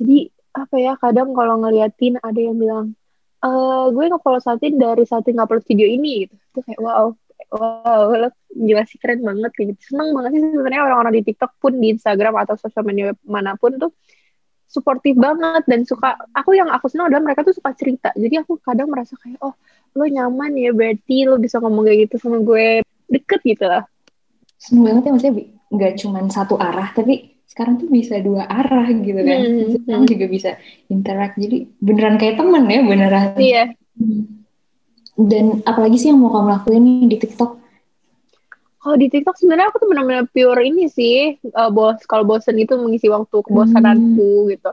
jadi 0.00 0.32
apa 0.50 0.76
ya 0.80 0.92
kadang 0.98 1.30
kalau 1.36 1.62
ngeliatin 1.62 2.18
ada 2.18 2.40
yang 2.40 2.56
bilang 2.58 2.98
uh, 3.44 3.86
gue 3.92 4.04
nge-follow 4.10 4.42
Satin 4.42 4.76
dari 4.80 5.04
Satin 5.06 5.36
ngupload 5.36 5.64
video 5.64 5.86
ini 5.88 6.26
gitu. 6.26 6.34
Itu 6.36 6.60
kayak 6.64 6.80
wow 6.80 7.12
wow 7.50 8.08
lo 8.14 8.28
gila 8.52 8.82
sih 8.86 8.98
keren 9.00 9.24
banget 9.24 9.52
gitu. 9.56 9.72
Seneng 9.92 10.12
banget 10.16 10.30
sih 10.38 10.40
sebenarnya 10.42 10.82
orang-orang 10.86 11.12
di 11.20 11.22
TikTok 11.32 11.52
pun 11.58 11.72
di 11.78 11.92
Instagram 11.94 12.34
atau 12.40 12.54
sosial 12.58 12.84
media 12.86 13.12
mana 13.24 13.54
pun 13.56 13.76
tuh 13.78 13.92
suportif 14.70 15.18
banget 15.18 15.66
dan 15.66 15.82
suka 15.82 16.14
aku 16.30 16.54
yang 16.54 16.70
aku 16.70 16.86
senang 16.86 17.10
adalah 17.10 17.26
mereka 17.26 17.42
tuh 17.42 17.54
suka 17.56 17.74
cerita. 17.74 18.14
Jadi 18.14 18.38
aku 18.38 18.58
kadang 18.62 18.90
merasa 18.90 19.18
kayak 19.18 19.40
oh 19.42 19.54
lo 19.98 20.04
nyaman 20.06 20.54
ya 20.54 20.70
berarti 20.70 21.26
lo 21.26 21.42
bisa 21.42 21.58
ngomong 21.58 21.86
kayak 21.86 22.10
gitu 22.10 22.16
sama 22.22 22.38
gue. 22.42 22.82
Deket 23.10 23.40
gitu 23.42 23.66
lah. 23.66 23.82
Seneng 24.60 24.86
banget 24.86 25.02
ya 25.02 25.10
maksudnya 25.10 25.34
nggak 25.70 25.92
cuma 26.02 26.18
satu 26.30 26.54
arah 26.58 26.90
tapi 26.94 27.39
sekarang 27.50 27.82
tuh 27.82 27.90
bisa 27.90 28.22
dua 28.22 28.46
arah 28.46 28.86
gitu 28.94 29.18
kan 29.26 29.38
hmm, 29.42 29.82
hmm. 29.90 30.06
juga 30.06 30.26
bisa 30.30 30.50
interact 30.86 31.34
jadi 31.34 31.66
beneran 31.82 32.14
kayak 32.14 32.38
temen 32.38 32.62
ya 32.70 32.80
beneran 32.86 33.34
iya 33.42 33.64
hmm 33.98 34.40
dan 35.20 35.60
apalagi 35.68 36.00
sih 36.00 36.08
yang 36.08 36.20
mau 36.22 36.32
kamu 36.32 36.48
lakuin 36.48 36.80
nih 36.80 36.96
di 37.12 37.16
TikTok? 37.20 37.50
Kalau 38.80 38.96
di 38.96 39.12
TikTok 39.12 39.36
sebenarnya 39.36 39.68
aku 39.68 39.76
tuh 39.84 39.88
benar-benar 39.92 40.24
pure 40.32 40.64
ini 40.64 40.88
sih, 40.88 41.36
uh, 41.52 41.68
bos 41.68 42.00
kalau 42.08 42.24
bosen 42.24 42.56
itu 42.56 42.72
mengisi 42.80 43.12
waktu 43.12 43.36
kebosananku 43.44 44.48
hmm. 44.48 44.50
gitu. 44.56 44.70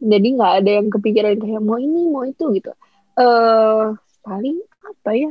Jadi 0.00 0.26
nggak 0.38 0.52
ada 0.62 0.70
yang 0.78 0.86
kepikiran 0.86 1.34
kayak 1.34 1.62
mau 1.62 1.76
ini 1.82 2.06
mau 2.06 2.22
itu 2.22 2.46
gitu. 2.54 2.70
Eh 3.18 3.26
uh, 3.26 3.98
paling 4.22 4.62
apa 4.86 5.10
ya? 5.18 5.30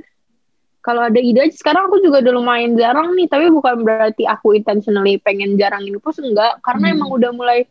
Kalau 0.89 1.05
ada 1.05 1.21
ide 1.21 1.45
aja 1.45 1.53
sekarang 1.53 1.85
aku 1.85 2.01
juga 2.01 2.25
udah 2.25 2.33
lumayan 2.33 2.73
jarang 2.73 3.13
nih, 3.13 3.29
tapi 3.29 3.53
bukan 3.53 3.85
berarti 3.85 4.25
aku 4.25 4.57
intentionally 4.57 5.21
pengen 5.21 5.53
jarang 5.53 5.85
ini 5.85 6.01
post 6.01 6.17
enggak, 6.25 6.57
karena 6.65 6.89
hmm. 6.89 6.95
emang 6.97 7.09
udah 7.13 7.29
mulai 7.29 7.69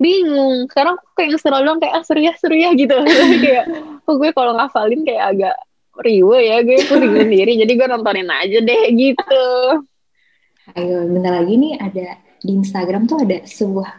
bingung. 0.00 0.64
Sekarang 0.72 0.96
aku 0.96 1.12
kayak 1.12 1.36
seru 1.36 1.60
dong 1.60 1.76
kayak 1.76 2.00
ah, 2.00 2.04
seru 2.08 2.24
ya 2.24 2.32
seru 2.40 2.56
ya 2.56 2.72
gitu. 2.72 2.96
kayak 3.44 3.68
oh, 4.08 4.16
gue 4.16 4.32
kalau 4.32 4.56
ngafalin 4.56 5.04
kayak 5.04 5.36
agak 5.36 5.56
riwe 5.98 6.38
ya 6.46 6.62
gue 6.62 6.78
pusing 6.86 7.14
sendiri 7.14 7.58
jadi 7.58 7.72
gue 7.74 7.86
nontonin 7.90 8.30
aja 8.30 8.58
deh 8.62 8.82
gitu 8.94 9.46
ayo 10.78 10.96
bentar 11.10 11.42
lagi 11.42 11.54
nih 11.58 11.74
ada 11.78 12.06
di 12.38 12.52
Instagram 12.54 13.10
tuh 13.10 13.18
ada 13.26 13.42
sebuah 13.42 13.90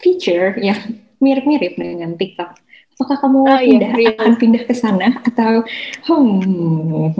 feature 0.00 0.56
yang 0.60 0.80
mirip-mirip 1.24 1.76
dengan 1.76 2.16
TikTok 2.16 2.56
apakah 2.96 3.16
kamu 3.18 3.38
oh, 3.42 3.60
pindah 3.60 3.92
iya, 3.98 4.10
akan 4.14 4.34
pindah 4.38 4.62
ke 4.68 4.74
sana? 4.76 5.08
Atau 5.26 5.64
hmm, 6.06 7.12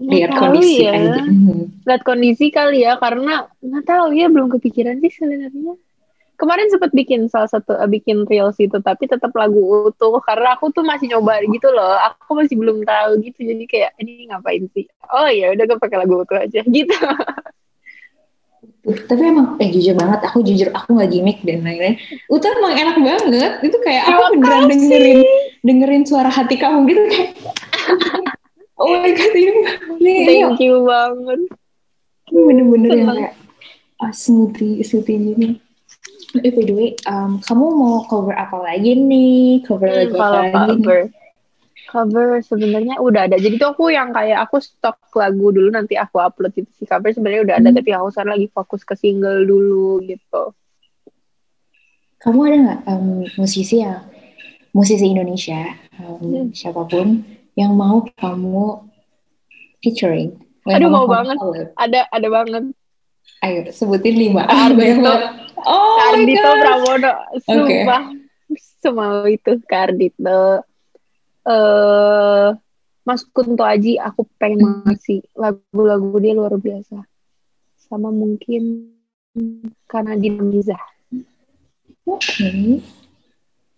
lihat 0.00 0.30
kondisi 0.34 0.86
ya. 0.88 0.92
aja. 0.96 1.22
Hmm. 1.22 1.70
lihat 1.86 2.02
kondisi 2.02 2.46
kali 2.50 2.82
ya 2.82 2.96
karena 2.98 3.46
nggak 3.62 3.84
tahu 3.86 4.16
ya 4.16 4.26
belum 4.26 4.48
kepikiran 4.58 4.98
sih 5.04 5.12
sebenarnya. 5.12 5.76
Kemarin 6.40 6.72
sempat 6.72 6.96
bikin 6.96 7.28
salah 7.28 7.52
satu 7.52 7.76
uh, 7.76 7.84
bikin 7.84 8.24
reels 8.24 8.56
itu 8.56 8.80
tapi 8.80 9.04
tetap 9.04 9.28
lagu 9.36 9.92
utuh 9.92 10.24
karena 10.24 10.56
aku 10.56 10.72
tuh 10.72 10.80
masih 10.80 11.12
nyoba 11.12 11.36
gitu 11.44 11.68
loh. 11.68 12.00
Aku 12.10 12.32
masih 12.32 12.56
belum 12.56 12.80
tahu 12.88 13.20
gitu 13.28 13.44
jadi 13.44 13.64
kayak 13.68 13.90
ini 14.00 14.32
ngapain 14.32 14.64
sih? 14.72 14.88
Oh 15.12 15.28
ya 15.28 15.52
udah 15.52 15.64
gue 15.68 15.78
pakai 15.78 16.00
lagu 16.00 16.24
utuh 16.24 16.40
aja 16.40 16.64
gitu 16.76 16.96
tapi 18.80 19.22
emang 19.28 19.60
eh 19.60 19.68
jujur 19.68 19.92
banget 19.92 20.20
aku 20.24 20.40
jujur 20.40 20.72
aku 20.72 20.96
nggak 20.96 21.10
gimmick 21.12 21.38
dan 21.44 21.60
lain-lain. 21.60 22.00
Itu 22.26 22.46
emang 22.48 22.72
enak 22.76 22.96
banget. 23.00 23.52
Itu 23.60 23.76
kayak 23.84 24.04
aku 24.08 24.40
beneran 24.40 24.64
dengerin 24.72 25.20
dengerin 25.60 26.04
suara 26.08 26.32
hati 26.32 26.56
kamu 26.56 26.88
gitu 26.88 27.02
kayak 27.12 27.30
oh 28.80 28.88
my 28.88 29.12
god 29.12 29.32
ini, 29.36 29.52
ini 30.00 30.14
thank 30.24 30.60
you 30.64 30.80
banget. 30.88 31.40
Ini 32.32 32.40
bener-bener 32.46 32.90
yang 32.96 33.08
kayak 33.12 33.34
ah, 34.00 34.12
smoothie 34.16 34.80
smoothie 34.80 35.20
gini 35.20 35.48
Eh, 36.30 36.54
by 36.54 36.62
the 36.62 36.74
way, 36.78 36.94
um, 37.10 37.42
kamu 37.42 37.64
mau 37.74 38.06
cover 38.06 38.30
apa 38.38 38.62
lagi 38.62 38.94
nih? 38.94 39.66
Cover 39.66 39.90
hmm, 39.90 39.98
lagu 39.98 40.14
apa 40.14 40.38
lagi? 40.46 40.78
Cover, 40.78 41.00
cover 41.90 42.38
sebenarnya 42.46 43.02
udah 43.02 43.26
ada. 43.26 43.36
Jadi 43.36 43.58
tuh 43.58 43.74
aku 43.74 43.90
yang 43.90 44.14
kayak 44.14 44.46
aku 44.46 44.62
stok 44.62 44.96
lagu 45.18 45.50
dulu 45.50 45.74
nanti 45.74 45.98
aku 45.98 46.22
upload 46.22 46.54
itu 46.54 46.70
si 46.78 46.86
cover 46.86 47.10
sebenarnya 47.10 47.42
udah 47.42 47.56
ada, 47.58 47.68
hmm. 47.74 47.78
tapi 47.82 47.90
aku 47.90 48.08
sekarang 48.14 48.32
lagi 48.38 48.48
fokus 48.54 48.86
ke 48.86 48.94
single 48.94 49.42
dulu 49.42 49.98
gitu. 50.06 50.54
Kamu 52.22 52.38
ada 52.46 52.56
nggak 52.62 52.80
um, 52.86 53.26
musisi 53.34 53.82
yang 53.82 54.06
musisi 54.70 55.10
Indonesia 55.10 55.74
um, 55.98 56.20
hmm. 56.22 56.46
siapa 56.54 56.86
pun 56.86 57.26
yang 57.58 57.74
mau 57.74 58.06
kamu 58.14 58.86
featuring? 59.82 60.38
Aduh 60.70 60.92
mau 60.92 61.10
banget. 61.10 61.36
Ada 61.74 62.06
ada 62.14 62.28
banget. 62.30 62.64
Ayo 63.42 63.66
sebutin 63.74 64.14
lima. 64.14 64.46
Ardito. 64.68 65.14
oh 65.66 65.96
Kardito 65.98 66.50
Pramono. 66.60 67.12
Sumpah. 67.42 68.02
Okay. 68.14 68.56
Semua 68.80 69.26
itu 69.26 69.58
Kardito. 69.64 70.62
Uh, 71.46 72.52
Mas 73.04 73.24
Kunto 73.24 73.64
Aji 73.64 73.96
aku 73.96 74.28
pengen 74.36 74.60
hmm. 74.60 74.80
ngasih 74.86 75.24
lagu-lagu 75.34 76.14
dia 76.20 76.32
luar 76.36 76.54
biasa. 76.60 77.00
Sama 77.90 78.12
mungkin 78.12 78.92
karena 79.88 80.14
dinamiza. 80.14 80.78
Oke. 82.06 82.20
Okay. 82.20 82.62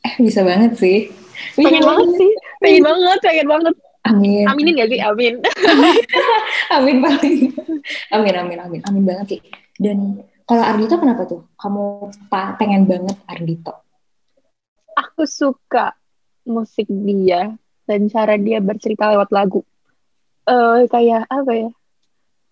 Eh 0.03 0.15
bisa 0.19 0.43
banget 0.43 0.75
sih. 0.77 1.09
Bisa 1.55 1.69
pengen 1.71 1.85
banget 1.87 2.09
sih. 2.19 2.33
Pengen 2.59 2.83
banget, 2.83 3.19
pengen 3.23 3.49
banget. 3.49 3.75
Amin. 4.03 4.45
Aminin 4.51 4.75
gak 4.83 4.91
sih? 4.91 4.99
Amin. 4.99 5.35
amin 6.77 6.97
paling. 6.99 7.41
Amin, 8.11 8.35
amin, 8.35 8.59
amin. 8.59 8.81
Amin 8.91 9.05
banget 9.07 9.39
sih. 9.39 9.41
Dan 9.79 10.27
Kalau 10.43 10.59
Ardito 10.67 10.99
kenapa 10.99 11.23
tuh? 11.25 11.47
Kamu 11.55 12.11
pengen 12.59 12.85
banget 12.91 13.15
Ardito? 13.31 13.87
Aku 14.99 15.23
suka 15.25 15.95
musik 16.47 16.87
dia 16.89 17.55
dan 17.87 18.07
cara 18.11 18.39
dia 18.39 18.59
bercerita 18.63 19.11
lewat 19.13 19.31
lagu. 19.31 19.61
Uh, 20.47 20.87
kayak 20.91 21.27
apa 21.31 21.53
ya? 21.53 21.71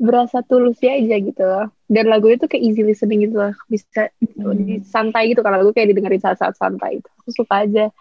Berasa 0.00 0.40
tulus 0.40 0.80
ya 0.80 0.96
aja 0.96 1.16
gitu 1.20 1.42
loh. 1.44 1.68
Dan 1.90 2.08
lagu 2.08 2.30
itu 2.32 2.48
kayak 2.48 2.62
easy 2.64 2.82
listening 2.86 3.28
gitu 3.28 3.36
loh. 3.36 3.54
Bisa 3.68 4.08
hmm. 4.16 4.86
santai 4.86 5.30
gitu 5.34 5.44
kalau 5.44 5.60
lagu 5.60 5.70
kayak 5.76 5.92
didengerin 5.92 6.22
saat-saat 6.22 6.56
santai 6.56 7.02
itu. 7.02 7.08
Aku 7.24 7.30
suka 7.34 7.68
aja. 7.68 7.92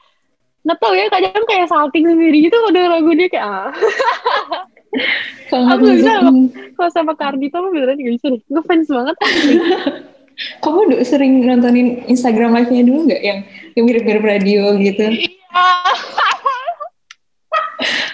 Nggak 0.64 0.78
tau 0.80 0.94
ya, 0.96 1.06
kadang 1.08 1.46
kayak 1.48 1.68
salting 1.72 2.06
sendiri 2.08 2.48
gitu 2.48 2.56
kalau 2.56 2.92
lagu 3.00 3.12
dia 3.16 3.28
kayak 3.32 3.48
ah. 3.48 3.72
aku 5.50 5.84
bisa 5.98 6.14
kalau 6.78 6.92
sama 6.94 7.14
Kardito 7.14 7.62
mah 7.62 7.72
beneran 7.74 7.98
gak 7.98 8.14
bisa 8.18 8.28
deh 8.34 8.42
ngefans 8.50 8.90
banget 8.90 9.16
kamu 10.64 10.78
udah 10.92 11.00
sering 11.04 11.44
nontonin 11.44 12.08
Instagram 12.08 12.56
live-nya 12.56 12.84
dulu 12.88 13.00
nggak? 13.12 13.22
Yang 13.22 13.40
yang 13.76 13.84
mirip-mirip 13.86 14.24
radio 14.24 14.62
gitu. 14.80 15.06
Iya. 15.08 15.38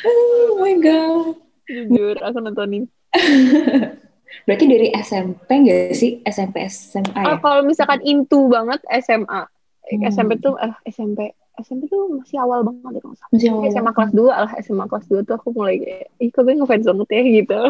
Oh 0.06 0.62
my 0.62 0.76
god. 0.82 1.38
Jujur 1.66 2.16
aku 2.22 2.38
nontonin. 2.42 2.86
Berarti 4.46 4.66
dari 4.70 4.94
SMP 4.94 5.50
gak 5.66 5.98
sih? 5.98 6.22
SMP 6.22 6.70
SMA 6.70 7.18
ya? 7.18 7.34
Oh, 7.34 7.38
kalau 7.42 7.66
misalkan 7.66 7.98
into 8.06 8.46
banget 8.46 8.78
SMA 9.02 9.50
hmm. 9.90 10.06
SMP 10.10 10.38
tuh 10.38 10.54
eh 10.62 10.74
SMP 10.86 11.34
SMP 11.56 11.88
tuh 11.88 12.20
masih 12.20 12.38
awal 12.44 12.68
banget 12.68 13.00
ya 13.00 13.04
masih 13.32 13.48
awal. 13.50 13.72
SMA 13.72 13.92
kelas 13.96 14.12
2 14.12 14.28
lah 14.28 14.52
SMA 14.60 14.86
kelas 14.92 15.06
2 15.08 15.24
tuh 15.24 15.36
aku 15.40 15.50
mulai 15.56 15.80
kayak 15.80 16.06
ih 16.20 16.30
kok 16.30 16.44
gue 16.44 16.54
ngefans 16.60 16.86
banget 16.86 17.10
ya 17.10 17.22
gitu. 17.42 17.62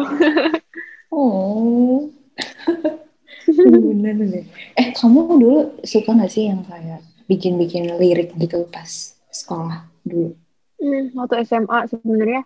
Oh 1.14 2.10
bener 3.92 4.14
bener. 4.18 4.44
Eh 4.74 4.90
kamu 4.94 5.38
dulu 5.38 5.60
suka 5.86 6.14
gak 6.14 6.30
sih 6.32 6.50
yang 6.50 6.66
kayak 6.66 7.02
bikin-bikin 7.26 7.98
lirik 7.98 8.34
gitu 8.38 8.66
pas 8.70 9.14
sekolah 9.30 9.86
dulu? 10.06 10.34
Hmm, 10.76 11.14
waktu 11.16 11.42
SMA 11.48 11.78
sebenarnya 11.88 12.42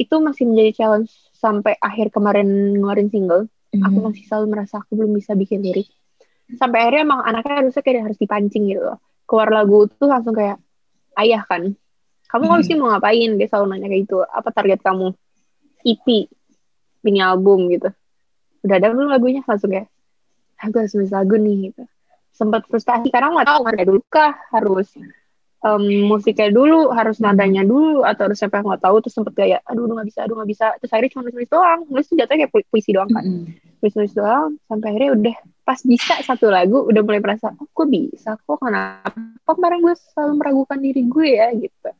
itu 0.00 0.14
masih 0.18 0.44
menjadi 0.50 0.70
challenge 0.74 1.12
sampai 1.34 1.78
akhir 1.78 2.10
kemarin 2.10 2.74
ngeluarin 2.78 3.10
single. 3.10 3.46
Mm. 3.74 3.82
aku 3.82 3.98
masih 4.06 4.22
selalu 4.30 4.46
merasa 4.54 4.78
aku 4.78 4.94
belum 4.94 5.18
bisa 5.18 5.34
bikin 5.34 5.58
lirik. 5.58 5.90
Sampai 6.54 6.86
akhirnya 6.86 7.02
emang 7.10 7.20
anaknya 7.26 7.66
harusnya 7.66 7.82
kayak 7.82 8.06
harus 8.06 8.18
dipancing 8.22 8.70
gitu 8.70 8.82
loh. 8.86 8.98
Keluar 9.26 9.50
lagu 9.50 9.90
tuh 9.90 10.06
langsung 10.06 10.30
kayak 10.30 10.62
ayah 11.18 11.42
kan. 11.42 11.74
Kamu 12.30 12.44
hmm. 12.50 12.62
sih 12.66 12.74
mau 12.78 12.94
ngapain? 12.94 13.34
Dia 13.34 13.46
selalu 13.50 13.66
nanya 13.74 13.86
kayak 13.90 14.02
gitu. 14.06 14.22
Apa 14.22 14.54
target 14.54 14.78
kamu? 14.78 15.10
EP 15.84 16.06
mini 17.02 17.20
album 17.20 17.66
gitu. 17.70 17.90
Udah 18.62 18.76
ada 18.78 18.94
belum 18.94 19.10
lagunya? 19.10 19.42
Langsung 19.42 19.74
kayak 19.74 19.90
aku 20.58 20.74
harus 20.80 20.92
nulis 20.94 21.12
lagu 21.12 21.34
nih 21.36 21.70
gitu. 21.70 21.82
Sempat 22.34 22.66
frustasi 22.66 23.08
karena 23.14 23.30
nggak 23.30 23.46
tahu 23.46 23.60
kayak 23.70 23.86
dulu 23.86 24.00
kah 24.10 24.32
harus 24.50 24.88
um, 25.64 25.84
musiknya 26.10 26.50
dulu 26.52 26.92
harus 26.92 27.22
nadanya 27.22 27.64
dulu 27.64 28.02
atau 28.02 28.28
harus 28.28 28.38
siapa 28.38 28.60
yang 28.60 28.66
nggak 28.68 28.82
tahu 28.84 28.96
terus 29.00 29.14
sempet 29.14 29.34
kayak 29.34 29.60
aduh 29.64 29.86
nggak 29.86 30.06
bisa 30.06 30.20
aduh 30.26 30.34
nggak 30.38 30.50
bisa. 30.50 30.66
Terus 30.82 30.90
akhirnya 30.92 31.10
cuma 31.14 31.22
nulis 31.24 31.34
nulis 31.34 31.50
doang. 31.50 31.80
Nulis 31.88 32.06
tuh 32.06 32.16
jatuhnya 32.18 32.38
kayak 32.46 32.66
puisi 32.68 32.90
doang 32.92 33.10
kan. 33.10 33.24
Nulis 33.80 33.94
nulis 33.94 34.12
doang 34.14 34.50
sampai 34.66 34.86
akhirnya 34.92 35.10
udah 35.16 35.36
pas 35.64 35.80
bisa 35.80 36.14
satu 36.20 36.52
lagu 36.52 36.84
udah 36.84 37.02
mulai 37.06 37.20
merasa 37.22 37.54
oh 37.54 37.68
kok 37.70 37.88
bisa? 37.88 38.36
Kok 38.42 38.58
kenapa 38.60 39.50
kemarin 39.50 39.78
gue 39.80 39.94
selalu 40.12 40.32
meragukan 40.36 40.78
diri 40.78 41.02
gue 41.08 41.28
ya? 41.38 41.48
Gitu. 41.54 41.90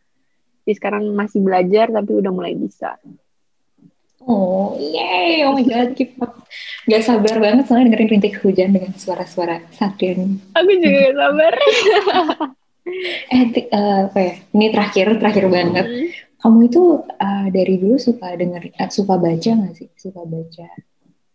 Jadi 0.64 0.72
sekarang 0.80 1.02
masih 1.12 1.40
belajar 1.44 1.92
tapi 1.92 2.12
udah 2.16 2.32
mulai 2.32 2.56
bisa 2.56 2.96
Oh, 4.24 4.72
yay! 4.80 5.44
Oh 5.44 5.52
my 5.52 5.64
God, 5.64 5.92
keep 5.92 6.16
up. 6.20 6.48
Gak 6.88 7.04
sabar 7.04 7.36
banget 7.40 7.68
soalnya 7.68 7.92
dengerin 7.92 8.18
rintik 8.18 8.40
hujan 8.40 8.72
dengan 8.72 8.96
suara-suara 8.96 9.60
satin. 9.72 10.40
Aku 10.56 10.70
juga 10.80 11.12
gak 11.12 11.16
sabar. 11.20 11.52
eh, 13.36 13.44
uh, 13.68 14.00
apa 14.08 14.18
ya? 14.20 14.34
Ini 14.56 14.66
terakhir, 14.72 15.06
terakhir 15.20 15.44
banget. 15.52 15.86
Hmm. 15.86 16.08
Kamu 16.40 16.58
itu 16.64 16.82
uh, 17.04 17.48
dari 17.52 17.76
dulu 17.76 17.96
suka 18.00 18.32
denger, 18.32 18.72
uh, 18.80 18.88
suka 18.88 19.20
baca 19.20 19.50
gak 19.60 19.74
sih? 19.76 19.88
Suka 19.96 20.24
baca? 20.24 20.68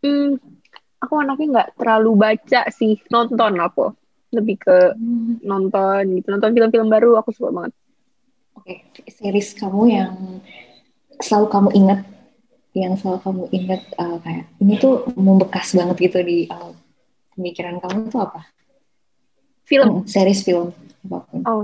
Hmm, 0.02 0.42
aku 1.00 1.14
anaknya 1.20 1.48
nggak 1.50 1.70
terlalu 1.80 2.12
baca 2.20 2.62
sih 2.70 3.00
nonton 3.08 3.56
aku 3.60 3.96
lebih 4.36 4.62
ke 4.62 4.94
hmm. 4.94 5.42
nonton 5.42 6.20
gitu 6.20 6.28
nonton 6.30 6.54
film-film 6.54 6.88
baru 6.92 7.18
aku 7.18 7.34
suka 7.34 7.50
banget 7.50 7.74
oke 8.54 8.68
okay. 8.68 9.10
series 9.10 9.56
kamu 9.58 9.82
yang 9.90 10.14
selalu 11.24 11.48
kamu 11.50 11.70
ingat 11.74 12.00
yang 12.78 12.94
selalu 12.96 13.20
kamu 13.26 13.44
ingat 13.50 13.82
uh, 13.98 14.18
kayak 14.22 14.46
ini 14.62 14.74
tuh 14.78 15.08
membekas 15.18 15.74
banget 15.74 15.98
gitu 16.10 16.20
di 16.22 16.46
uh, 16.50 16.74
pemikiran 17.34 17.82
kamu 17.82 18.14
tuh 18.14 18.22
apa 18.24 18.42
film 19.66 20.04
hmm, 20.04 20.06
series 20.06 20.46
film 20.46 20.70
apa 21.10 21.18
pun 21.26 21.42
oh 21.50 21.64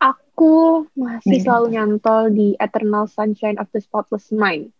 aku 0.00 0.52
masih 0.96 1.38
hmm. 1.38 1.44
selalu 1.44 1.66
nyantol 1.76 2.22
di 2.32 2.56
Eternal 2.56 3.04
Sunshine 3.06 3.60
of 3.60 3.68
the 3.76 3.80
Spotless 3.84 4.32
Mind 4.32 4.72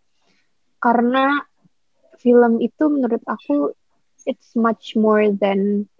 karena 0.81 1.45
film 2.23 2.63
itu 2.63 2.85
menurut 2.89 3.21
aku 3.29 3.75
it's 4.27 4.55
much 4.55 4.95
more 4.95 5.31
than 5.35 5.91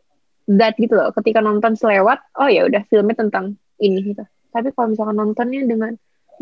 that 0.51 0.79
gitu 0.79 0.95
loh. 0.95 1.11
Ketika 1.15 1.43
nonton 1.43 1.75
selewat, 1.75 2.23
oh 2.39 2.49
ya 2.51 2.67
udah 2.67 2.83
filmnya 2.87 3.19
tentang 3.19 3.59
ini 3.83 4.15
gitu. 4.15 4.25
Tapi 4.53 4.71
kalau 4.75 4.95
misalkan 4.95 5.17
nontonnya 5.19 5.63
dengan 5.67 5.93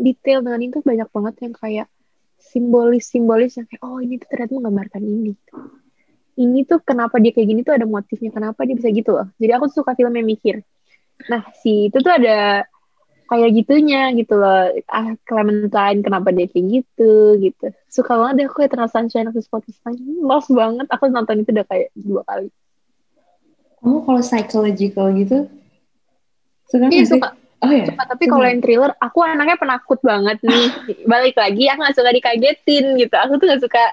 detail 0.01 0.45
dengan 0.45 0.61
itu 0.61 0.81
banyak 0.81 1.09
banget 1.09 1.35
yang 1.45 1.53
kayak 1.55 1.87
simbolis-simbolis 2.51 3.55
yang 3.55 3.65
kayak 3.71 3.81
oh 3.81 4.03
ini 4.03 4.19
tuh 4.19 4.27
ternyata 4.27 4.51
menggambarkan 4.59 5.01
ini. 5.01 5.33
Ini 6.35 6.59
tuh 6.67 6.79
kenapa 6.83 7.19
dia 7.19 7.31
kayak 7.31 7.47
gini 7.47 7.61
tuh 7.63 7.75
ada 7.75 7.87
motifnya, 7.87 8.31
kenapa 8.31 8.63
dia 8.67 8.75
bisa 8.75 8.91
gitu 8.91 9.15
loh. 9.15 9.27
Jadi 9.39 9.51
aku 9.55 9.71
suka 9.71 9.95
film 9.95 10.11
yang 10.15 10.27
mikir. 10.27 10.63
Nah, 11.27 11.43
si 11.59 11.91
itu 11.91 11.97
tuh 12.01 12.11
ada 12.11 12.65
kayak 13.31 13.49
gitunya 13.63 14.11
gitu 14.15 14.35
loh. 14.35 14.71
Ah 14.91 15.15
Clementine 15.23 16.03
kenapa 16.03 16.35
dia 16.35 16.51
kayak 16.51 16.65
gitu 16.81 17.39
gitu. 17.39 17.71
Suka 17.87 18.19
banget 18.19 18.43
deh 18.43 18.45
aku 18.51 18.67
Eternal 18.67 18.91
Sunshine 18.91 19.31
of 19.31 19.35
the 19.35 19.43
Spotless 19.43 19.79
love 20.19 20.47
banget. 20.51 20.87
Aku 20.91 21.07
nonton 21.07 21.43
itu 21.43 21.55
udah 21.55 21.65
kayak 21.67 21.95
dua 21.95 22.21
kali. 22.27 22.51
Kamu 23.81 24.03
kalau 24.03 24.21
psychological 24.21 25.07
gitu? 25.15 25.37
Suka 26.67 26.87
iya 26.91 27.03
suka 27.07 27.40
Oh 27.61 27.69
ya. 27.69 27.85
Suka, 27.85 28.03
tapi 28.09 28.25
kalau 28.25 28.45
yang 28.45 28.61
thriller, 28.61 28.91
aku 28.97 29.21
anaknya 29.21 29.57
penakut 29.61 29.99
banget 30.01 30.41
nih. 30.41 30.67
Balik 31.11 31.37
lagi, 31.37 31.69
aku 31.69 31.79
gak 31.85 31.97
suka 31.97 32.09
dikagetin 32.09 32.85
gitu. 32.97 33.15
Aku 33.21 33.37
tuh 33.37 33.45
gak 33.53 33.61
suka, 33.61 33.83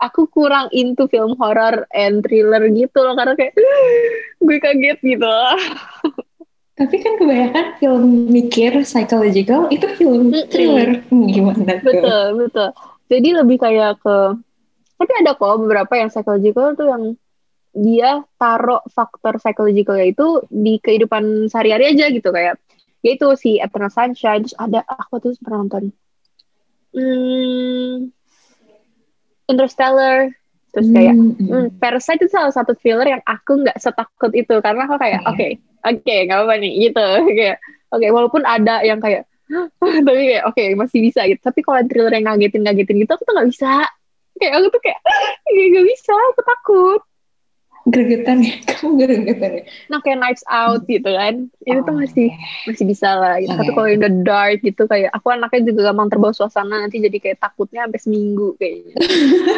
aku 0.00 0.20
kurang 0.32 0.72
into 0.72 1.04
film 1.12 1.36
horror 1.36 1.84
and 1.92 2.24
thriller 2.24 2.64
gitu 2.72 2.98
loh. 3.04 3.12
Karena 3.12 3.36
kayak, 3.36 3.52
gue 4.46 4.58
kaget 4.58 4.98
gitu 5.04 5.28
Tapi 6.78 6.94
kan 7.02 7.18
kebanyakan 7.18 7.66
film 7.82 8.30
mikir 8.30 8.86
psychological 8.86 9.66
itu 9.68 9.86
film 9.98 10.30
thriller. 10.48 11.02
Mm 11.10 11.10
-hmm. 11.10 11.26
Gimana 11.28 11.72
tuh? 11.82 11.90
Betul, 11.90 12.24
betul. 12.46 12.68
Jadi 13.08 13.28
lebih 13.34 13.56
kayak 13.58 13.98
ke 13.98 14.16
tapi 14.98 15.12
ada 15.14 15.38
kok 15.38 15.62
beberapa 15.62 15.94
yang 15.94 16.10
psychological 16.10 16.74
tuh 16.74 16.86
yang 16.90 17.02
dia 17.70 18.26
taruh 18.34 18.82
faktor 18.90 19.38
psychological 19.38 19.94
itu 20.02 20.42
di 20.50 20.82
kehidupan 20.82 21.46
sehari-hari 21.46 21.94
aja 21.94 22.10
gitu 22.10 22.34
kayak 22.34 22.58
yaitu 23.02 23.26
si 23.38 23.62
Eternal 23.62 23.92
Sunshine 23.92 24.42
terus 24.46 24.56
ada 24.58 24.82
aku 24.86 25.22
tuh 25.22 25.32
pernah 25.38 25.64
nonton. 25.64 25.94
Hmm, 26.90 28.10
Interstellar. 29.48 30.34
Terus 30.68 30.88
kayak 30.92 31.14
mm 31.16 31.32
-hmm. 31.32 31.48
hmm, 31.48 31.66
Parasite 31.80 32.20
itu 32.20 32.28
salah 32.28 32.52
satu 32.52 32.76
thriller 32.76 33.18
yang 33.18 33.22
aku 33.24 33.64
nggak 33.64 33.80
setakut 33.80 34.36
itu 34.36 34.52
karena 34.60 34.84
aku 34.84 35.00
kayak 35.00 35.24
iya. 35.24 35.28
oke 35.32 35.36
okay, 35.36 35.50
oke 35.80 36.00
okay, 36.04 36.18
nggak 36.28 36.36
apa-apa 36.36 36.54
nih 36.60 36.72
gitu. 36.88 37.08
Kayak 37.38 37.56
oke 37.88 37.98
okay, 37.98 38.10
walaupun 38.12 38.42
ada 38.44 38.84
yang 38.84 39.00
kayak 39.00 39.24
tapi 39.80 40.20
kayak 40.28 40.44
oke 40.44 40.54
okay, 40.54 40.76
masih 40.76 41.00
bisa 41.00 41.24
gitu. 41.24 41.40
Tapi 41.40 41.60
kalau 41.64 41.80
thriller 41.88 42.12
yang 42.12 42.28
ngagetin 42.28 42.62
ngagetin 42.68 43.00
gitu 43.00 43.12
aku 43.16 43.24
tuh 43.24 43.34
nggak 43.34 43.48
bisa. 43.48 43.74
Kayak 44.36 44.52
aku 44.60 44.66
tuh 44.76 44.82
kayak 44.84 45.00
nggak 45.72 45.86
bisa 45.88 46.12
aku 46.12 46.40
takut 46.44 47.00
gregetan 47.88 48.44
ya 48.44 48.54
kamu 48.68 48.90
gregetan 49.00 49.50
ya? 49.60 49.62
Nah 49.88 49.98
kayak 50.04 50.18
Knives 50.20 50.44
Out 50.48 50.84
gitu 50.84 51.08
kan. 51.08 51.48
Itu 51.64 51.80
tuh 51.82 51.94
masih 51.96 52.28
masih 52.68 52.84
bisa 52.84 53.08
lah 53.16 53.40
gitu. 53.40 53.52
Okay. 53.52 53.60
tapi 53.64 53.70
kalau 53.72 53.88
in 53.88 54.00
the 54.04 54.12
dark 54.22 54.60
gitu 54.60 54.82
kayak 54.84 55.10
aku 55.16 55.26
anaknya 55.32 55.72
juga 55.72 55.80
gampang 55.90 56.08
terbawa 56.12 56.32
suasana 56.36 56.84
nanti 56.84 57.00
jadi 57.00 57.18
kayak 57.18 57.38
takutnya 57.40 57.88
sampai 57.88 58.00
seminggu 58.00 58.48
kayaknya 58.60 58.94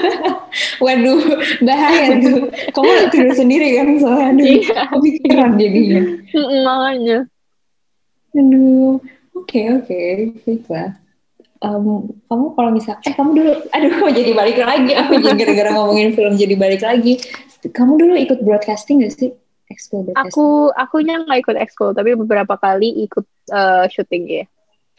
waduh 0.85 1.21
bahaya 1.63 2.07
tuh. 2.23 2.39
Kamu 2.73 2.91
tidur 3.11 3.35
sendiri 3.35 3.69
kan? 3.77 3.87
Soalnya 3.99 4.27
aduh 4.31 4.47
iya. 4.47 4.83
kepikiran 4.95 5.51
jadinya. 5.59 6.03
Makanya. 6.65 7.19
Aduh 8.39 9.03
oke 9.35 9.47
okay, 9.51 9.65
oke 9.75 9.87
okay. 9.87 10.11
baiklah. 10.47 10.91
Um, 11.61 12.09
kamu 12.25 12.57
kalau 12.57 12.73
misal 12.73 12.97
eh 13.05 13.13
kamu 13.13 13.37
dulu 13.37 13.53
aduh 13.69 13.91
mau 14.01 14.13
jadi 14.23 14.33
balik 14.33 14.59
lagi. 14.63 14.93
Aku 14.97 15.13
jadi 15.19 15.37
gara-gara 15.37 15.71
ngomongin 15.77 16.17
film 16.17 16.35
jadi 16.39 16.55
balik 16.57 16.81
lagi 16.81 17.21
kamu 17.69 18.01
dulu 18.01 18.15
ikut 18.17 18.41
broadcasting 18.41 19.05
gak 19.05 19.13
sih? 19.13 19.37
Ekskul 19.71 20.11
Aku 20.19 20.75
akunya 20.75 21.23
nggak 21.23 21.47
ikut 21.47 21.57
ekskul, 21.63 21.95
tapi 21.95 22.19
beberapa 22.19 22.59
kali 22.59 23.07
ikut 23.07 23.23
uh, 23.55 23.87
syuting 23.87 24.27
ya. 24.27 24.45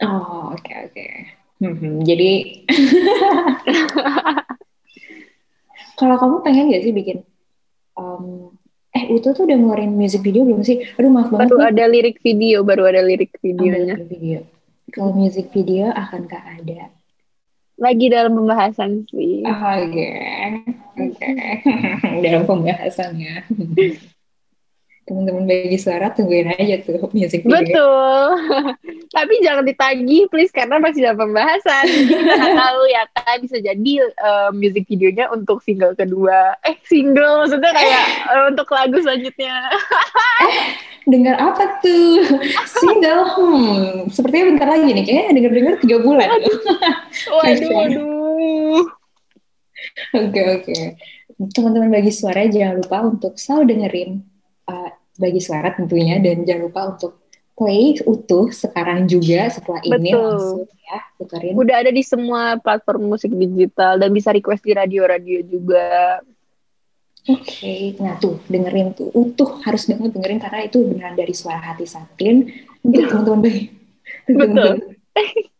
Oh 0.00 0.56
oke 0.56 0.64
okay, 0.64 0.88
oke. 0.88 0.96
Okay. 0.96 1.12
Hmm, 1.62 2.02
jadi 2.02 2.66
kalau 6.00 6.18
kamu 6.18 6.36
pengen 6.42 6.74
gak 6.74 6.82
sih 6.82 6.90
bikin 6.90 7.22
um, 7.94 8.50
eh 8.92 9.08
Utu 9.12 9.30
tuh 9.30 9.46
udah 9.46 9.56
ngeluarin 9.56 9.94
music 9.94 10.24
video 10.24 10.48
belum 10.48 10.64
sih? 10.64 10.80
Aduh 10.96 11.12
maaf 11.12 11.30
banget. 11.30 11.52
Baru 11.52 11.60
nih. 11.60 11.70
ada 11.72 11.84
lirik 11.88 12.18
video, 12.24 12.64
baru 12.64 12.88
ada 12.88 13.04
lirik 13.04 13.36
videonya. 13.40 14.00
Oh, 14.00 14.08
video. 14.08 14.38
Kalau 14.92 15.12
music 15.16 15.52
video 15.52 15.92
akankah 15.92 16.60
ada? 16.60 16.92
Lagi 17.80 18.06
dalam 18.12 18.36
pembahasan 18.36 19.08
sih. 19.08 19.40
Oke, 19.48 19.88
okay. 19.88 20.81
Oke. 20.96 21.28
Okay. 22.02 22.20
dalam 22.22 22.44
pembahasan 22.44 23.18
ya. 23.18 23.42
teman-teman 25.02 25.50
bagi 25.50 25.78
suara 25.82 26.14
tungguin 26.14 26.54
aja 26.54 26.78
tuh 26.86 26.94
music 27.10 27.42
video. 27.42 27.58
Betul. 27.58 28.26
Tapi 29.16 29.34
jangan 29.42 29.66
ditagih 29.66 30.30
please 30.30 30.54
karena 30.54 30.78
masih 30.78 31.02
dalam 31.02 31.26
pembahasan. 31.26 31.84
Kita 31.90 32.46
tahu 32.54 32.82
ya 32.86 33.02
kan 33.10 33.42
bisa 33.42 33.58
jadi 33.58 33.92
uh, 34.22 34.50
music 34.54 34.86
videonya 34.86 35.26
untuk 35.34 35.58
single 35.66 35.98
kedua. 35.98 36.54
Eh 36.62 36.78
single 36.86 37.42
maksudnya 37.42 37.74
kayak 37.74 38.04
uh, 38.30 38.46
untuk 38.54 38.70
lagu 38.70 38.94
selanjutnya. 39.02 39.74
eh, 40.46 40.56
dengar 41.10 41.34
apa 41.34 41.82
tuh? 41.82 42.22
single. 42.70 43.22
Hmm, 43.36 44.06
sepertinya 44.06 44.54
bentar 44.54 44.68
lagi 44.70 44.86
nih 44.86 45.02
kayaknya 45.02 45.32
dengar-dengar 45.34 45.74
tiga 45.82 45.96
bulan. 45.98 46.30
waduh, 47.26 47.70
waduh. 47.74 49.01
Oke, 50.16 50.40
oke. 50.40 50.76
Teman-teman 51.52 51.92
bagi 51.92 52.12
suara 52.12 52.48
jangan 52.48 52.80
lupa 52.80 52.98
untuk 53.04 53.36
selalu 53.36 53.76
dengerin 53.76 54.10
uh, 54.68 54.90
bagi 55.20 55.40
suara 55.40 55.68
tentunya 55.76 56.16
dan 56.16 56.48
jangan 56.48 56.62
lupa 56.68 56.80
untuk 56.96 57.12
play 57.52 58.00
utuh 58.08 58.48
sekarang 58.48 59.04
juga 59.04 59.52
setelah 59.52 59.84
ini 59.84 60.10
Betul. 60.10 60.24
langsung 60.24 60.60
ya 60.64 61.00
puterin. 61.20 61.52
Udah 61.54 61.76
ada 61.84 61.92
di 61.92 62.02
semua 62.02 62.56
platform 62.56 63.12
musik 63.12 63.30
digital 63.36 64.00
dan 64.00 64.10
bisa 64.10 64.32
request 64.32 64.64
di 64.64 64.72
radio-radio 64.72 65.38
juga. 65.44 66.20
Oke, 67.22 67.46
okay. 67.46 67.82
nah 68.02 68.18
tuh 68.18 68.42
dengerin 68.50 68.98
tuh 68.98 69.14
utuh 69.14 69.62
harus 69.62 69.86
banget 69.86 70.10
dengerin 70.10 70.42
karena 70.42 70.66
itu 70.66 70.82
beneran 70.82 71.14
dari 71.14 71.30
suara 71.36 71.62
hati 71.62 71.86
Satin 71.86 72.50
untuk 72.82 72.98
iya. 72.98 73.08
teman-teman 73.12 73.40
bagi 73.46 73.62
Betul. 74.26 74.74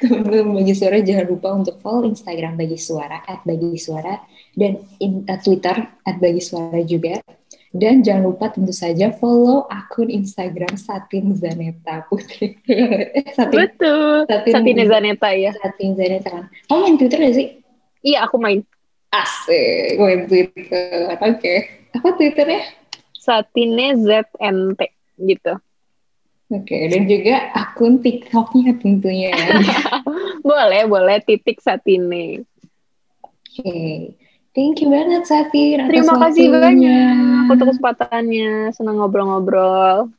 teman-teman 0.00 0.62
bagi 0.62 0.74
suara 0.74 1.02
jangan 1.02 1.26
lupa 1.26 1.48
untuk 1.54 1.76
follow 1.82 2.06
Instagram 2.06 2.54
bagi 2.54 2.78
suara 2.78 3.22
at 3.26 3.42
bagi 3.42 3.74
suara 3.74 4.22
dan 4.54 4.78
in, 5.02 5.26
uh, 5.26 5.38
Twitter 5.42 5.74
at 6.06 6.16
bagi 6.22 6.38
suara 6.38 6.78
juga 6.86 7.18
dan 7.74 8.06
jangan 8.06 8.30
lupa 8.30 8.54
tentu 8.54 8.70
saja 8.70 9.10
follow 9.18 9.66
akun 9.66 10.06
Instagram 10.06 10.78
Satin 10.78 11.34
Zaneta 11.34 12.06
Putri. 12.06 12.54
eh, 12.70 13.34
Satin, 13.34 13.66
Betul. 13.66 14.30
Satin, 14.30 14.52
Satin 14.54 14.78
Zaneta 14.86 15.28
ya. 15.34 15.50
Satin 15.58 15.98
Zaneta 15.98 16.28
kan. 16.30 16.44
Kamu 16.70 16.78
main 16.86 16.94
Twitter 17.02 17.18
gak 17.18 17.34
sih? 17.34 17.48
Iya, 18.06 18.30
aku 18.30 18.38
main. 18.38 18.62
Asik, 19.10 19.98
main 19.98 20.30
Twitter. 20.30 21.18
Oke. 21.18 21.34
Okay. 21.34 21.58
Apa 21.94 22.18
Twitternya? 22.18 22.62
Satine 23.14 23.94
ZNT 23.96 24.80
gitu. 25.22 25.54
Oke, 26.54 26.70
okay, 26.70 26.82
dan 26.86 27.10
juga 27.10 27.50
akun 27.50 27.98
TikToknya 27.98 28.78
tentunya. 28.78 29.34
Ya. 29.34 29.58
boleh, 30.46 30.86
boleh 30.86 31.18
titik 31.26 31.58
Satine. 31.58 32.46
Oke. 33.26 33.58
Okay. 33.58 33.94
Thank 34.54 34.86
you 34.86 34.88
banget 34.94 35.26
Safir 35.26 35.82
Terima 35.90 36.14
kasih 36.14 36.46
banyak 36.54 37.50
untuk 37.50 37.74
kesempatannya. 37.74 38.70
Senang 38.70 39.02
ngobrol-ngobrol. 39.02 40.14